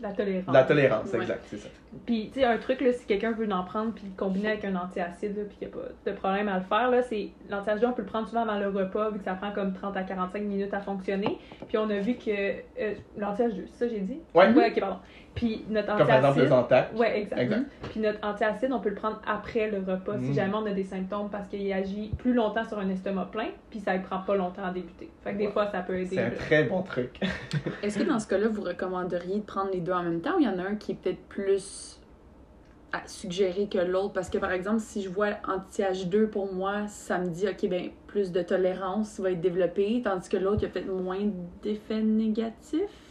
La 0.01 0.13
tolérance. 0.13 0.53
la 0.55 0.65
tolérance. 0.65 1.13
Ouais. 1.13 1.21
Exact, 1.21 1.45
c'est 1.47 1.57
ça. 1.57 1.69
Puis, 2.05 2.31
tu 2.33 2.41
sais, 2.41 2.45
un 2.47 2.59
truc, 2.59 2.81
là, 2.83 2.93
si 2.93 3.07
quelqu'un 3.07 3.33
veut 3.33 3.51
en 3.51 3.65
prendre 3.65 3.93
puis 3.93 4.05
le 4.05 4.17
combiner 4.17 4.49
avec 4.49 4.65
un 4.67 4.77
antiacide, 4.77 5.47
puis 5.49 5.57
qu'il 5.59 5.69
n'y 5.69 5.75
a 5.75 5.77
pas 5.79 6.11
de 6.11 6.17
problème 6.17 6.49
à 6.49 6.59
le 6.59 6.65
faire, 6.65 6.91
là, 6.91 7.03
c'est 7.03 7.31
l'antiacide, 7.49 7.87
on 7.87 7.93
peut 7.93 8.03
le 8.03 8.09
prendre 8.09 8.29
souvent 8.29 8.43
avant 8.43 8.59
le 8.59 8.69
repas, 8.69 9.11
vu 9.11 9.19
que 9.19 9.25
ça 9.25 9.35
prend 9.35 9.53
comme 9.53 9.73
30 9.73 9.97
à 9.97 10.03
45 10.03 10.43
minutes 10.43 10.75
à 10.75 10.81
fonctionner. 10.81 11.39
Puis, 11.69 11.79
on 11.79 11.89
a 11.89 11.99
vu 11.99 12.15
que. 12.17 12.31
Euh, 12.31 12.95
l'antiacide, 13.17 13.67
c'est 13.73 13.87
ça, 13.87 13.89
j'ai 13.89 14.01
dit? 14.01 14.19
Ouais. 14.35 14.53
Ouais, 14.53 14.71
ok, 14.71 14.81
pardon. 14.81 14.97
Puis, 15.35 15.65
notre 15.69 15.89
Comme 15.97 16.07
par 16.07 16.17
exemple 16.17 16.39
le 16.41 16.45
antiacide. 16.47 16.49
Zantac. 16.51 16.99
Ouais, 16.99 17.21
exact. 17.21 17.39
Exact. 17.39 17.63
Puis 17.91 18.01
notre 18.01 18.27
antiacide, 18.27 18.73
on 18.73 18.81
peut 18.81 18.89
le 18.89 18.95
prendre 18.95 19.21
après 19.27 19.71
le 19.71 19.79
repas 19.79 20.19
si 20.19 20.31
Mm. 20.31 20.35
jamais 20.35 20.55
on 20.55 20.65
a 20.67 20.71
des 20.73 20.85
symptômes 20.85 21.29
parce 21.31 21.47
qu'il 21.49 21.71
agit 21.75 22.11
plus 22.19 22.33
longtemps 22.33 22.65
sur 22.65 22.79
un 22.79 22.89
estomac 22.89 23.27
plein, 23.33 23.49
puis 23.69 23.81
ça 23.81 23.97
ne 23.99 24.03
prend 24.03 24.21
pas 24.21 24.35
longtemps 24.35 24.65
à 24.65 24.71
débuter. 24.71 25.11
Fait 25.23 25.33
que 25.35 25.39
des 25.39 25.49
fois, 25.49 25.67
ça 25.67 25.81
peut 25.81 25.99
aider. 25.99 26.17
C'est 26.17 26.21
un 26.23 26.29
là. 26.31 26.37
très 26.37 26.65
bon 26.65 26.81
truc. 26.83 27.21
Est-ce 27.83 27.99
que 27.99 28.05
dans 28.05 28.19
ce 28.19 28.27
cas-là, 28.29 28.49
vous 28.49 28.63
recommanderiez 28.63 29.37
de 29.41 29.45
prendre 29.45 29.71
les 29.73 29.81
en 29.93 30.03
même 30.03 30.21
temps 30.21 30.39
il 30.39 30.45
y 30.45 30.49
en 30.49 30.59
a 30.59 30.63
un 30.63 30.77
qui 30.77 30.93
est 30.93 30.95
peut-être 30.95 31.23
plus 31.29 32.01
à 32.93 33.07
suggérer 33.07 33.69
que 33.69 33.79
l'autre? 33.79 34.13
Parce 34.13 34.31
que 34.31 34.39
par 34.39 34.53
exemple, 34.53 34.81
si 34.81 35.03
je 35.03 35.09
vois 35.09 35.39
anti-H2 35.47 36.29
pour 36.29 36.53
moi, 36.53 36.87
ça 36.89 37.19
me 37.19 37.31
dit, 37.31 37.49
ok, 37.49 37.69
ben 37.69 37.91
plus 38.07 38.33
de 38.33 38.43
tolérance 38.43 39.21
va 39.21 39.33
être 39.33 39.41
développée, 39.41 40.01
tandis 40.03 40.29
que 40.29 40.37
l'autre, 40.37 40.59
il 40.61 40.63
y 40.63 40.67
a 40.67 40.69
peut-être 40.71 40.93
moins 40.93 41.31
d'effets 41.63 42.03
négatifs? 42.03 43.06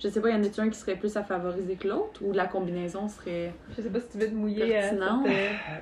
Je 0.00 0.08
sais 0.08 0.20
pas, 0.20 0.28
y 0.30 0.34
en 0.34 0.42
a-tu 0.44 0.60
un 0.60 0.68
qui 0.68 0.78
serait 0.78 0.94
plus 0.94 1.16
à 1.16 1.24
favoriser 1.24 1.74
que 1.74 1.88
l'autre 1.88 2.20
ou 2.22 2.32
la 2.32 2.46
combinaison 2.46 3.08
serait. 3.08 3.52
Je 3.76 3.82
sais 3.82 3.90
pas 3.90 3.98
si 3.98 4.08
tu 4.10 4.18
veux 4.18 4.28
te 4.28 4.34
mouiller. 4.34 4.76
euh, 4.76 4.80
Pertinent. 4.80 5.24
euh, 5.26 5.30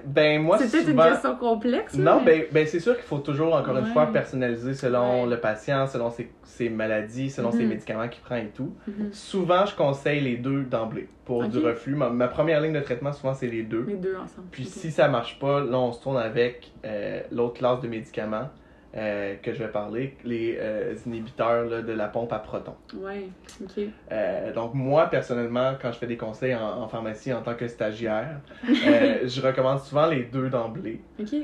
Ben, 0.06 0.40
moi, 0.42 0.56
C'est 0.58 0.70
peut-être 0.70 0.88
une 0.90 0.96
question 1.02 1.36
complexe. 1.36 1.94
Non, 1.98 2.20
mais- 2.24 2.38
ben, 2.38 2.46
ben 2.52 2.66
c'est 2.66 2.80
sûr 2.80 2.94
qu'il 2.94 3.04
faut 3.04 3.18
toujours, 3.18 3.54
encore 3.54 3.76
une 3.76 3.86
fois, 3.86 4.06
personnaliser 4.06 4.72
selon 4.74 5.24
Ouais. 5.24 5.30
le 5.30 5.38
patient, 5.40 5.86
selon 5.86 6.10
ses, 6.10 6.30
ses 6.44 6.70
maladies, 6.70 7.28
selon 7.28 7.52
ses 7.52 7.64
Mhm. 7.64 7.68
médicaments 7.68 8.08
qu'il 8.08 8.22
prend 8.22 8.36
et 8.36 8.48
tout. 8.54 8.72
Mhm. 8.88 9.12
Souvent, 9.12 9.66
je 9.66 9.74
conseille 9.76 10.20
les 10.20 10.36
deux 10.38 10.62
d'emblée 10.62 11.08
pour 11.26 11.44
du 11.46 11.58
reflux. 11.58 11.94
Ma, 11.94 12.08
ma 12.08 12.28
première 12.28 12.60
ligne 12.62 12.72
de 12.72 12.80
traitement, 12.80 13.12
souvent, 13.12 13.34
c'est 13.34 13.48
les 13.48 13.64
deux. 13.64 13.84
Les 13.86 13.96
deux 13.96 14.14
ensemble. 14.16 14.48
Puis 14.50 14.64
si 14.64 14.90
ça 14.90 15.08
marche 15.08 15.38
pas, 15.38 15.60
là, 15.60 15.78
on 15.78 15.92
se 15.92 16.02
tourne 16.02 16.16
avec 16.16 16.72
euh, 16.86 17.20
l'autre 17.32 17.54
classe 17.58 17.80
de 17.80 17.88
médicaments 17.88 18.48
euh, 18.96 19.34
que 19.42 19.52
je 19.52 19.58
vais 19.62 19.68
parler, 19.70 20.16
les 20.24 20.56
euh, 20.58 20.94
inhibiteurs 21.06 21.64
là, 21.66 21.82
de 21.82 21.92
la 21.92 22.08
pompe 22.08 22.32
à 22.32 22.38
protons. 22.38 22.76
Ouais, 22.94 23.28
ok. 23.62 23.84
Euh, 24.10 24.52
donc 24.52 24.74
moi, 24.74 25.06
personnellement, 25.10 25.74
quand 25.80 25.92
je 25.92 25.98
fais 25.98 26.06
des 26.06 26.16
conseils 26.16 26.54
en, 26.54 26.82
en 26.82 26.88
pharmacie 26.88 27.32
en 27.32 27.42
tant 27.42 27.54
que 27.54 27.68
stagiaire, 27.68 28.40
je 28.64 29.40
recommande 29.46 29.80
souvent 29.80 30.06
les 30.06 30.22
deux 30.24 30.48
d'emblée. 30.48 31.00
Ok. 31.20 31.34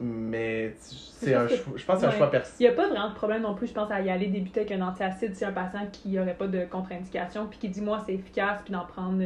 Mais 0.00 0.74
c'est 0.78 1.30
Je 1.30 1.34
un 1.36 1.40
pense 1.46 1.50
que- 1.50 1.56
choix, 1.56 1.72
je 1.76 1.84
pense 1.84 1.94
que 1.96 2.00
c'est 2.00 2.06
un 2.06 2.10
choix 2.16 2.26
Il 2.26 2.30
personnel. 2.30 2.58
n'y 2.60 2.66
a 2.66 2.72
pas 2.82 2.88
vraiment 2.88 3.08
de 3.10 3.14
problème 3.14 3.42
non 3.42 3.54
plus, 3.54 3.66
je 3.68 3.72
pense, 3.72 3.90
à 3.90 4.00
y 4.00 4.10
aller 4.10 4.26
débuter 4.26 4.60
avec 4.60 4.72
un 4.72 4.80
antiacide 4.82 5.34
si 5.34 5.44
un 5.44 5.52
patient 5.52 5.86
qui 5.92 6.08
n'aurait 6.10 6.34
pas 6.34 6.46
de 6.48 6.64
contre-indication, 6.64 7.46
puis 7.46 7.58
qui 7.58 7.68
dit 7.68 7.80
moi 7.80 8.02
c'est 8.04 8.14
efficace, 8.14 8.60
puis 8.64 8.72
d'en 8.72 8.84
prendre. 8.84 9.22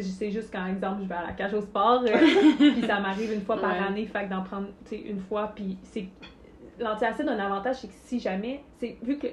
C'est 0.00 0.30
juste 0.30 0.50
quand, 0.52 0.66
exemple, 0.66 1.02
je 1.02 1.08
vais 1.08 1.14
à 1.14 1.26
la 1.26 1.32
cage 1.32 1.52
au 1.54 1.60
sport, 1.60 2.02
euh, 2.06 2.08
puis 2.56 2.82
ça 2.86 2.98
m'arrive 3.00 3.32
une 3.32 3.42
fois 3.42 3.60
par 3.60 3.72
Ouais. 3.72 3.78
année, 3.86 4.06
fait 4.06 4.24
que 4.24 4.30
d'en 4.30 4.42
prendre 4.42 4.68
tu 4.84 4.90
sais, 4.96 5.00
une 5.02 5.20
fois, 5.20 5.52
puis 5.54 5.78
c'est. 5.82 6.06
L'antiacide 6.78 7.28
a 7.28 7.32
un 7.32 7.38
avantage, 7.38 7.76
c'est 7.76 7.88
que 7.88 7.94
si 7.94 8.18
jamais. 8.18 8.64
c'est 8.78 8.96
Vu 9.02 9.18
que 9.18 9.26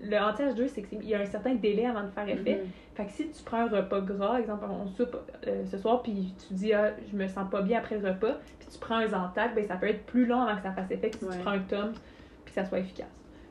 le 0.00 0.16
anti-H2, 0.16 0.68
c'est 0.68 0.82
qu'il 0.82 1.02
y 1.04 1.14
a 1.14 1.20
un 1.20 1.26
certain 1.26 1.54
délai 1.56 1.86
avant 1.86 2.04
de 2.04 2.10
faire 2.10 2.28
effet. 2.28 2.60
Mhm. 2.62 2.70
Fait 2.94 3.04
que 3.06 3.10
si 3.10 3.30
tu 3.30 3.42
prends 3.42 3.58
un 3.66 3.68
repas 3.68 4.00
gras, 4.00 4.38
exemple, 4.38 4.64
on 4.70 4.86
soupe 4.86 5.16
euh, 5.48 5.64
ce 5.66 5.76
soir, 5.78 6.02
puis 6.02 6.34
tu 6.46 6.54
dis, 6.54 6.72
ah, 6.72 6.92
je 7.10 7.16
me 7.16 7.26
sens 7.26 7.50
pas 7.50 7.62
bien 7.62 7.78
après 7.78 7.98
le 7.98 8.08
repas, 8.08 8.38
puis 8.60 8.68
tu 8.72 8.78
prends 8.78 8.96
un 8.96 9.08
Zantac, 9.08 9.54
ben 9.56 9.66
ça 9.66 9.74
peut 9.76 9.88
être 9.88 10.06
plus 10.06 10.26
long 10.26 10.40
avant 10.42 10.56
que 10.56 10.62
ça 10.62 10.70
fasse 10.72 10.90
effet 10.92 11.10
que 11.10 11.18
si 11.18 11.24
Ouais. 11.24 11.36
tu 11.36 11.42
prends 11.42 11.50
un 11.52 11.58
Tom, 11.60 11.92
puis 12.44 12.54
que 12.54 12.60
ça 12.60 12.64
soit 12.64 12.78
efficace. 12.78 13.06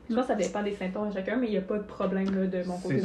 Je 0.08 0.14
pense 0.14 0.26
que 0.26 0.32
ça 0.32 0.34
dépend 0.36 0.62
des 0.62 0.72
symptômes 0.72 1.08
à 1.08 1.12
chacun, 1.12 1.36
mais 1.36 1.46
il 1.48 1.50
n'y 1.50 1.58
a 1.58 1.62
pas 1.62 1.76
de 1.76 1.82
problème 1.82 2.26
là, 2.34 2.46
de 2.46 2.66
mon 2.66 2.78
côté. 2.78 3.00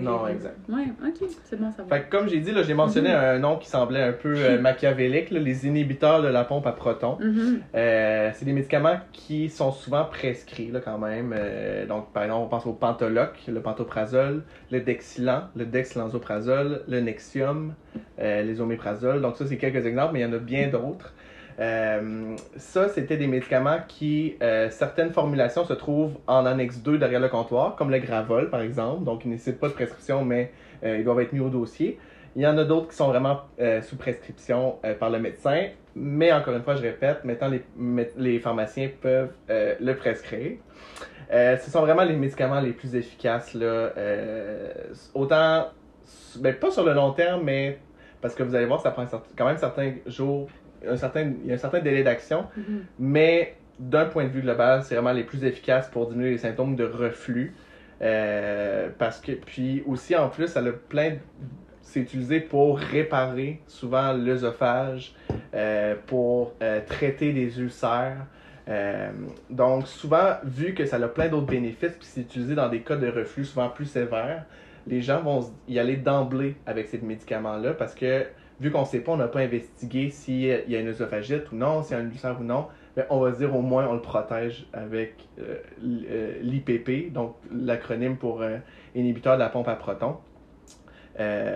Non, 0.00 0.26
exact. 0.28 0.56
Ouais, 0.68 0.84
ok, 1.06 1.28
c'est 1.44 1.60
bon, 1.60 1.70
ça 1.72 1.82
va. 1.82 1.96
Fait 1.96 2.04
que 2.04 2.10
comme 2.10 2.28
j'ai 2.28 2.40
dit, 2.40 2.52
là, 2.52 2.62
j'ai 2.62 2.74
mentionné 2.74 3.10
un 3.10 3.38
nom 3.38 3.56
qui 3.56 3.68
semblait 3.68 4.02
un 4.02 4.12
peu 4.12 4.34
euh, 4.36 4.60
machiavélique, 4.60 5.30
là, 5.30 5.40
les 5.40 5.66
inhibiteurs 5.66 6.22
de 6.22 6.28
la 6.28 6.44
pompe 6.44 6.66
à 6.66 6.72
protons. 6.72 7.18
Mhm. 7.20 7.60
Euh, 7.74 8.30
c'est 8.34 8.44
des 8.44 8.52
médicaments 8.52 8.98
qui 9.12 9.50
sont 9.50 9.72
souvent 9.72 10.04
prescrits 10.04 10.70
là, 10.70 10.80
quand 10.80 10.98
même. 10.98 11.34
Euh, 11.36 11.86
donc, 11.86 12.12
par 12.12 12.24
exemple, 12.24 12.44
on 12.44 12.48
pense 12.48 12.66
au 12.66 12.72
Pantoloc, 12.72 13.38
le 13.46 13.60
Pantoprazole, 13.60 14.42
le 14.70 14.80
Dexilan, 14.80 15.42
le 15.56 15.66
Dexlansoprazole, 15.66 16.82
le 16.88 17.00
Nexium, 17.00 17.74
euh, 18.20 18.42
les 18.42 18.60
Oméprazole. 18.60 19.20
Donc, 19.20 19.36
ça, 19.36 19.46
c'est 19.46 19.56
quelques 19.56 19.84
exemples, 19.84 20.14
mais 20.14 20.20
il 20.20 20.22
y 20.22 20.26
en 20.26 20.32
a 20.32 20.38
bien 20.38 20.68
d'autres. 20.68 21.12
Euh, 21.60 22.36
ça, 22.56 22.88
c'était 22.88 23.16
des 23.16 23.26
médicaments 23.26 23.78
qui, 23.88 24.36
euh, 24.42 24.70
certaines 24.70 25.12
formulations 25.12 25.64
se 25.64 25.72
trouvent 25.72 26.16
en 26.26 26.46
annexe 26.46 26.78
2 26.78 26.98
derrière 26.98 27.20
le 27.20 27.28
comptoir, 27.28 27.74
comme 27.74 27.90
le 27.90 27.98
Gravol, 27.98 28.48
par 28.48 28.60
exemple. 28.60 29.04
Donc, 29.04 29.24
ils 29.24 29.30
nécessitent 29.30 29.58
pas 29.58 29.68
de 29.68 29.72
prescription, 29.72 30.24
mais 30.24 30.52
euh, 30.84 30.98
ils 30.98 31.04
doivent 31.04 31.20
être 31.20 31.32
mis 31.32 31.40
au 31.40 31.48
dossier. 31.48 31.98
Il 32.36 32.42
y 32.42 32.46
en 32.46 32.56
a 32.56 32.64
d'autres 32.64 32.88
qui 32.88 32.96
sont 32.96 33.08
vraiment 33.08 33.40
sous 33.82 33.96
prescription 33.96 34.76
par 35.00 35.10
le 35.10 35.18
médecin, 35.18 35.68
mais 35.96 36.30
encore 36.30 36.54
une 36.54 36.62
fois, 36.62 36.76
je 36.76 36.82
répète, 36.82 37.24
maintenant 37.24 37.48
les, 37.48 37.64
les 38.16 38.38
pharmaciens 38.38 38.90
peuvent 39.00 39.32
le 39.48 39.92
prescrire. 39.94 40.58
Ce 41.32 41.70
sont 41.70 41.80
vraiment 41.80 42.04
les 42.04 42.14
médicaments 42.14 42.60
les 42.60 42.72
plus 42.72 42.94
efficaces, 42.94 43.54
là, 43.54 43.90
autant, 45.14 45.68
ben, 46.38 46.54
pas 46.54 46.70
sur 46.70 46.84
le 46.84 46.92
long 46.92 47.12
terme, 47.12 47.42
mais 47.42 47.80
parce 48.20 48.36
que 48.36 48.44
vous 48.44 48.54
allez 48.54 48.66
voir, 48.66 48.82
ça 48.82 48.92
prend 48.92 49.06
quand 49.36 49.46
même 49.46 49.58
certains 49.58 49.94
jours, 50.06 50.48
un 50.86 50.96
certain, 50.96 51.32
il 51.42 51.46
y 51.46 51.50
a 51.50 51.54
un 51.54 51.58
certain 51.58 51.80
délai 51.80 52.02
d'action, 52.02 52.46
Mhm. 52.56 52.84
mais 52.98 53.56
d'un 53.78 54.06
point 54.06 54.24
de 54.24 54.30
vue 54.30 54.42
global, 54.42 54.82
c'est 54.82 54.94
vraiment 54.94 55.12
les 55.12 55.24
plus 55.24 55.44
efficaces 55.44 55.88
pour 55.88 56.08
diminuer 56.08 56.30
les 56.30 56.38
symptômes 56.38 56.76
de 56.76 56.84
reflux. 56.84 57.54
Euh, 58.00 58.90
parce 58.98 59.20
que, 59.20 59.32
puis 59.32 59.82
aussi, 59.86 60.14
en 60.16 60.28
plus, 60.28 60.48
ça 60.48 60.60
a 60.60 60.72
plein 60.72 61.16
C'est 61.80 62.00
utilisé 62.00 62.40
pour 62.40 62.78
réparer 62.78 63.62
souvent 63.66 64.12
l'œsophage, 64.12 65.14
euh, 65.54 65.94
pour 66.06 66.54
euh, 66.62 66.80
traiter 66.86 67.32
des 67.32 67.58
ulcères. 67.60 68.26
Donc, 69.48 69.86
souvent, 69.88 70.36
vu 70.44 70.74
que 70.74 70.84
ça 70.84 70.96
a 70.96 71.08
plein 71.08 71.28
d'autres 71.28 71.46
bénéfices, 71.46 71.92
puis 71.92 72.06
c'est 72.06 72.20
utilisé 72.20 72.54
dans 72.54 72.68
des 72.68 72.80
cas 72.82 72.96
de 72.96 73.08
reflux 73.08 73.46
souvent 73.46 73.70
plus 73.70 73.86
sévères, 73.86 74.44
les 74.86 75.00
gens 75.00 75.22
vont 75.22 75.50
y 75.66 75.78
aller 75.78 75.96
d'emblée 75.96 76.56
avec 76.66 76.88
ces 76.88 76.98
médicaments-là 76.98 77.72
parce 77.72 77.94
que, 77.94 78.26
vu 78.60 78.70
qu'on 78.70 78.80
ne 78.80 78.86
sait 78.86 79.00
pas, 79.00 79.12
on 79.12 79.16
n'a 79.16 79.28
pas 79.28 79.40
investigué 79.40 80.10
s'il 80.10 80.40
y 80.40 80.76
a 80.76 80.80
une 80.80 80.88
œsophagite 80.88 81.52
ou 81.52 81.56
non, 81.56 81.82
s'il 81.82 81.96
y 81.96 82.00
a 82.00 82.02
un 82.02 82.06
ulcère 82.06 82.40
ou 82.40 82.44
non, 82.44 82.66
ben, 82.96 83.06
on 83.10 83.20
va 83.20 83.30
dire 83.30 83.54
au 83.54 83.62
moins 83.62 83.86
on 83.86 83.94
le 83.94 84.00
protège 84.00 84.66
avec 84.72 85.28
euh, 85.38 85.58
euh, 85.84 86.32
l'IPP, 86.42 87.12
donc 87.12 87.36
l'acronyme 87.52 88.16
pour 88.16 88.42
euh, 88.42 88.58
inhibiteur 88.96 89.34
de 89.34 89.40
la 89.40 89.48
pompe 89.48 89.68
à 89.68 89.76
protons. 89.76 90.16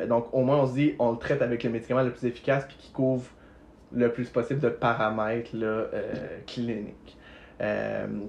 Donc 0.08 0.32
au 0.32 0.42
moins 0.42 0.58
on 0.58 0.66
se 0.66 0.74
dit 0.74 0.94
on 0.98 1.12
le 1.12 1.18
traite 1.18 1.40
avec 1.42 1.62
le 1.62 1.70
médicament 1.70 2.02
le 2.02 2.10
plus 2.10 2.26
efficace 2.26 2.64
puis 2.66 2.76
qui 2.78 2.90
couvre 2.90 3.24
le 3.92 4.12
plus 4.12 4.28
possible 4.28 4.58
de 4.58 4.68
paramètres 4.68 5.50
là, 5.54 5.84
cliniques. 6.46 7.16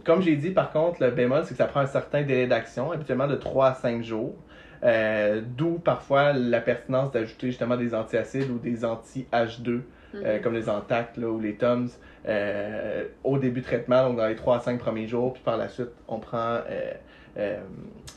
Comme 0.06 0.22
j'ai 0.22 0.36
dit, 0.36 0.52
par 0.52 0.72
contre, 0.72 1.02
le 1.02 1.10
bémol, 1.10 1.44
c'est 1.46 1.52
que 1.52 1.58
ça 1.58 1.66
prend 1.66 1.80
un 1.80 1.88
certain 1.88 2.22
délai 2.22 2.46
d'action, 2.46 2.92
habituellement 2.92 3.26
de 3.26 3.36
3 3.36 3.68
à 3.68 3.74
5 3.74 4.04
jours. 4.04 4.36
Euh, 4.84 5.42
D'où 5.46 5.80
parfois 5.80 6.34
la 6.34 6.60
pertinence 6.60 7.12
d'ajouter 7.12 7.48
justement 7.48 7.78
des 7.78 7.96
antiacides 7.96 8.50
ou 8.50 8.58
des 8.60 8.84
anti-H2 8.84 9.70
euh, 10.16 10.36
Mhm. 10.38 10.42
comme 10.44 10.54
les 10.54 10.70
Antact 10.70 11.18
là, 11.18 11.28
ou 11.28 11.40
les 11.40 11.56
Tums, 11.56 11.90
euh, 12.28 13.06
au 13.24 13.38
début 13.40 13.62
de 13.62 13.66
traitement, 13.66 14.08
donc 14.10 14.18
dans 14.18 14.28
les 14.28 14.36
3 14.36 14.58
à 14.58 14.60
5 14.60 14.78
premiers 14.80 15.08
jours, 15.08 15.34
puis 15.34 15.42
par 15.44 15.58
la 15.58 15.70
suite, 15.70 15.90
on 16.08 16.20
prend 16.20 16.60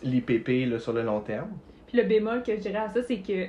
l'IPP 0.03 0.79
sur 0.79 0.93
le 0.93 1.03
long 1.03 1.21
terme. 1.21 1.49
Puis 1.87 1.97
le 1.97 2.05
bémol 2.05 2.43
que 2.43 2.55
je 2.55 2.61
dirais 2.61 2.79
à 2.79 2.89
ça, 2.89 3.03
c'est 3.03 3.19
que 3.19 3.47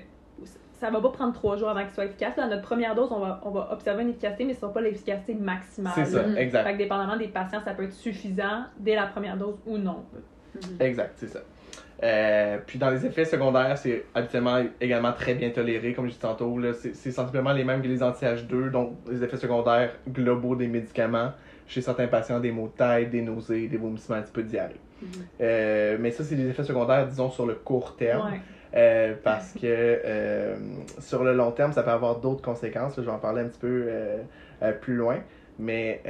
ça 0.80 0.91
va 0.91 1.01
pas 1.01 1.09
prendre 1.09 1.34
trois 1.34 1.57
jours 1.57 1.70
avant 1.70 1.82
qu'il 1.84 1.91
soit 1.93 2.05
efficace. 2.05 2.36
Dans 2.38 2.47
notre 2.47 2.61
première 2.61 2.93
dose, 2.95 3.11
on 3.11 3.20
va, 3.20 3.41
on 3.43 3.49
va 3.49 3.70
observer 3.72 4.03
une 4.03 4.09
efficacité, 4.09 4.45
mais 4.45 4.53
ce 4.53 4.61
sera 4.61 4.72
pas 4.72 4.82
l'efficacité 4.82 5.34
maximale. 5.34 5.93
C'est 5.95 6.05
ça, 6.05 6.24
exact. 6.38 6.63
Fait 6.63 6.74
que 6.74 6.78
dépendamment 6.78 7.18
des 7.18 7.28
patients, 7.28 7.61
ça 7.65 7.74
peut 7.74 7.84
être 7.84 7.93
suffisant 7.93 8.65
dès 8.78 8.95
la 8.95 9.07
première 9.07 9.38
dose 9.38 9.55
ou 9.65 9.78
non. 9.78 10.05
Exact, 10.80 11.13
c'est 11.18 11.28
ça. 11.28 11.39
Euh, 12.04 12.60
puis 12.66 12.78
dans 12.78 12.89
les 12.89 13.06
effets 13.06 13.26
secondaires, 13.26 13.78
c'est 13.78 14.06
habituellement 14.14 14.64
également 14.80 15.14
très 15.14 15.34
bien 15.34 15.50
toléré, 15.50 15.93
comme 15.93 16.06
je 16.06 16.12
disais 16.12 16.22
tantôt. 16.22 16.58
là. 16.60 16.74
C'est 16.74 16.95
c'est 16.95 17.12
sensiblement 17.12 17.54
les 17.54 17.64
mêmes 17.64 17.82
que 17.82 17.88
les 17.88 18.04
anti-H2, 18.04 18.70
donc 18.70 18.98
les 19.10 19.24
effets 19.24 19.38
secondaires 19.38 19.91
globaux 20.08 20.56
des 20.56 20.68
médicaments. 20.68 21.32
Chez 21.68 21.82
certains 21.82 22.08
patients, 22.08 22.39
des 22.39 22.52
maux 22.52 22.68
de 22.68 22.78
tête, 22.78 23.10
des 23.10 23.22
nausées, 23.22 23.68
des 23.68 23.78
vomissements, 23.78 24.16
un 24.16 24.22
petit 24.22 24.32
peu 24.32 24.43
de 24.43 24.48
diarrhée. 24.48 24.80
Mhm. 25.02 25.10
Euh, 25.41 25.98
mais 26.00 26.12
ça, 26.12 26.24
c'est 26.24 26.36
des 26.36 26.48
effets 26.48 26.64
secondaires, 26.64 27.06
disons, 27.08 27.30
sur 27.30 27.45
le 27.45 27.56
court 27.56 27.95
terme. 27.98 28.32
Ouais. 28.32 28.39
Euh, 28.76 29.16
parce 29.24 29.54
que 29.54 30.56
sur 31.00 31.24
le 31.24 31.34
long 31.34 31.52
terme, 31.52 31.74
ça 31.74 31.84
peut 31.84 31.91
avoir 31.91 32.20
d'autres 32.20 32.41
conséquences. 32.41 32.95
je 32.98 33.02
vais 33.02 33.12
en 33.12 33.18
parler 33.18 33.41
un 33.41 33.48
petit 33.48 33.60
peu 33.60 33.89
plus 34.82 34.95
loin. 34.95 35.18
Mais 35.60 36.02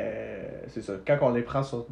c'est 0.68 0.82
ça. 0.82 0.94
Quand 1.08 1.18
on 1.22 1.34
les 1.34 1.44
prend 1.44 1.64
sur 1.64 1.88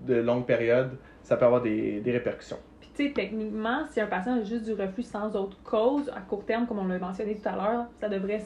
de 0.00 0.14
longues 0.14 0.46
périodes, 0.46 0.92
ça 1.22 1.36
peut 1.36 1.44
avoir 1.44 1.60
des, 1.60 2.00
des 2.00 2.12
répercussions. 2.12 2.58
Techniquement, 2.96 3.86
si 3.90 4.00
un 4.00 4.06
patient 4.06 4.34
a 4.34 4.42
juste 4.42 4.64
du 4.64 4.72
reflux 4.72 5.02
sans 5.02 5.36
autre 5.36 5.58
cause, 5.62 6.08
à 6.16 6.20
court 6.20 6.46
terme, 6.46 6.66
comme 6.66 6.78
on 6.78 6.88
l'a 6.88 6.98
mentionné 6.98 7.36
tout 7.36 7.48
à 7.48 7.56
l'heure, 7.56 7.86
ça 8.00 8.08
devrait 8.08 8.44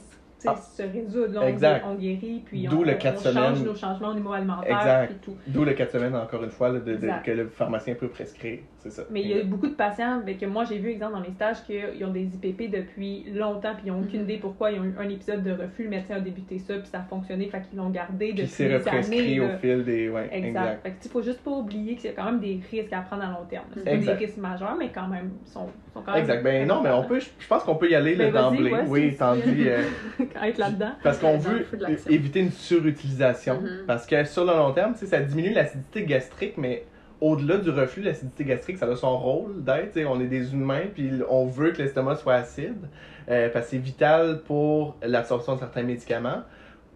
Ah. 0.49 0.57
se 0.57 0.83
résoudre. 0.83 1.35
Là, 1.35 1.41
on, 1.43 1.47
Exact. 1.49 1.85
on 1.87 1.95
guérit, 1.95 2.43
puis 2.45 2.67
on, 2.69 2.83
le 2.83 2.95
on 2.95 2.99
quatre 2.99 3.33
change 3.33 3.63
nos 3.63 3.75
changements 3.75 4.09
au 4.09 4.15
niveau 4.15 4.33
alimentaire, 4.33 4.77
Exact. 4.79 5.07
puis 5.07 5.17
tout. 5.23 5.37
D'où 5.47 5.65
le 5.65 5.73
4 5.73 5.91
semaines, 5.93 6.17
encore 6.17 6.43
une 6.45 6.51
fois, 6.51 6.71
de, 6.73 6.99
que 7.25 7.31
le 7.31 7.49
pharmacien 7.49 7.95
peut 7.95 8.09
prescrire. 8.09 8.59
C'est 8.79 8.91
ça. 8.91 9.03
Mais 9.11 9.21
il 9.21 9.29
y 9.29 9.39
a 9.39 9.45
beaucoup 9.45 9.67
de 9.67 9.75
patients 9.75 10.23
ben, 10.25 10.37
que 10.39 10.47
moi 10.47 10.65
j'ai 10.65 10.79
vu, 10.79 10.89
exemple, 10.91 11.13
dans 11.13 11.21
mes 11.21 11.33
stages, 11.33 11.63
qu'ils 11.65 12.03
ont 12.05 12.13
des 12.13 12.23
IPP 12.35 12.71
depuis 12.71 13.25
longtemps, 13.35 13.75
puis 13.75 13.83
ils 13.87 13.93
n'ont 13.93 14.01
aucune 14.01 14.21
Mhm. 14.21 14.25
idée 14.31 14.39
pourquoi 14.39 14.71
ils 14.71 14.81
ont 14.81 14.85
eu 14.85 14.95
un 14.99 15.09
épisode 15.09 15.43
de 15.43 15.51
reflux. 15.53 15.85
Le 15.85 15.91
médecin 15.91 16.15
a 16.17 16.21
débuté 16.21 16.59
ça, 16.59 16.75
puis 16.79 16.87
ça 16.89 16.99
a 17.01 17.03
fonctionné, 17.03 17.47
fait 17.49 17.61
qu'ils 17.69 17.79
l'ont 17.79 17.91
gardé 17.91 18.27
Puis 18.29 18.35
depuis 18.37 18.49
c'est 18.49 18.69
des 18.69 18.89
années. 18.89 19.41
au 19.41 19.49
fil 19.59 19.85
des. 19.85 20.09
Ouais, 20.09 20.29
Exact. 20.33 20.47
exact. 20.49 20.83
Fait 20.83 20.95
sais, 21.01 21.09
faut 21.11 21.23
juste 21.23 21.41
pas 21.45 21.51
oublier 21.51 21.95
qu'il 21.97 22.11
y 22.11 22.13
a 22.13 22.17
quand 22.17 22.25
même 22.25 22.41
des 22.41 22.61
risques 22.71 22.93
à 22.93 23.01
prendre 23.03 23.23
à 23.25 23.27
long 23.27 23.45
terme. 23.49 23.65
C'est 23.75 23.85
pas 23.85 23.91
Exact. 23.93 24.19
des 24.19 24.25
risques 24.27 24.39
majeurs, 24.39 24.77
mais 24.79 24.89
quand 24.95 25.09
même, 25.09 25.31
ils 25.45 25.51
sont, 25.51 25.67
sont 25.93 26.01
quand 26.01 26.13
même. 26.13 26.21
Exact. 26.23 26.43
Ben 26.43 26.67
non, 26.67 26.81
mais 26.83 26.91
on 26.91 27.05
peut, 27.05 27.21
je 27.21 27.47
pense 27.49 27.63
qu'on 27.65 27.75
peut 27.77 27.91
y 27.91 27.95
aller 27.95 28.17
Ben, 28.17 28.33
d'emblée. 28.33 28.73
oui, 28.89 29.15
tandis. 29.19 29.67
être 30.43 30.59
là-dedans. 30.59 30.93
Parce 31.03 31.19
qu'on 31.19 31.39
veut 31.39 31.67
éviter 32.09 32.41
une 32.41 32.51
surutilisation. 32.53 33.61
Mhm. 33.61 33.69
Parce 33.87 34.07
que 34.07 34.25
sur 34.25 34.45
le 34.45 34.53
long 34.53 34.73
terme, 34.73 34.95
ça 34.95 35.21
diminue 35.21 35.53
l'acidité 35.53 36.05
gastrique, 36.05 36.57
mais 36.57 36.85
au-delà 37.21 37.59
du 37.59 37.71
reflux, 37.71 38.03
l'acidité 38.03 38.45
gastrique, 38.45 38.79
ça 38.79 38.87
a 38.87 38.97
son 38.97 39.19
rôle 39.19 39.63
d'être. 39.63 39.99
On 40.09 40.21
est 40.21 40.27
des 40.27 40.53
humains, 40.55 40.85
puis 40.95 41.11
on 41.29 41.47
veut 41.47 41.73
que 41.73 41.79
l'estomac 41.83 42.17
soit 42.17 42.35
acide. 42.35 42.89
euh, 43.29 43.49
parce 43.51 43.67
que 43.67 43.71
c'est 43.73 43.79
vital 43.79 44.41
pour 44.45 44.97
l'absorption 45.03 45.55
de 45.55 45.61
certains 45.61 45.83
médicaments, 45.85 46.43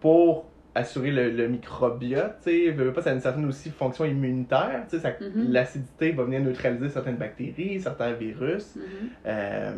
pour 0.01 0.49
assurer 0.73 1.11
le, 1.11 1.29
le 1.31 1.47
microbiote. 1.47 2.35
Veux, 2.45 2.71
veux 2.71 2.91
pas, 2.91 3.01
ça 3.01 3.11
a 3.11 3.13
une 3.13 3.21
certaine 3.21 3.45
aussi 3.45 3.69
fonction 3.69 4.03
immunitaire. 4.03 4.83
Mhm. 4.91 5.51
L'acidité 5.51 6.11
va 6.11 6.23
venir 6.23 6.41
neutraliser 6.41 6.89
certaines 6.89 7.15
bactéries, 7.15 7.79
certains 7.79 8.11
virus. 8.13 8.75
Mhm. 8.75 8.83
Euh, 9.27 9.75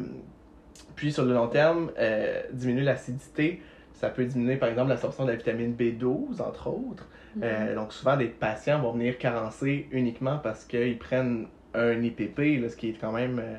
puis 0.95 1.11
sur 1.11 1.25
le 1.25 1.33
long 1.33 1.47
terme, 1.47 1.91
euh, 1.97 2.41
diminuer 2.51 2.83
l'acidité, 2.83 3.61
ça 3.93 4.09
peut 4.09 4.25
diminuer 4.25 4.57
par 4.57 4.69
exemple 4.69 4.89
l'absorption 4.89 5.25
de 5.25 5.31
la 5.31 5.37
vitamine 5.37 5.75
B12, 5.75 6.41
entre 6.41 6.67
autres. 6.67 7.07
Mhm. 7.35 7.41
Euh, 7.43 7.75
donc 7.75 7.93
souvent 7.93 8.17
des 8.17 8.27
patients 8.27 8.79
vont 8.79 8.93
venir 8.93 9.17
carencer 9.17 9.87
uniquement 9.91 10.37
parce 10.37 10.65
qu'ils 10.65 10.97
prennent 10.97 11.47
un 11.73 12.01
IPP, 12.01 12.61
là, 12.61 12.69
ce 12.69 12.75
qui 12.75 12.89
est 12.89 12.97
quand 12.99 13.11
même 13.11 13.39
euh, 13.39 13.55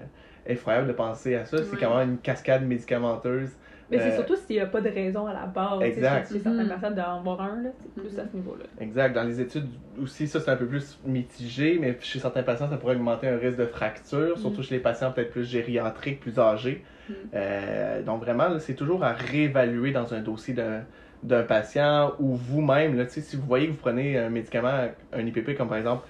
effroyable 0.47 0.89
de 0.89 0.93
penser 0.93 1.35
à 1.35 1.45
ça. 1.45 1.59
C'est 1.63 1.77
quand 1.77 1.97
même 1.97 2.11
une 2.11 2.19
cascade 2.19 2.67
médicamenteuse. 2.67 3.51
Mais 3.91 3.99
c'est 3.99 4.11
Euh, 4.13 4.17
surtout 4.17 4.37
s'il 4.37 4.57
n'y 4.57 4.61
a 4.63 4.67
pas 4.67 4.81
de 4.83 4.91
raison 4.91 5.27
à 5.27 5.33
la 5.33 5.47
base. 5.47 5.83
Exact. 5.83 6.23
Tu 6.23 6.29
sais, 6.29 6.35
Chez 6.35 6.43
certaines 6.45 6.63
Mhm. 6.65 6.69
personnes 6.69 6.95
d'en 6.95 7.19
avoir 7.21 7.41
un, 7.41 7.63
là, 7.63 7.71
c'est 7.81 7.93
plus 7.95 8.19
à 8.19 8.27
ce 8.31 8.37
niveau-là. 8.37 8.65
Exact. 8.81 9.15
Dans 9.15 9.25
les 9.25 9.41
études 9.41 9.69
aussi, 10.03 10.29
ça 10.29 10.41
c'est 10.41 10.51
un 10.51 10.57
peu 10.57 10.67
plus 10.67 10.99
mitigé, 11.05 11.79
mais 11.81 11.97
chez 12.01 12.19
certains 12.19 12.43
patients, 12.43 12.69
ça 12.69 12.77
pourrait 12.77 12.97
augmenter 12.97 13.29
un 13.29 13.39
risque 13.39 13.57
de 13.59 13.67
fracture, 13.67 14.39
surtout 14.39 14.59
Mhm. 14.59 14.63
chez 14.65 14.75
les 14.75 14.81
patients 14.83 15.11
peut-être 15.13 15.31
plus 15.31 15.45
gériatriques, 15.49 16.21
plus 16.21 16.39
âgés. 16.39 16.85
Mhm. 17.09 17.15
Euh, 17.35 18.03
donc 18.03 18.21
vraiment, 18.23 18.49
là, 18.49 18.61
c'est 18.61 18.75
toujours 18.75 19.05
à 19.05 19.13
réévaluer 19.13 19.91
dans 19.93 20.13
un 20.15 20.21
dossier 20.21 20.55
d'un 20.55 20.85
d'un 21.25 21.43
patient 21.43 22.13
ou 22.21 22.37
vous-même. 22.37 22.97
là, 22.97 23.05
tu 23.05 23.15
sais, 23.15 23.21
Si 23.23 23.35
vous 23.35 23.45
voyez 23.45 23.67
que 23.67 23.73
vous 23.73 23.79
prenez 23.79 24.17
un 24.17 24.29
médicament, 24.31 24.87
un 25.13 25.27
IPP 25.27 25.57
comme 25.57 25.69
par 25.69 25.77
exemple 25.79 26.07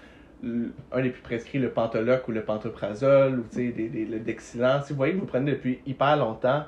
un 0.93 1.01
des 1.03 1.11
plus 1.11 1.23
prescrits, 1.23 1.59
le 1.59 1.71
Pantoloc 1.71 2.29
ou 2.29 2.33
le 2.33 2.45
Pantoprazole 2.45 3.39
ou 3.41 3.43
tu 3.45 3.57
sais, 3.57 3.73
des, 3.73 3.89
des- 3.89 4.05
le 4.05 4.21
Dexilan, 4.21 4.83
si 4.83 4.93
vous 4.93 4.99
voyez 4.99 5.15
que 5.15 5.19
vous 5.21 5.27
prenez 5.27 5.53
depuis 5.53 5.81
hyper 5.87 6.17
longtemps, 6.19 6.65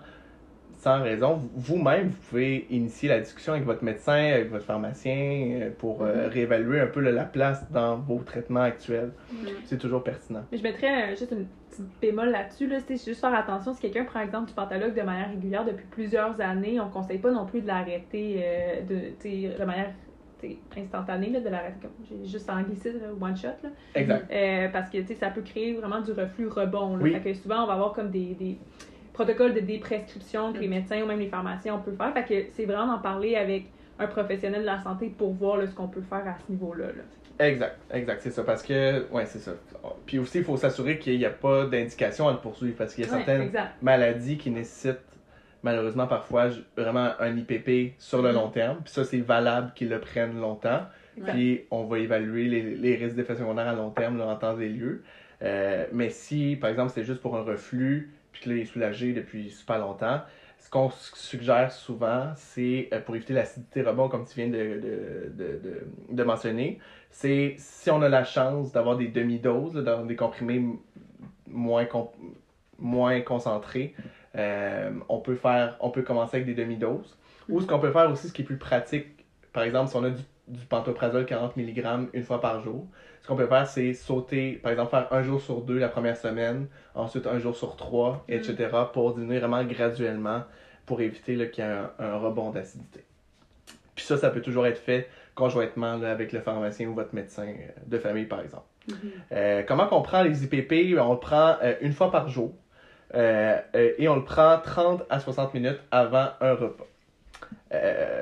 sans 0.80 1.02
raison, 1.02 1.34
vous- 1.34 1.50
vous-même, 1.76 2.08
vous 2.08 2.16
pouvez 2.30 2.66
initier 2.70 3.08
la 3.10 3.20
discussion 3.20 3.52
avec 3.52 3.66
votre 3.66 3.84
médecin, 3.84 4.14
avec 4.32 4.50
votre 4.50 4.64
pharmacien, 4.64 5.12
euh, 5.60 5.70
pour 5.76 6.02
euh, 6.02 6.24
Mhm. 6.24 6.32
réévaluer 6.32 6.80
un 6.80 6.86
peu 6.86 7.00
là, 7.00 7.12
la 7.12 7.24
place 7.24 7.70
dans 7.70 7.96
vos 7.98 8.18
traitements 8.20 8.62
actuels. 8.62 9.12
Mhm. 9.30 9.48
C'est 9.66 9.76
toujours 9.78 10.02
pertinent. 10.02 10.42
Mais 10.50 10.56
je 10.56 10.62
mettrais 10.62 11.12
euh, 11.12 11.16
juste 11.16 11.32
une 11.32 11.46
petite 11.68 11.84
bémol 12.00 12.30
là-dessus. 12.30 12.66
Là, 12.66 12.78
c'est 12.80 12.94
juste 13.04 13.20
faire 13.20 13.34
attention 13.34 13.74
si 13.74 13.80
quelqu'un 13.82 14.04
prend 14.04 14.20
exemple 14.20 14.48
du 14.48 14.54
pantalogue 14.54 14.94
de 14.94 15.02
manière 15.02 15.28
régulière 15.28 15.66
depuis 15.66 15.84
plusieurs 15.90 16.40
années, 16.40 16.80
on 16.80 16.86
ne 16.86 16.90
conseille 16.92 17.18
pas 17.18 17.30
non 17.30 17.44
plus 17.44 17.60
de 17.60 17.66
l'arrêter 17.66 18.36
euh, 18.42 18.80
de, 18.88 19.58
de 19.58 19.64
manière 19.66 19.90
instantanée 20.76 21.28
là, 21.30 21.40
de 21.40 21.48
l'arrêter. 21.50 21.76
Comme 21.82 21.90
j'ai 22.08 22.26
juste 22.26 22.48
en 22.48 22.62
glisser 22.62 22.94
one 23.20 23.36
shot. 23.36 23.48
Là. 23.62 23.68
Exact. 23.94 24.30
Euh, 24.32 24.68
parce 24.72 24.88
que 24.88 25.02
ça 25.14 25.28
peut 25.28 25.42
créer 25.42 25.74
vraiment 25.74 26.00
du 26.00 26.12
reflux 26.12 26.48
rebond. 26.48 26.96
Là. 26.96 27.02
Oui. 27.02 27.12
Fait 27.12 27.20
que 27.20 27.34
souvent, 27.34 27.64
on 27.64 27.66
va 27.66 27.74
avoir 27.74 27.92
comme 27.92 28.10
des, 28.10 28.34
des 28.34 28.58
protocoles 29.24 29.54
de 29.54 29.60
déprescription 29.60 30.52
que 30.52 30.58
les 30.58 30.66
Mm. 30.66 30.70
médecins 30.70 31.02
ou 31.02 31.06
même 31.06 31.18
les 31.18 31.28
pharmaciens 31.28 31.74
on 31.74 31.80
peut 31.80 31.92
faire. 31.92 32.12
Fait 32.14 32.24
que 32.24 32.50
c'est 32.52 32.64
vraiment 32.64 32.86
d'en 32.86 32.98
parler 33.00 33.36
avec 33.36 33.64
un 33.98 34.06
professionnel 34.06 34.62
de 34.62 34.66
la 34.66 34.78
santé 34.82 35.08
pour 35.10 35.32
voir 35.34 35.56
là, 35.58 35.66
ce 35.66 35.74
qu'on 35.74 35.88
peut 35.88 36.00
faire 36.02 36.26
à 36.26 36.34
ce 36.34 36.50
niveau-là. 36.50 36.86
là. 36.86 37.46
Exact, 37.46 37.78
exact, 37.90 38.20
c'est 38.22 38.30
ça. 38.30 38.44
Parce 38.44 38.62
que, 38.62 39.06
ouais, 39.10 39.24
c'est 39.26 39.38
ça. 39.38 39.52
Puis 40.06 40.18
aussi, 40.18 40.38
il 40.38 40.44
faut 40.44 40.56
s'assurer 40.58 40.98
qu'il 40.98 41.18
n'y 41.18 41.24
a 41.24 41.30
pas 41.30 41.66
d'indication 41.66 42.28
à 42.28 42.32
le 42.32 42.38
poursuivre 42.38 42.76
parce 42.76 42.94
qu'il 42.94 43.04
y 43.04 43.08
a 43.08 43.10
Ouais, 43.10 43.16
certaines 43.18 43.42
exact. 43.42 43.72
maladies 43.82 44.36
qui 44.38 44.50
nécessitent 44.50 45.00
malheureusement 45.62 46.06
parfois 46.06 46.48
vraiment 46.76 47.10
un 47.18 47.36
IPP 47.36 47.94
sur 47.98 48.22
le 48.22 48.28
Mhm. 48.30 48.34
long 48.34 48.48
terme. 48.48 48.78
Puis 48.84 48.92
ça, 48.92 49.04
c'est 49.04 49.20
valable 49.20 49.72
qu'ils 49.74 49.88
le 49.90 50.00
prennent 50.00 50.38
longtemps. 50.40 50.82
Puis 51.26 51.66
on 51.70 51.84
va 51.84 51.98
évaluer 51.98 52.44
les, 52.46 52.62
les 52.76 52.96
risques 52.96 53.16
d'effets 53.16 53.34
secondaires 53.36 53.68
à 53.68 53.74
long 53.74 53.90
terme 53.90 54.16
là, 54.18 54.26
en 54.26 54.36
temps 54.36 54.58
et 54.58 54.68
lieu. 54.70 55.02
Euh, 55.42 55.86
mais 55.92 56.08
si, 56.10 56.56
par 56.60 56.70
exemple, 56.70 56.92
c'est 56.94 57.04
juste 57.04 57.20
pour 57.20 57.36
un 57.36 57.42
reflux, 57.42 58.10
puis 58.40 58.62
que 58.62 58.68
soulagé 58.68 59.12
depuis 59.12 59.50
super 59.50 59.78
longtemps, 59.78 60.20
ce 60.58 60.68
qu'on 60.68 60.90
suggère 60.90 61.72
souvent, 61.72 62.32
c'est 62.36 62.88
euh, 62.92 63.00
pour 63.00 63.16
éviter 63.16 63.32
l'acidité 63.32 63.82
rebond, 63.82 64.08
comme 64.08 64.26
tu 64.26 64.34
viens 64.36 64.48
de, 64.48 64.80
de, 64.80 65.32
de, 65.62 65.86
de, 66.10 66.24
mentionner, 66.24 66.78
c'est 67.10 67.54
si 67.58 67.90
on 67.90 68.02
a 68.02 68.08
la 68.08 68.24
chance 68.24 68.72
d'avoir 68.72 68.96
des 68.96 69.08
demi-doses, 69.08 69.74
d'avoir 69.74 70.04
des 70.04 70.16
comprimés 70.16 70.62
moins, 71.46 71.86
com- 71.86 72.08
moins 72.78 73.20
concentrés, 73.22 73.94
euh, 74.36 74.92
on, 75.08 75.18
peut 75.20 75.34
faire, 75.34 75.76
on 75.80 75.90
peut 75.90 76.02
commencer 76.02 76.36
avec 76.36 76.46
des 76.46 76.54
demi-doses. 76.54 77.16
Ou 77.48 77.60
ce 77.60 77.66
qu'on 77.66 77.78
peut 77.78 77.90
faire 77.92 78.10
aussi, 78.10 78.28
ce 78.28 78.32
qui 78.32 78.42
est 78.42 78.44
plus 78.44 78.58
pratique, 78.58 79.24
par 79.52 79.62
exemple, 79.62 79.90
si 79.90 79.96
on 79.96 80.04
a 80.04 80.10
du, 80.10 80.22
du 80.46 80.64
pantoprazole 80.66 81.26
40 81.26 81.56
mg 81.56 82.10
une 82.12 82.22
fois 82.22 82.40
par 82.40 82.60
jour, 82.60 82.86
ce 83.22 83.28
qu'on 83.28 83.36
peut 83.36 83.46
faire, 83.46 83.66
c'est 83.66 83.92
sauter, 83.92 84.52
par 84.62 84.72
exemple, 84.72 84.90
faire 84.90 85.08
un 85.12 85.22
jour 85.22 85.40
sur 85.40 85.60
deux 85.60 85.78
la 85.78 85.88
première 85.88 86.16
semaine, 86.16 86.68
ensuite 86.94 87.26
un 87.26 87.38
jour 87.38 87.54
sur 87.54 87.76
trois, 87.76 88.24
Mm. 88.28 88.32
etc., 88.32 88.68
pour 88.92 89.14
diminuer 89.14 89.38
vraiment 89.38 89.62
graduellement 89.64 90.42
pour 90.86 91.00
éviter 91.00 91.34
qu'il 91.50 91.64
y 91.64 91.66
ait 91.66 91.70
un, 91.70 91.90
un 91.98 92.16
rebond 92.16 92.50
d'acidité. 92.50 93.04
Puis 93.94 94.04
ça, 94.04 94.16
ça 94.16 94.30
peut 94.30 94.40
toujours 94.40 94.66
être 94.66 94.78
fait 94.78 95.08
conjointement 95.34 95.96
là, 95.96 96.10
avec 96.10 96.32
le 96.32 96.40
pharmacien 96.40 96.88
ou 96.88 96.94
votre 96.94 97.14
médecin 97.14 97.46
euh, 97.46 97.70
de 97.86 97.98
famille, 97.98 98.24
par 98.24 98.40
exemple. 98.40 98.64
Mhm. 98.88 98.96
Euh, 99.32 99.62
comment 99.66 99.86
qu'on 99.86 100.02
prend 100.02 100.22
les 100.22 100.42
IPP? 100.44 100.98
On 100.98 101.12
le 101.12 101.18
prend 101.18 101.56
euh, 101.62 101.74
une 101.82 101.92
fois 101.92 102.10
par 102.10 102.28
jour 102.28 102.52
euh, 103.14 103.58
et 103.74 104.08
on 104.08 104.16
le 104.16 104.24
prend 104.24 104.58
30 104.58 105.04
à 105.10 105.20
60 105.20 105.54
minutes 105.54 105.80
avant 105.90 106.28
un 106.40 106.54
repas. 106.54 106.86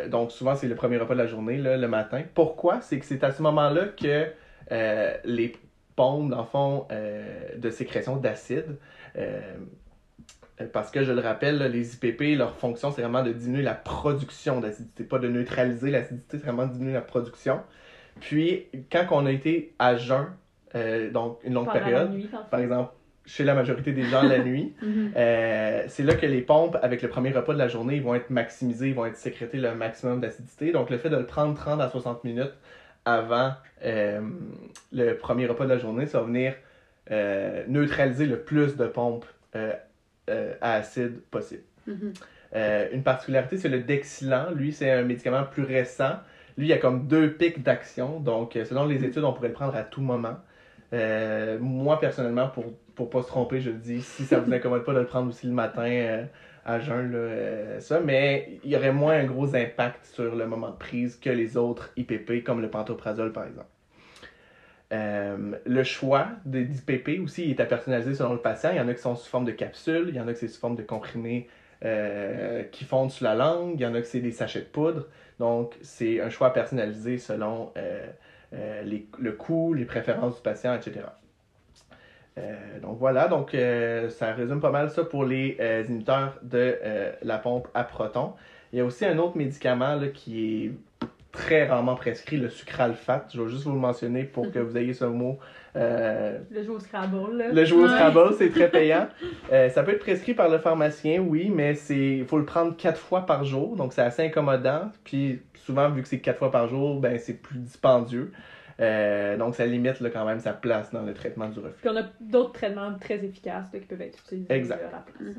Donc 0.08 0.32
souvent 0.32 0.54
c'est 0.54 0.68
le 0.68 0.74
premier 0.74 0.96
repas 0.98 1.14
de 1.14 1.18
la 1.18 1.26
journée, 1.26 1.58
là, 1.58 1.76
le 1.76 1.88
matin. 1.88 2.22
Pourquoi? 2.34 2.80
C'est 2.80 2.98
que 2.98 3.04
c'est 3.04 3.22
à 3.24 3.30
ce 3.30 3.42
moment-là 3.42 3.86
que 3.86 4.26
les 4.70 5.54
pompes, 5.96 6.30
dans 6.30 6.38
le 6.38 6.44
fond, 6.46 6.86
euh, 6.92 7.24
de 7.56 7.70
sécrétion 7.70 8.16
d'acide, 8.16 8.76
euh, 9.16 9.40
parce 10.72 10.90
que 10.90 11.02
je 11.04 11.12
le 11.12 11.20
rappelle, 11.20 11.58
là, 11.58 11.68
les 11.68 11.94
IPP, 11.94 12.36
leur 12.36 12.56
fonction, 12.56 12.90
c'est 12.92 13.02
vraiment 13.02 13.22
de 13.22 13.32
diminuer 13.32 13.62
la 13.62 13.74
production 13.74 14.60
d'acidité, 14.60 15.04
pas 15.04 15.18
de 15.18 15.28
neutraliser 15.28 15.90
l'acidité, 15.90 16.38
c'est 16.38 16.44
vraiment 16.44 16.66
de 16.66 16.72
diminuer 16.72 16.94
la 16.94 17.00
production. 17.00 17.60
Puis, 18.20 18.66
quand 18.90 19.06
on 19.12 19.26
a 19.26 19.30
été 19.32 19.74
à 19.78 19.96
jeun, 19.96 20.26
euh, 20.74 21.10
donc 21.10 21.38
une 21.44 21.54
longue 21.54 21.66
Pendant 21.66 21.78
période, 21.78 22.12
nuit, 22.12 22.28
par 22.50 22.60
exemple, 22.60 22.92
chez 23.24 23.44
la 23.44 23.54
majorité 23.54 23.92
des 23.92 24.04
gens 24.04 24.22
la 24.22 24.38
nuit, 24.44 24.74
Mhm. 24.82 25.12
euh, 25.16 25.82
c'est 25.88 26.02
là 26.02 26.14
que 26.14 26.26
les 26.26 26.40
pompes, 26.42 26.76
avec 26.82 27.02
le 27.02 27.08
premier 27.08 27.30
repas 27.30 27.52
de 27.54 27.58
la 27.58 27.68
journée, 27.68 28.00
vont 28.00 28.14
être 28.14 28.30
maximisés, 28.30 28.88
ils 28.88 28.94
vont 28.94 29.06
être 29.06 29.16
sécrétés 29.16 29.58
le 29.58 29.74
maximum 29.74 30.20
d'acidité. 30.20 30.72
Donc, 30.72 30.90
le 30.90 30.98
fait 30.98 31.10
de 31.10 31.16
le 31.16 31.26
prendre 31.26 31.54
30 31.54 31.80
à 31.80 31.88
60 31.88 32.24
minutes 32.24 32.54
avant 33.14 33.52
euh, 33.84 34.20
le 34.92 35.12
premier 35.14 35.46
repas 35.46 35.64
de 35.64 35.70
la 35.70 35.78
journée, 35.78 36.06
ça 36.06 36.20
va 36.20 36.26
venir 36.26 36.54
euh, 37.10 37.64
neutraliser 37.68 38.26
le 38.26 38.38
plus 38.38 38.76
de 38.76 38.86
pompes 38.86 39.26
euh, 39.56 39.72
euh, 40.30 40.54
à 40.60 40.74
acide 40.74 41.20
possible. 41.30 41.62
Mhm. 41.86 42.12
Euh, 42.54 42.88
une 42.92 43.02
particularité, 43.02 43.58
c'est 43.58 43.68
le 43.68 43.80
Dexilan. 43.80 44.50
Lui, 44.54 44.72
c'est 44.72 44.90
un 44.90 45.02
médicament 45.02 45.44
plus 45.44 45.64
récent. 45.64 46.16
Lui, 46.56 46.66
il 46.66 46.70
y 46.70 46.72
a 46.72 46.78
comme 46.78 47.06
deux 47.06 47.32
pics 47.32 47.62
d'action. 47.62 48.20
Donc, 48.20 48.58
selon 48.64 48.86
les 48.86 49.04
études, 49.04 49.24
on 49.24 49.32
pourrait 49.32 49.48
le 49.48 49.54
prendre 49.54 49.76
à 49.76 49.82
tout 49.82 50.00
moment. 50.00 50.36
Moi, 50.92 52.00
personnellement, 52.00 52.48
pour 52.48 52.64
pour 52.94 53.10
pas 53.10 53.22
se 53.22 53.28
tromper, 53.28 53.60
je 53.60 53.70
le 53.70 53.76
dis, 53.76 54.02
si 54.02 54.24
ça 54.24 54.40
vous 54.40 54.52
incommode 54.52 54.84
pas 54.84 54.92
de 54.92 54.98
le 54.98 55.06
prendre 55.06 55.28
aussi 55.28 55.46
le 55.46 55.52
matin 55.52 56.26
à 56.68 56.80
jeun, 56.80 57.12
euh, 57.14 57.80
ça. 57.80 57.98
Mais 58.00 58.60
il 58.62 58.70
y 58.70 58.76
aurait 58.76 58.92
moins 58.92 59.14
un 59.14 59.24
gros 59.24 59.56
impact 59.56 60.04
sur 60.04 60.36
le 60.36 60.46
moment 60.46 60.68
de 60.68 60.76
prise 60.76 61.16
que 61.16 61.30
les 61.30 61.56
autres 61.56 61.90
IPP, 61.96 62.44
comme 62.44 62.60
le 62.60 62.68
pantoprazole, 62.68 63.32
par 63.32 63.46
exemple. 63.46 63.66
Euh, 64.92 65.52
le 65.64 65.82
choix 65.82 66.28
des 66.44 66.62
IPP 66.62 67.20
aussi 67.22 67.50
est 67.50 67.60
à 67.60 67.64
personnaliser 67.64 68.14
selon 68.14 68.34
le 68.34 68.40
patient. 68.40 68.70
Il 68.70 68.76
y 68.76 68.80
en 68.80 68.88
a 68.88 68.94
qui 68.94 69.00
sont 69.00 69.16
sous 69.16 69.28
forme 69.28 69.46
de 69.46 69.52
capsules, 69.52 70.06
il 70.08 70.14
y 70.14 70.20
en 70.20 70.28
a 70.28 70.34
qui 70.34 70.40
c'est 70.40 70.48
sous 70.48 70.60
forme 70.60 70.76
de 70.76 70.82
comprimés 70.82 71.48
euh, 71.84 72.64
qui 72.64 72.84
fondent 72.84 73.10
sur 73.10 73.24
la 73.24 73.34
langue, 73.34 73.74
il 73.74 73.82
y 73.82 73.86
en 73.86 73.94
a 73.94 74.02
qui 74.02 74.08
c'est 74.08 74.20
des 74.20 74.32
sachets 74.32 74.60
de 74.60 74.66
poudre. 74.66 75.08
Donc, 75.38 75.74
c'est 75.80 76.20
un 76.20 76.28
choix 76.30 76.52
personnalisé 76.52 77.16
selon 77.18 77.72
le 78.52 79.30
coût, 79.32 79.72
les 79.72 79.86
préférences 79.86 80.36
du 80.36 80.42
patient, 80.42 80.74
etc. 80.74 81.00
Euh, 82.38 82.80
donc 82.80 82.98
voilà, 82.98 83.28
donc 83.28 83.54
euh, 83.54 84.08
ça 84.08 84.32
résume 84.32 84.60
pas 84.60 84.70
mal 84.70 84.90
ça 84.90 85.04
pour 85.04 85.24
les 85.24 85.56
euh, 85.60 85.84
inhibiteurs 85.88 86.34
de 86.42 86.76
euh, 86.82 87.12
la 87.22 87.38
pompe 87.38 87.68
à 87.74 87.84
proton. 87.84 88.32
Il 88.72 88.78
y 88.78 88.82
a 88.82 88.84
aussi 88.84 89.04
un 89.04 89.18
autre 89.18 89.36
médicament 89.36 89.96
là, 89.96 90.08
qui 90.08 90.66
est 90.66 90.72
très 91.32 91.66
rarement 91.66 91.94
prescrit, 91.94 92.36
le 92.36 92.48
sucralfate. 92.48 93.30
Je 93.34 93.42
vais 93.42 93.48
juste 93.48 93.64
vous 93.64 93.72
le 93.72 93.78
mentionner 93.78 94.24
pour 94.24 94.50
que 94.50 94.58
vous 94.58 94.76
ayez 94.76 94.94
ce 94.94 95.04
mot. 95.04 95.38
Le 95.74 96.62
jeu 96.62 96.72
au 96.72 96.80
Scrabble. 96.80 97.36
Là. 97.36 97.48
le 97.52 97.64
jouer 97.64 97.84
au 97.84 97.86
Ouais. 97.86 97.90
Scrabble, 97.90 98.34
c'est 98.36 98.50
très 98.50 98.68
payant. 98.70 99.08
Ça 99.50 99.82
peut 99.82 99.92
être 99.92 100.00
prescrit 100.00 100.34
par 100.34 100.48
le 100.48 100.58
pharmacien, 100.58 101.20
oui, 101.20 101.50
mais 101.54 101.78
il 101.90 102.24
faut 102.24 102.38
le 102.38 102.44
prendre 102.44 102.76
quatre 102.76 103.00
fois 103.00 103.26
par 103.26 103.44
jour, 103.44 103.76
donc 103.76 103.92
c'est 103.92 104.02
assez 104.02 104.24
incommodant. 104.24 104.90
Puis 105.04 105.40
souvent, 105.54 105.88
vu 105.90 106.02
que 106.02 106.08
c'est 106.08 106.20
quatre 106.20 106.38
fois 106.38 106.50
par 106.50 106.68
jour, 106.68 107.00
ben 107.00 107.18
c'est 107.18 107.40
plus 107.40 107.58
dispendieux. 107.58 108.32
Euh, 108.80 109.36
donc 109.36 109.56
ça 109.56 109.66
limite 109.66 109.98
là, 110.00 110.10
quand 110.10 110.24
même 110.24 110.38
sa 110.38 110.52
place 110.52 110.92
dans 110.92 111.02
le 111.02 111.12
traitement 111.12 111.48
du 111.48 111.58
reflux. 111.58 111.80
Puis 111.80 111.90
on 111.90 111.96
a 111.96 112.04
d'autres 112.20 112.52
traitements 112.52 112.94
très 112.98 113.24
efficaces 113.24 113.72
là, 113.72 113.80
qui 113.80 113.86
peuvent 113.86 114.00
être 114.02 114.18
utilisés. 114.20 114.52
Exact. 114.52 114.80
euh, 114.82 114.88
à 114.88 114.92
la 114.92 114.98
place. 114.98 115.36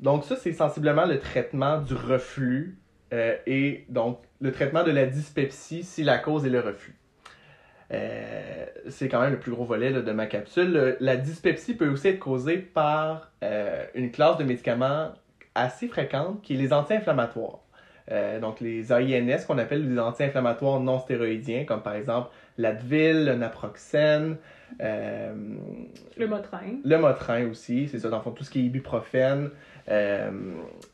Donc 0.00 0.24
ça, 0.24 0.34
c'est 0.36 0.52
sensiblement 0.52 1.06
le 1.06 1.18
traitement 1.20 1.78
du 1.80 1.94
reflux 1.94 2.78
euh, 3.12 3.36
et 3.46 3.84
donc 3.88 4.18
le 4.40 4.50
traitement 4.50 4.82
de 4.82 4.90
la 4.90 5.06
dyspepsie 5.06 5.84
si 5.84 6.02
la 6.02 6.18
cause 6.18 6.44
est 6.44 6.50
le 6.50 6.60
reflux. 6.60 6.96
Euh, 7.92 8.66
c'est 8.88 9.08
quand 9.08 9.20
même 9.20 9.32
le 9.32 9.38
plus 9.38 9.52
gros 9.52 9.64
volet 9.64 9.90
là, 9.90 10.00
de 10.00 10.10
ma 10.12 10.26
capsule. 10.26 10.72
Le- 10.72 10.96
la 11.00 11.16
dyspepsie 11.16 11.74
peut 11.74 11.88
aussi 11.88 12.08
être 12.08 12.18
causée 12.18 12.58
par 12.58 13.30
euh, 13.44 13.84
une 13.94 14.10
classe 14.10 14.38
de 14.38 14.44
médicaments 14.44 15.12
assez 15.54 15.86
fréquente 15.86 16.42
qui 16.42 16.54
est 16.54 16.56
les 16.56 16.72
anti-inflammatoires. 16.72 17.60
Euh, 18.10 18.38
donc 18.38 18.60
les 18.60 18.92
AINS 18.92 19.44
qu'on 19.46 19.56
appelle 19.56 19.90
les 19.90 19.98
anti-inflammatoires 19.98 20.78
non 20.80 20.98
stéroïdiens, 20.98 21.64
comme 21.64 21.82
par 21.82 21.94
exemple 21.94 22.28
l'Advil, 22.58 23.24
le 23.24 23.34
naproxène, 23.34 24.36
euh, 24.82 25.32
Le 26.16 26.26
Motrin. 26.26 26.80
le 26.84 26.98
Motrin 26.98 27.48
aussi, 27.48 27.88
c'est 27.88 27.98
ça, 27.98 28.10
dans 28.10 28.18
le 28.18 28.22
fond, 28.22 28.32
tout 28.32 28.44
ce 28.44 28.50
qui 28.50 28.60
est 28.60 28.62
ibuprofène, 28.64 29.50
euh, 29.88 30.30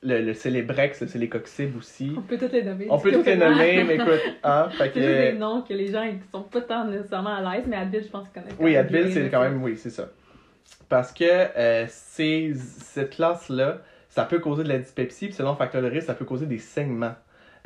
le, 0.02 0.20
le 0.22 0.34
Célébrex, 0.34 1.00
le 1.00 1.08
Célécoxib 1.08 1.76
aussi. 1.76 2.12
On 2.16 2.22
peut 2.22 2.38
toutes 2.38 2.52
les 2.52 2.62
nommer. 2.62 2.86
On 2.88 2.98
peut 2.98 3.12
toutes 3.12 3.26
les 3.26 3.36
nommer, 3.36 3.84
mais 3.84 3.94
écoute, 3.96 4.20
hein, 4.44 4.68
fait 4.70 4.90
C'est 4.94 5.02
juste 5.02 5.18
des 5.20 5.32
que... 5.32 5.36
noms 5.38 5.62
que 5.62 5.74
les 5.74 5.88
gens 5.88 6.02
ils 6.02 6.18
sont 6.30 6.42
pas 6.42 6.60
tant 6.60 6.84
nécessairement 6.86 7.34
à 7.34 7.56
l'aise, 7.56 7.64
mais 7.66 7.76
Advil, 7.76 8.02
je 8.04 8.08
pense 8.08 8.28
qu'ils 8.28 8.40
connaissent. 8.42 8.56
Oui, 8.60 8.76
Advil, 8.76 9.12
c'est 9.12 9.28
quand 9.30 9.42
même, 9.42 9.62
oui, 9.62 9.76
c'est 9.76 9.90
ça. 9.90 10.08
Parce 10.88 11.12
que 11.12 11.24
euh, 11.24 11.86
c'est, 11.88 12.52
cette 12.54 13.10
classe-là, 13.10 13.78
ça 14.10 14.24
peut 14.26 14.38
causer 14.40 14.62
de 14.64 14.68
la 14.68 14.76
dyspepsie, 14.78 15.26
puis 15.28 15.34
selon 15.34 15.52
le 15.52 15.56
facteur 15.56 15.80
de 15.80 15.88
risque, 15.88 16.06
ça 16.08 16.14
peut 16.14 16.26
causer 16.26 16.44
des 16.46 16.58
saignements 16.58 17.14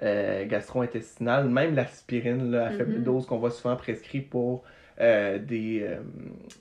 euh, 0.03 0.45
gastro-intestinaux, 0.47 1.45
même 1.49 1.75
l'aspirine 1.75 2.55
à 2.55 2.71
faible 2.71 2.99
Mhm. 2.99 3.03
dose 3.05 3.27
qu'on 3.27 3.39
voit 3.39 3.51
souvent 3.51 3.75
prescrit 3.77 4.21
pour 4.21 4.63
euh, 5.01 5.39
des, 5.41 5.83
euh, 5.83 5.97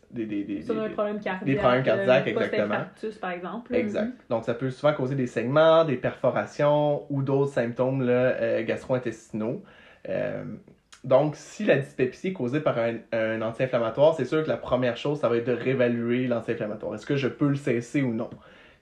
des, 0.10 0.26
des, 0.26 0.44
des, 0.44 0.60
donne 0.64 0.80
un 0.80 0.90
problème 0.90 1.20
cardiaque. 1.20 1.46
des 1.46 1.56
problèmes 1.56 1.84
cardiaques, 1.84 2.28
euh, 2.28 2.32
exactement. 2.32 2.68
post-infarctus, 2.68 3.18
par 3.20 3.32
exemple. 3.32 3.76
Exact. 3.76 4.12
Donc, 4.30 4.44
ça 4.46 4.56
peut 4.56 4.72
souvent 4.72 4.94
causer 4.94 5.14
des 5.16 5.28
saignements, 5.28 5.86
des 5.86 5.98
perforations 5.98 7.06
ou 7.12 7.22
d'autres 7.22 7.52
symptômes 7.54 8.02
euh, 8.08 8.64
gastro-intestinaux. 8.64 9.64
Euh, 10.10 10.44
donc, 11.04 11.36
si 11.36 11.66
la 11.66 11.78
dyspepsie 11.78 12.30
est 12.30 12.34
causée 12.34 12.60
par 12.62 12.78
un, 12.80 12.96
un 13.12 13.42
anti-inflammatoire, 13.42 14.16
c'est 14.16 14.26
sûr 14.26 14.44
que 14.44 14.50
la 14.50 14.58
première 14.58 14.96
chose, 14.98 15.20
ça 15.20 15.28
va 15.30 15.38
être 15.38 15.48
de 15.48 15.52
réévaluer 15.54 16.28
l'anti-inflammatoire. 16.28 16.96
Est-ce 16.96 17.06
que 17.06 17.18
je 17.18 17.28
peux 17.28 17.50
le 17.50 17.56
cesser 17.56 18.02
ou 18.02 18.14
non? 18.14 18.30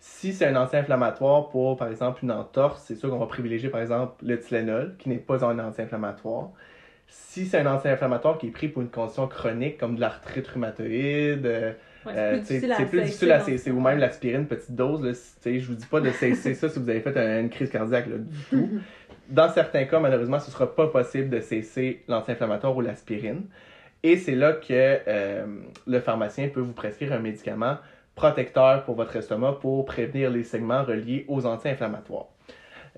Si 0.04 0.34
c'est 0.34 0.48
un 0.48 0.56
anti-inflammatoire 0.56 1.50
pour, 1.50 1.78
par 1.78 1.88
exemple, 1.88 2.22
une 2.24 2.32
entorse, 2.32 2.84
c'est 2.88 2.96
sûr 2.96 3.12
qu'on 3.12 3.20
va 3.20 3.28
privilégier, 3.28 3.70
par 3.70 3.82
exemple, 3.82 4.14
le 4.26 4.40
Tylenol, 4.40 4.96
qui 4.98 5.10
n'est 5.10 5.18
pas 5.18 5.46
un 5.46 5.60
anti-inflammatoire. 5.60 6.50
Si 7.08 7.46
c'est 7.46 7.60
un 7.60 7.68
anti-inflammatoire 7.72 8.40
qui 8.40 8.48
est 8.48 8.52
pris 8.52 8.68
pour 8.68 8.82
une 8.82 8.90
condition 8.90 9.28
chronique, 9.28 9.78
comme 9.78 9.96
de 9.96 10.02
l'arthrite 10.02 10.48
rhumatoïde, 10.48 11.46
euh, 11.46 11.72
Ouais, 12.04 12.14
Euh, 12.18 12.40
c'est 12.44 12.60
plus 12.62 12.68
difficile 12.68 12.72
à 12.72 12.76
plus 12.78 12.86
cesser 12.98 13.02
difficile 13.06 13.32
à 13.32 13.40
cesser, 13.42 13.70
ou 13.70 13.80
même 13.80 14.00
l'aspirine, 14.00 14.48
petite 14.48 14.74
dose. 14.74 15.04
Là, 15.06 15.12
je 15.46 15.66
vous 15.68 15.76
dis 15.76 15.86
pas 15.86 16.02
de 16.02 16.10
cesser 16.10 16.56
ça 16.56 16.68
si 16.68 16.80
vous 16.80 16.90
avez 16.90 17.00
fait 17.02 17.16
un- 17.16 17.42
une 17.42 17.50
crise 17.52 17.70
cardiaque 17.70 18.08
là, 18.08 18.18
du 18.18 18.38
tout. 18.50 18.70
Dans 19.30 19.50
certains 19.50 19.84
cas, 19.86 20.00
malheureusement, 20.00 20.40
ce 20.40 20.50
sera 20.50 20.76
pas 20.76 20.88
possible 20.88 21.30
de 21.30 21.40
cesser 21.42 22.02
l'anti-inflammatoire 22.08 22.76
ou 22.76 22.82
l'aspirine. 22.82 23.44
Et 24.02 24.18
c'est 24.18 24.34
là 24.34 24.54
que 24.54 24.64
euh, 24.72 25.46
le 25.86 26.00
pharmacien 26.00 26.48
peut 26.48 26.60
vous 26.62 26.74
prescrire 26.74 27.14
un 27.14 27.20
médicament 27.20 27.78
protecteur 28.16 28.84
pour 28.84 28.96
votre 28.96 29.16
estomac 29.16 29.54
pour 29.62 29.86
prévenir 29.86 30.30
les 30.30 30.44
segments 30.44 30.84
reliés 30.84 31.26
aux 31.28 31.46
anti-inflammatoires. 31.46 32.28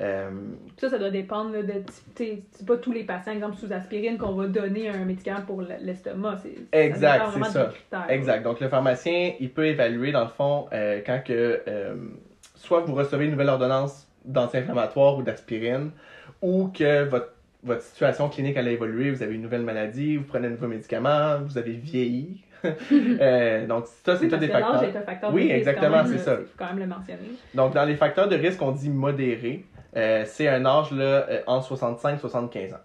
Euh, 0.02 0.32
Ça, 0.78 0.90
ça 0.90 0.98
doit 0.98 1.12
dépendre 1.12 1.52
là, 1.52 1.62
de. 1.62 1.84
C'est 2.16 2.42
pas 2.66 2.78
tous 2.78 2.92
les 2.92 3.04
patients, 3.04 3.34
exemple, 3.34 3.58
sous 3.58 3.72
aspirine, 3.72 4.18
qu'on 4.18 4.34
va 4.34 4.48
donner 4.48 4.90
un 4.90 5.06
médicament 5.06 5.42
pour 5.46 5.62
l'estomac. 5.62 6.40
Exact, 6.72 7.26
c'est 7.34 7.44
ça. 7.44 7.66
critères. 7.66 8.06
Exact. 8.10 8.44
Donc, 8.44 8.60
le 8.60 8.70
pharmacien, 8.70 9.34
il 9.40 9.52
peut 9.52 9.68
évaluer, 9.68 10.12
dans 10.12 10.24
le 10.24 10.30
fond, 10.30 10.66
euh, 10.74 11.02
quand 11.06 11.22
que, 11.24 11.62
euh, 11.68 11.96
soit 12.56 12.82
vous 12.82 12.96
recevez 12.96 13.26
une 13.26 13.32
nouvelle 13.32 13.50
ordonnance 13.50 14.08
d'anti-inflammatoire 14.26 15.18
ou 15.18 15.22
d'aspirine, 15.22 15.92
ou 16.42 16.70
que 16.70 17.04
votre, 17.04 17.34
votre 17.64 17.84
situation 17.84 18.30
clinique 18.30 18.58
elle 18.58 18.70
a 18.70 18.72
évolué, 18.72 19.12
vous 19.12 19.22
avez 19.22 19.36
une 19.36 19.44
nouvelle 19.44 19.62
maladie, 19.62 20.18
vous 20.18 20.24
prenez 20.24 20.48
un 20.48 20.52
nouveau 20.52 20.68
médicament, 20.68 21.40
vous 21.46 21.58
avez 21.58 21.74
vieilli. 21.74 22.44
Euh, 23.22 23.68
donc, 23.68 23.86
ça, 23.88 24.16
c'est 24.18 24.24
Oui, 24.26 24.30
parce 24.30 24.42
des 24.42 24.48
que 24.48 24.54
l'âge 24.54 24.62
facteurs. 24.64 24.84
est 24.84 24.98
un 24.98 25.02
facteur 25.02 25.34
Oui, 25.34 25.48
de 25.48 25.54
risque 25.54 25.58
exactement, 25.68 26.04
c'est 26.06 26.18
ça. 26.18 26.38
Il 26.40 26.46
faut 26.46 26.52
quand 26.58 26.66
même 26.68 26.80
le 26.80 26.88
mentionner. 26.88 27.20
Donc, 27.54 27.74
dans 27.74 27.86
les 27.86 27.96
facteurs 27.96 28.28
de 28.28 28.36
risque, 28.36 28.62
on 28.62 28.72
dit 28.72 28.90
modéré. 28.90 29.66
Euh, 29.96 30.24
c'est 30.26 30.48
un 30.48 30.66
âge 30.66 30.92
là, 30.92 31.04
euh, 31.30 31.42
entre 31.48 31.68
65 31.68 32.16
et 32.16 32.20
75 32.20 32.74
ans. 32.74 32.78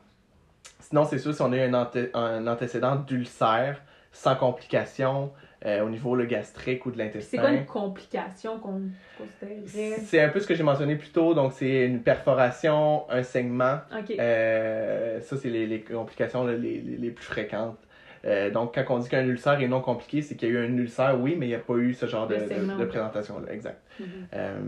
Sinon, 0.81 1.05
c'est 1.05 1.19
sûr, 1.19 1.35
si 1.35 1.43
on 1.43 1.53
a 1.53 1.57
eu 1.57 1.61
un, 1.61 1.73
anté- 1.73 2.11
un 2.15 2.47
antécédent 2.47 2.97
d'ulcère 2.97 3.81
sans 4.13 4.35
complications 4.37 5.31
euh, 5.67 5.85
au 5.85 5.89
niveau 5.91 6.15
le 6.15 6.25
gastrique 6.25 6.87
ou 6.87 6.91
de 6.91 6.97
C'est 6.97 7.03
l'intestin. 7.05 7.39
quoi 7.41 7.51
une 7.51 7.67
complication 7.67 8.59
qu'on 8.59 8.83
considérerait? 9.19 10.01
C'est 10.07 10.21
un 10.21 10.29
peu 10.29 10.41
ce 10.41 10.47
que 10.47 10.55
j'ai 10.55 10.63
mentionné 10.63 10.97
plus 10.97 11.11
tôt. 11.11 11.35
Donc, 11.35 11.53
c'est 11.53 11.85
une 11.87 12.03
perforation, 12.03 13.05
un 13.11 13.23
saignement. 13.23 13.79
Ok. 13.99 14.15
Euh, 14.19 15.21
ça, 15.21 15.37
c'est 15.37 15.51
les, 15.51 15.67
les 15.67 15.81
complications 15.81 16.45
là, 16.45 16.53
les, 16.55 16.81
les, 16.81 16.97
les 16.97 17.11
plus 17.11 17.25
fréquentes. 17.25 17.79
Euh, 18.25 18.51
donc, 18.51 18.75
quand 18.75 18.85
on 18.95 18.99
dit 18.99 19.09
qu'un 19.09 19.25
ulcère 19.27 19.61
est 19.61 19.69
non 19.69 19.81
compliqué, 19.81 20.23
c'est 20.23 20.35
qu'il 20.35 20.49
y 20.49 20.57
a 20.57 20.61
eu 20.61 20.65
un 20.67 20.77
ulcère, 20.77 21.19
oui, 21.21 21.37
mais 21.39 21.47
il 21.47 21.51
n'y 21.51 21.55
a 21.55 21.61
pas 21.61 21.75
eu 21.75 21.95
ce 21.95 22.07
genre 22.07 22.27
de, 22.27 22.35
de- 22.37 22.85
présentation-là. 22.85 23.53
Exact. 23.53 23.81
Mhm. 24.01 24.07
Euh, 24.35 24.59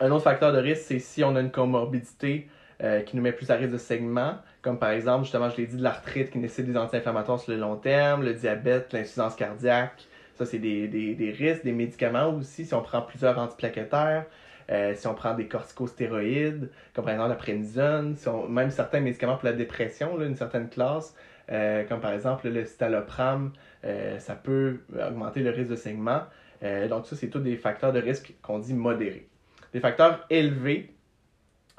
un 0.00 0.10
autre 0.10 0.24
facteur 0.24 0.52
de 0.52 0.58
risque, 0.58 0.82
c'est 0.86 0.98
si 0.98 1.22
on 1.24 1.36
a 1.36 1.40
une 1.40 1.50
comorbidité 1.50 2.48
euh, 2.82 3.00
qui 3.02 3.16
nous 3.16 3.22
met 3.22 3.32
plus 3.32 3.50
à 3.50 3.56
risque 3.56 3.72
de 3.72 3.78
saignement, 3.78 4.36
comme 4.62 4.78
par 4.78 4.90
exemple, 4.90 5.24
justement, 5.24 5.50
je 5.50 5.58
l'ai 5.58 5.66
dit, 5.66 5.76
de 5.76 5.82
l'arthrite 5.82 6.30
qui 6.30 6.38
nécessite 6.38 6.66
des 6.72 6.76
anti-inflammatoires 6.78 7.38
sur 7.38 7.52
le 7.52 7.58
long 7.58 7.76
terme, 7.76 8.24
le 8.24 8.32
diabète, 8.32 8.92
l'insuffisance 8.92 9.36
cardiaque. 9.36 10.06
Ça, 10.34 10.46
c'est 10.46 10.58
des, 10.58 10.88
des, 10.88 11.14
des 11.14 11.30
risques, 11.32 11.64
des 11.64 11.72
médicaments 11.72 12.28
aussi, 12.30 12.64
si 12.64 12.72
on 12.72 12.80
prend 12.80 13.02
plusieurs 13.02 13.38
antiplaquettaires, 13.38 14.24
euh, 14.70 14.94
si 14.94 15.06
on 15.06 15.14
prend 15.14 15.34
des 15.34 15.46
corticostéroïdes, 15.46 16.70
comme 16.94 17.04
par 17.04 17.12
exemple 17.12 17.30
la 17.30 17.34
prénisone, 17.36 18.16
si 18.16 18.26
on- 18.28 18.48
même 18.48 18.70
certains 18.70 19.00
médicaments 19.00 19.36
pour 19.36 19.44
la 19.46 19.52
dépression, 19.52 20.16
là, 20.16 20.24
une 20.24 20.36
certaine 20.36 20.68
classe, 20.70 21.14
euh, 21.50 21.84
comme 21.84 22.00
par 22.00 22.12
exemple 22.12 22.48
le 22.48 22.64
citalopram, 22.64 23.52
euh, 23.84 24.18
ça 24.18 24.34
peut 24.34 24.80
augmenter 24.94 25.40
le 25.40 25.50
risque 25.50 25.70
de 25.70 25.76
saignement. 25.76 26.22
Euh, 26.62 26.88
donc 26.88 27.06
ça, 27.06 27.16
c'est 27.16 27.28
tous 27.28 27.40
des 27.40 27.56
facteurs 27.56 27.92
de 27.92 28.00
risque 28.00 28.34
qu'on 28.42 28.58
dit 28.58 28.74
modérés. 28.74 29.28
Des 29.72 29.80
facteurs 29.80 30.26
élevés, 30.30 30.94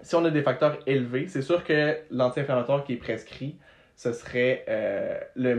si 0.01 0.15
on 0.15 0.25
a 0.25 0.31
des 0.31 0.41
facteurs 0.41 0.79
élevés, 0.87 1.27
c'est 1.27 1.41
sûr 1.41 1.63
que 1.63 1.97
l'anti-inflammatoire 2.09 2.83
qui 2.83 2.93
est 2.93 2.97
prescrit, 2.97 3.57
ce 3.95 4.13
serait 4.13 4.65
le 5.35 5.53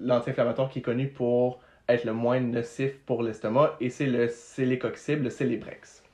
l'anti-inflammatoire 0.00 0.70
qui 0.70 0.78
est 0.78 0.82
connu 0.82 1.08
pour 1.08 1.60
être 1.88 2.04
le 2.04 2.12
moins 2.12 2.40
nocif 2.40 2.98
pour 3.04 3.22
l'estomac, 3.22 3.76
et 3.80 3.90
c'est 3.90 4.06
le 4.06 4.28
célécoxib, 4.28 5.22
le 5.22 5.30
Célébrex. 5.30 6.05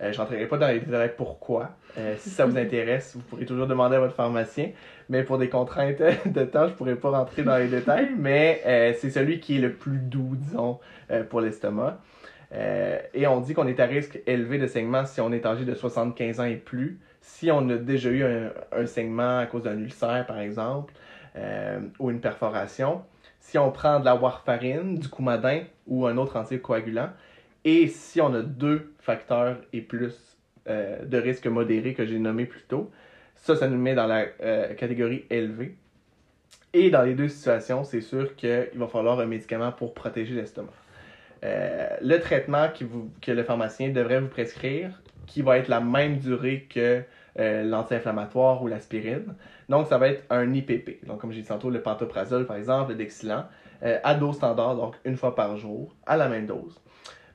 Euh, 0.00 0.12
je 0.12 0.18
rentrerai 0.18 0.46
pas 0.46 0.56
dans 0.56 0.68
les 0.68 0.80
détails 0.80 1.12
pourquoi. 1.16 1.70
Euh, 1.98 2.14
si 2.18 2.30
ça 2.30 2.46
vous 2.46 2.56
intéresse, 2.56 3.14
vous 3.14 3.22
pourrez 3.22 3.46
toujours 3.46 3.66
demander 3.66 3.96
à 3.96 4.00
votre 4.00 4.14
pharmacien. 4.14 4.70
Mais 5.08 5.22
pour 5.22 5.38
des 5.38 5.48
contraintes 5.48 6.02
de 6.26 6.44
temps, 6.44 6.68
je 6.68 6.74
pourrais 6.74 6.96
pas 6.96 7.10
rentrer 7.10 7.42
dans 7.42 7.56
les 7.56 7.68
détails. 7.68 8.10
Mais 8.16 8.62
euh, 8.66 8.92
c'est 8.98 9.10
celui 9.10 9.40
qui 9.40 9.58
est 9.58 9.60
le 9.60 9.72
plus 9.72 9.98
doux, 9.98 10.36
disons, 10.36 10.80
pour 11.30 11.40
l'estomac. 11.40 11.98
Et 13.14 13.26
on 13.26 13.40
dit 13.40 13.52
qu'on 13.52 13.66
est 13.66 13.80
à 13.80 13.86
risque 13.86 14.20
élevé 14.26 14.58
de 14.58 14.68
saignement 14.68 15.04
si 15.06 15.20
on 15.20 15.32
est 15.32 15.44
âgé 15.44 15.64
de 15.64 15.74
75 15.74 16.38
ans 16.38 16.44
et 16.44 16.54
plus. 16.54 17.00
Si 17.20 17.50
on 17.50 17.68
a 17.68 17.76
déjà 17.76 18.10
eu 18.10 18.22
un, 18.22 18.52
un 18.70 18.86
saignement 18.86 19.38
à 19.38 19.46
cause 19.46 19.64
d'un 19.64 19.76
ulcère, 19.76 20.24
par 20.26 20.38
exemple, 20.38 20.94
ou 21.98 22.10
une 22.10 22.20
perforation. 22.20 23.02
Si 23.40 23.58
on 23.58 23.72
prend 23.72 23.98
de 23.98 24.04
la 24.04 24.14
warfarine, 24.14 24.98
du 24.98 25.08
coumadin 25.08 25.62
ou 25.88 26.06
un 26.06 26.16
autre 26.16 26.36
anticoagulant. 26.36 27.10
Et 27.64 27.88
si 27.88 28.20
on 28.20 28.32
a 28.32 28.40
deux 28.40 28.93
facteurs 29.04 29.58
et 29.72 29.82
plus 29.82 30.38
euh, 30.68 31.04
de 31.04 31.18
risque 31.18 31.46
modéré 31.46 31.92
que 31.92 32.06
j'ai 32.06 32.18
nommé 32.18 32.46
plus 32.46 32.62
tôt, 32.62 32.90
ça, 33.36 33.54
ça 33.54 33.68
nous 33.68 33.76
met 33.76 33.94
dans 33.94 34.06
la 34.06 34.24
euh, 34.42 34.72
catégorie 34.74 35.26
élevée. 35.28 35.76
Et 36.72 36.90
dans 36.90 37.02
les 37.02 37.14
deux 37.14 37.28
situations, 37.28 37.84
c'est 37.84 38.00
sûr 38.00 38.34
qu'il 38.34 38.70
va 38.74 38.86
falloir 38.88 39.20
un 39.20 39.26
médicament 39.26 39.72
pour 39.72 39.92
protéger 39.92 40.34
l'estomac. 40.34 40.72
Euh, 41.44 41.88
le 42.00 42.18
traitement 42.18 42.68
qui 42.72 42.84
vous- 42.84 43.10
que 43.20 43.30
le 43.30 43.44
pharmacien 43.44 43.90
devrait 43.90 44.20
vous 44.20 44.28
prescrire, 44.28 45.02
qui 45.26 45.42
va 45.42 45.58
être 45.58 45.68
la 45.68 45.80
même 45.80 46.18
durée 46.18 46.66
que 46.68 47.02
l'anti-inflammatoire 47.36 48.62
ou 48.62 48.68
l'aspirine. 48.68 49.34
Donc, 49.68 49.88
ça 49.88 49.98
va 49.98 50.08
être 50.08 50.22
un 50.30 50.54
IPP. 50.54 51.04
Donc, 51.04 51.20
comme 51.20 51.32
j'ai 51.32 51.42
dit 51.42 51.48
tantôt, 51.48 51.68
le 51.68 51.82
pantoprazole, 51.82 52.46
par 52.46 52.56
exemple, 52.56 52.92
le 52.92 52.96
Dexilan, 52.96 53.46
à 53.82 54.14
dose 54.14 54.36
standard, 54.36 54.76
donc 54.76 54.94
une 55.04 55.16
fois 55.16 55.34
par 55.34 55.56
jour, 55.56 55.96
à 56.06 56.16
la 56.16 56.28
même 56.28 56.46
dose. 56.46 56.80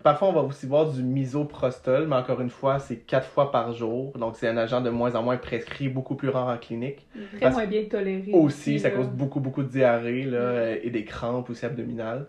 Parfois, 0.02 0.30
on 0.30 0.32
va 0.32 0.42
aussi 0.42 0.66
voir 0.66 0.90
du 0.90 1.04
misoprostol, 1.04 2.08
mais 2.08 2.16
encore 2.16 2.40
une 2.40 2.50
fois, 2.50 2.80
c'est 2.80 2.98
quatre 2.98 3.28
fois 3.28 3.52
par 3.52 3.74
jour. 3.74 4.14
Donc, 4.18 4.36
c'est 4.38 4.48
un 4.48 4.56
agent 4.56 4.80
de 4.80 4.90
moins 4.90 5.14
en 5.16 5.24
moins 5.24 5.36
prescrit, 5.38 5.90
beaucoup 5.90 6.16
plus 6.16 6.30
rare 6.30 6.48
en 6.48 6.58
clinique. 6.58 7.06
Très 7.32 7.40
Parce- 7.42 7.56
moins 7.56 7.66
bien 7.66 7.84
toléré. 7.84 8.32
Aussi, 8.34 8.80
ça 8.80 8.90
là. 8.90 8.96
cause 8.96 9.08
beaucoup, 9.10 9.42
beaucoup 9.42 9.62
de 9.64 9.68
diarrhée 9.70 10.24
là, 10.24 10.40
Mm. 10.40 10.42
euh, 10.56 10.76
et 10.84 10.90
des 10.90 11.04
crampes 11.04 11.50
aussi 11.50 11.66
abdominales. 11.66 12.28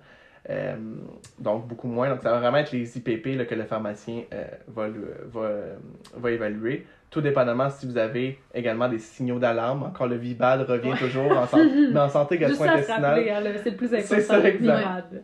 Euh, 0.48 0.74
donc, 1.38 1.68
beaucoup 1.68 1.86
moins. 1.86 2.08
Donc, 2.08 2.22
ça 2.22 2.32
va 2.32 2.40
vraiment 2.40 2.56
être 2.56 2.72
les 2.72 2.96
IPP 2.96 3.36
là, 3.36 3.44
que 3.44 3.54
le 3.54 3.64
pharmacien 3.64 4.22
euh, 4.32 4.44
va, 4.68 4.88
va, 5.30 5.50
va 6.16 6.30
évaluer. 6.30 6.86
Tout 7.10 7.20
dépendamment 7.20 7.68
si 7.70 7.86
vous 7.86 7.98
avez 7.98 8.38
également 8.54 8.88
des 8.88 8.98
signaux 9.00 9.38
d'alarme. 9.38 9.82
Encore 9.82 10.06
le 10.06 10.16
Vibal 10.16 10.62
revient 10.62 10.90
Ouais. 10.92 10.96
toujours, 10.98 11.30
en 11.36 11.46
san- 11.46 11.60
mais 11.92 12.00
en 12.00 12.08
santé 12.08 12.36
ça 12.36 12.46
gastro-intestinale. 12.48 13.28
hein, 13.28 13.52
c'est 13.62 13.70
le 13.70 13.76
plus 13.76 13.88
C'est 13.88 13.98
important. 13.98 14.22
ça, 14.22 14.38
le 14.38 14.46
exact. 14.46 15.14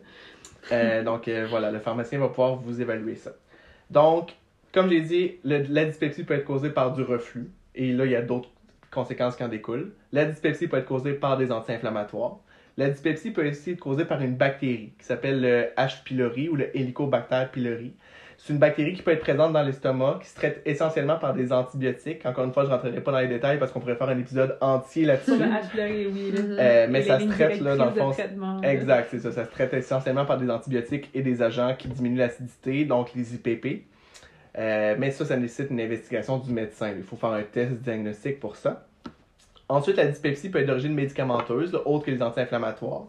Euh, 0.71 1.03
donc, 1.03 1.27
euh, 1.27 1.45
voilà, 1.49 1.71
le 1.71 1.79
pharmacien 1.79 2.19
va 2.19 2.29
pouvoir 2.29 2.55
vous 2.55 2.81
évaluer 2.81 3.15
ça. 3.15 3.31
Donc, 3.89 4.33
comme 4.73 4.89
j'ai 4.89 5.01
dit, 5.01 5.35
la 5.43 5.85
dyspepsie 5.85 6.23
peut 6.23 6.33
être 6.33 6.45
causée 6.45 6.69
par 6.69 6.93
du 6.93 7.03
reflux. 7.03 7.49
Et 7.75 7.93
là, 7.93 8.05
il 8.05 8.11
y 8.11 8.15
a 8.15 8.21
d'autres 8.21 8.49
conséquences 8.91 9.35
qui 9.35 9.43
en 9.43 9.47
découlent. 9.47 9.93
La 10.11 10.25
dyspepsie 10.25 10.67
peut 10.67 10.77
être 10.77 10.85
causée 10.85 11.13
par 11.13 11.37
des 11.37 11.51
anti-inflammatoires. 11.51 12.37
La 12.77 12.89
dyspepsie 12.89 13.31
peut 13.31 13.47
aussi 13.49 13.71
être 13.71 13.79
causée 13.79 14.05
par 14.05 14.21
une 14.21 14.35
bactérie 14.35 14.93
qui 14.99 15.05
s'appelle 15.05 15.41
le 15.41 15.67
H. 15.77 16.03
pylori 16.03 16.49
ou 16.49 16.55
le 16.55 16.75
Helicobacter 16.77 17.45
pylori. 17.51 17.93
C'est 18.39 18.53
une 18.53 18.59
bactérie 18.59 18.93
qui 18.93 19.01
peut 19.01 19.11
être 19.11 19.21
présente 19.21 19.51
dans 19.51 19.63
l'estomac, 19.63 20.19
qui 20.21 20.29
se 20.29 20.35
traite 20.35 20.61
essentiellement 20.63 21.17
par 21.17 21.33
des 21.33 21.51
antibiotiques. 21.51 22.23
Encore 22.23 22.45
une 22.45 22.53
fois, 22.53 22.63
je 22.65 22.69
ne 22.69 22.75
rentrerai 22.75 23.01
pas 23.01 23.11
dans 23.11 23.19
les 23.19 23.27
détails 23.27 23.57
parce 23.57 23.71
qu'on 23.71 23.79
pourrait 23.79 23.95
faire 23.95 24.09
un 24.09 24.19
épisode 24.19 24.57
entier 24.61 25.05
là-dessus. 25.05 25.31
Oui. 25.31 26.31
Mhm. 26.31 26.55
Euh, 26.59 26.87
mais 26.87 26.99
Et 26.99 27.03
ça 27.03 27.17
les 27.17 27.25
se 27.25 27.31
traite 27.31 27.61
là, 27.61 27.75
dans 27.75 27.85
le 27.85 27.91
fond. 27.93 28.11
Exact, 28.61 29.07
c'est 29.09 29.19
ça. 29.19 29.31
Ça 29.31 29.45
se 29.45 29.49
traite 29.49 29.73
essentiellement 29.73 30.25
par 30.25 30.37
des 30.37 30.49
antibiotiques 30.51 31.09
et 31.15 31.23
des 31.23 31.41
agents 31.41 31.73
qui 31.77 31.87
diminuent 31.87 32.19
l'acidité, 32.19 32.85
donc 32.85 33.13
les 33.15 33.33
IPP. 33.33 33.85
Euh, 34.57 34.95
mais 34.99 35.11
ça, 35.11 35.25
ça 35.25 35.35
nécessite 35.37 35.71
une 35.71 35.81
investigation 35.81 36.37
du 36.37 36.51
médecin. 36.51 36.93
Il 36.95 37.03
faut 37.03 37.15
faire 37.15 37.31
un 37.31 37.43
test 37.43 37.73
diagnostic 37.81 38.39
pour 38.39 38.55
ça. 38.55 38.85
Ensuite, 39.69 39.97
la 39.97 40.05
dyspepsie 40.05 40.49
peut 40.49 40.59
être 40.59 40.67
d'origine 40.67 40.93
médicamenteuse, 40.93 41.73
là, 41.73 41.79
autre 41.85 42.05
que 42.05 42.11
les 42.11 42.21
anti-inflammatoires. 42.21 43.07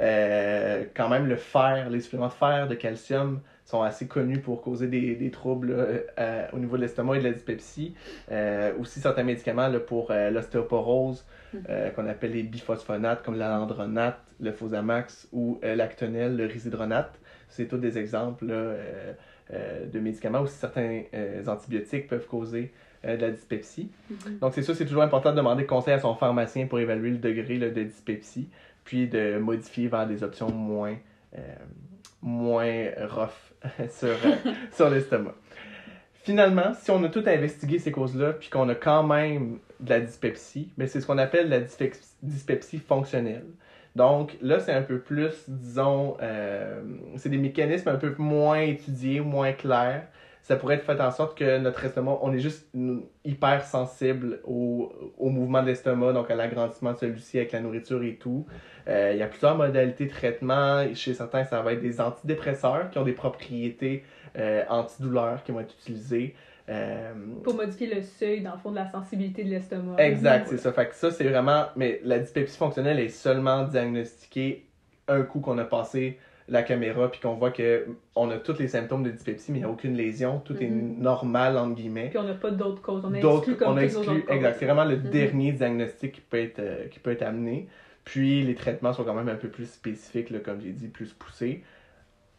Euh, 0.00 0.84
quand 0.94 1.08
même, 1.08 1.26
le 1.26 1.36
fer, 1.36 1.90
les 1.90 2.00
suppléments 2.00 2.28
de 2.28 2.32
fer, 2.32 2.68
de 2.68 2.74
calcium 2.74 3.40
sont 3.68 3.82
assez 3.82 4.06
connus 4.06 4.40
pour 4.40 4.62
causer 4.62 4.86
des, 4.86 5.14
des 5.14 5.30
troubles 5.30 5.76
là, 5.76 5.86
euh, 6.18 6.46
au 6.54 6.58
niveau 6.58 6.76
de 6.78 6.82
l'estomac 6.82 7.16
et 7.16 7.18
de 7.18 7.24
la 7.24 7.32
dyspepsie. 7.32 7.94
Euh, 8.32 8.72
aussi, 8.80 8.98
certains 8.98 9.24
médicaments 9.24 9.68
là, 9.68 9.78
pour 9.78 10.10
euh, 10.10 10.30
l'ostéoporose, 10.30 11.26
euh, 11.68 11.90
qu'on 11.90 12.06
appelle 12.06 12.32
les 12.32 12.44
biphosphonates, 12.44 13.22
comme 13.22 13.36
l'alendronate, 13.36 14.20
le 14.40 14.52
Fosamax 14.52 15.28
ou 15.32 15.60
euh, 15.64 15.76
l'actonel, 15.76 16.34
le 16.34 16.46
risidronate. 16.46 17.20
C'est 17.50 17.66
tous 17.66 17.76
des 17.76 17.98
exemples 17.98 18.46
là, 18.46 18.54
euh, 18.54 19.12
euh, 19.52 19.86
de 19.86 19.98
médicaments. 20.00 20.40
Aussi, 20.40 20.56
certains 20.56 21.02
euh, 21.12 21.46
antibiotiques 21.46 22.06
peuvent 22.08 22.26
causer 22.26 22.72
euh, 23.04 23.18
de 23.18 23.20
la 23.20 23.30
dyspepsie. 23.32 23.90
Mhm. 24.08 24.38
Donc, 24.38 24.54
c'est 24.54 24.62
ça, 24.62 24.74
c'est 24.74 24.86
toujours 24.86 25.02
important 25.02 25.32
de 25.32 25.36
demander 25.36 25.66
conseil 25.66 25.92
à 25.92 25.98
son 25.98 26.14
pharmacien 26.14 26.66
pour 26.68 26.78
évaluer 26.80 27.10
le 27.10 27.18
degré 27.18 27.58
de 27.58 27.82
dyspepsie, 27.82 28.48
puis 28.84 29.08
de 29.08 29.36
modifier 29.38 29.88
vers 29.88 30.06
des 30.06 30.22
options 30.22 30.50
moins, 30.50 30.96
euh, 31.36 31.40
moins 32.22 32.90
rough 33.08 33.54
sur, 33.90 34.08
euh, 34.08 34.52
sur 34.72 34.90
l'estomac. 34.90 35.34
Finalement, 36.22 36.74
si 36.74 36.90
on 36.90 37.02
a 37.04 37.08
tout 37.08 37.22
investigué 37.26 37.78
ces 37.78 37.90
causes-là, 37.90 38.34
puis 38.34 38.50
qu'on 38.50 38.68
a 38.68 38.74
quand 38.74 39.02
même 39.02 39.58
de 39.80 39.90
la 39.90 40.00
dyspepsie, 40.00 40.70
mais 40.76 40.86
c'est 40.86 41.00
ce 41.00 41.06
qu'on 41.06 41.18
appelle 41.18 41.48
la 41.48 41.60
dyspepsie, 41.60 42.16
dyspepsie 42.22 42.78
fonctionnelle. 42.78 43.46
Donc 43.96 44.36
là, 44.42 44.60
c'est 44.60 44.72
un 44.72 44.82
peu 44.82 44.98
plus, 44.98 45.32
disons, 45.48 46.16
euh, 46.20 46.82
c'est 47.16 47.30
des 47.30 47.38
mécanismes 47.38 47.88
un 47.88 47.96
peu 47.96 48.14
moins 48.18 48.60
étudiés, 48.60 49.20
moins 49.20 49.52
clairs. 49.52 50.06
Ça 50.48 50.56
pourrait 50.56 50.76
être 50.76 50.84
fait 50.84 50.98
en 50.98 51.10
sorte 51.10 51.36
que 51.36 51.58
notre 51.58 51.84
estomac, 51.84 52.20
on 52.22 52.32
est 52.32 52.38
juste 52.38 52.74
hyper 53.22 53.66
sensible 53.66 54.40
au, 54.44 54.90
au 55.18 55.28
mouvement 55.28 55.60
de 55.60 55.66
l'estomac, 55.66 56.14
donc 56.14 56.30
à 56.30 56.34
l'agrandissement 56.34 56.94
de 56.94 56.96
celui-ci 56.96 57.36
avec 57.36 57.52
la 57.52 57.60
nourriture 57.60 58.02
et 58.02 58.14
tout. 58.14 58.46
Euh, 58.88 59.10
il 59.12 59.18
y 59.18 59.22
a 59.22 59.26
plusieurs 59.26 59.58
modalités 59.58 60.06
de 60.06 60.10
traitement. 60.10 60.86
Chez 60.94 61.12
certains, 61.12 61.44
ça 61.44 61.60
va 61.60 61.74
être 61.74 61.82
des 61.82 62.00
antidépresseurs 62.00 62.88
qui 62.88 62.96
ont 62.96 63.04
des 63.04 63.12
propriétés 63.12 64.04
euh, 64.38 64.64
antidouleurs 64.70 65.42
qui 65.44 65.52
vont 65.52 65.60
être 65.60 65.74
utilisées. 65.82 66.34
Euh, 66.70 67.12
Pour 67.44 67.52
modifier 67.54 67.94
le 67.94 68.00
seuil, 68.00 68.40
dans 68.40 68.52
le 68.52 68.58
fond, 68.58 68.70
de 68.70 68.76
la 68.76 68.90
sensibilité 68.90 69.44
de 69.44 69.50
l'estomac. 69.50 69.96
Exact, 69.98 70.46
c'est 70.48 70.56
ça. 70.56 70.72
Fait 70.72 70.88
que 70.88 70.94
ça, 70.94 71.10
c'est 71.10 71.28
vraiment. 71.28 71.66
Mais 71.76 72.00
la 72.04 72.20
dyspepsie 72.20 72.56
fonctionnelle 72.56 72.98
est 73.00 73.10
seulement 73.10 73.64
diagnostiquée 73.64 74.64
un 75.08 75.24
coup 75.24 75.40
qu'on 75.40 75.58
a 75.58 75.64
passé 75.64 76.18
la 76.48 76.62
caméra 76.62 77.10
puis 77.10 77.20
qu'on 77.20 77.34
voit 77.34 77.50
que 77.50 77.86
on 78.14 78.30
a 78.30 78.38
tous 78.38 78.58
les 78.58 78.68
symptômes 78.68 79.02
de 79.02 79.10
dyspepsie, 79.10 79.52
mais 79.52 79.58
il 79.58 79.60
n'y 79.62 79.66
a 79.66 79.70
aucune 79.70 79.94
lésion. 79.94 80.40
Tout 80.44 80.56
est 80.62 80.66
Mhm. 80.68 81.00
normal, 81.00 81.56
entre 81.58 81.74
guillemets. 81.74 82.08
Puis 82.08 82.18
on 82.18 82.22
n'a 82.24 82.34
pas 82.34 82.50
d'autres 82.50 82.80
causes. 82.82 83.04
On 83.04 83.12
a 83.12 83.20
D'autres, 83.20 83.36
exclu 83.50 83.56
comme 83.56 83.74
on 83.74 83.76
a 83.76 83.82
exclu. 83.84 84.24
Exact. 84.28 84.56
C'est 84.58 84.64
vraiment 84.66 84.84
le 84.84 84.96
Mhm. 84.96 85.10
dernier 85.10 85.52
diagnostic 85.52 86.12
qui 86.12 86.20
peut, 86.22 86.38
être, 86.38 86.58
euh, 86.60 86.86
qui 86.90 86.98
peut 87.00 87.10
être 87.10 87.22
amené. 87.22 87.68
Puis 88.04 88.42
les 88.42 88.54
traitements 88.54 88.92
sont 88.94 89.04
quand 89.04 89.12
même 89.14 89.28
un 89.28 89.34
peu 89.34 89.48
plus 89.48 89.68
spécifiques, 89.70 90.30
là, 90.30 90.38
comme 90.38 90.60
j'ai 90.62 90.72
dit, 90.72 90.88
plus 90.88 91.12
poussés. 91.12 91.62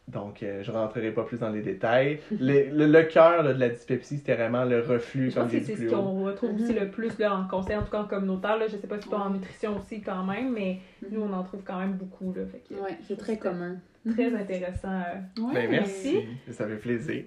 Donc, 0.08 0.42
euh, 0.42 0.64
je 0.64 0.72
rentrerai 0.72 1.12
pas 1.12 1.22
plus 1.22 1.38
dans 1.38 1.52
les 1.52 1.62
détails. 1.62 2.20
Le, 2.32 2.72
le, 2.76 2.88
le 2.88 3.04
cœur 3.04 3.44
de 3.44 3.50
la 3.50 3.70
dyspepsie, 3.70 4.18
c'était 4.18 4.34
vraiment 4.34 4.66
le 4.66 4.80
reflux, 4.82 5.30
Je 5.30 5.36
comme 5.36 5.44
pense 5.44 5.52
j'ai 5.52 5.60
que 5.60 5.66
dit 5.66 5.72
c'est 5.74 5.76
ce 5.76 5.86
plus 5.86 5.90
haut. 5.94 6.02
qu'on 6.02 6.24
retrouve 6.26 6.56
aussi 6.56 6.74
le 6.74 6.90
plus 6.90 7.16
là, 7.20 7.36
en 7.36 7.48
conseil, 7.48 7.76
en 7.76 7.84
tout 7.84 7.92
cas 7.92 8.00
en 8.02 8.06
communautaire. 8.06 8.58
Là. 8.58 8.66
Je 8.68 8.78
sais 8.78 8.88
pas 8.88 9.00
si 9.00 9.08
pas 9.08 9.18
en 9.20 9.30
nutrition 9.30 9.78
aussi 9.78 10.02
quand 10.02 10.24
même, 10.24 10.52
mais 10.52 10.80
nous 11.12 11.22
on 11.22 11.32
en 11.32 11.44
trouve 11.44 11.62
quand 11.64 11.78
même 11.78 11.94
beaucoup. 11.94 12.34
Ouais, 12.34 12.98
c'est 13.08 13.18
très 13.18 13.38
commun. 13.38 13.76
Très 14.08 14.34
intéressant. 14.34 15.02
Ouais. 15.38 15.54
Ben, 15.54 15.72
merci. 15.72 16.26
Ça 16.52 16.68
fait 16.68 16.78
plaisir. 16.78 17.26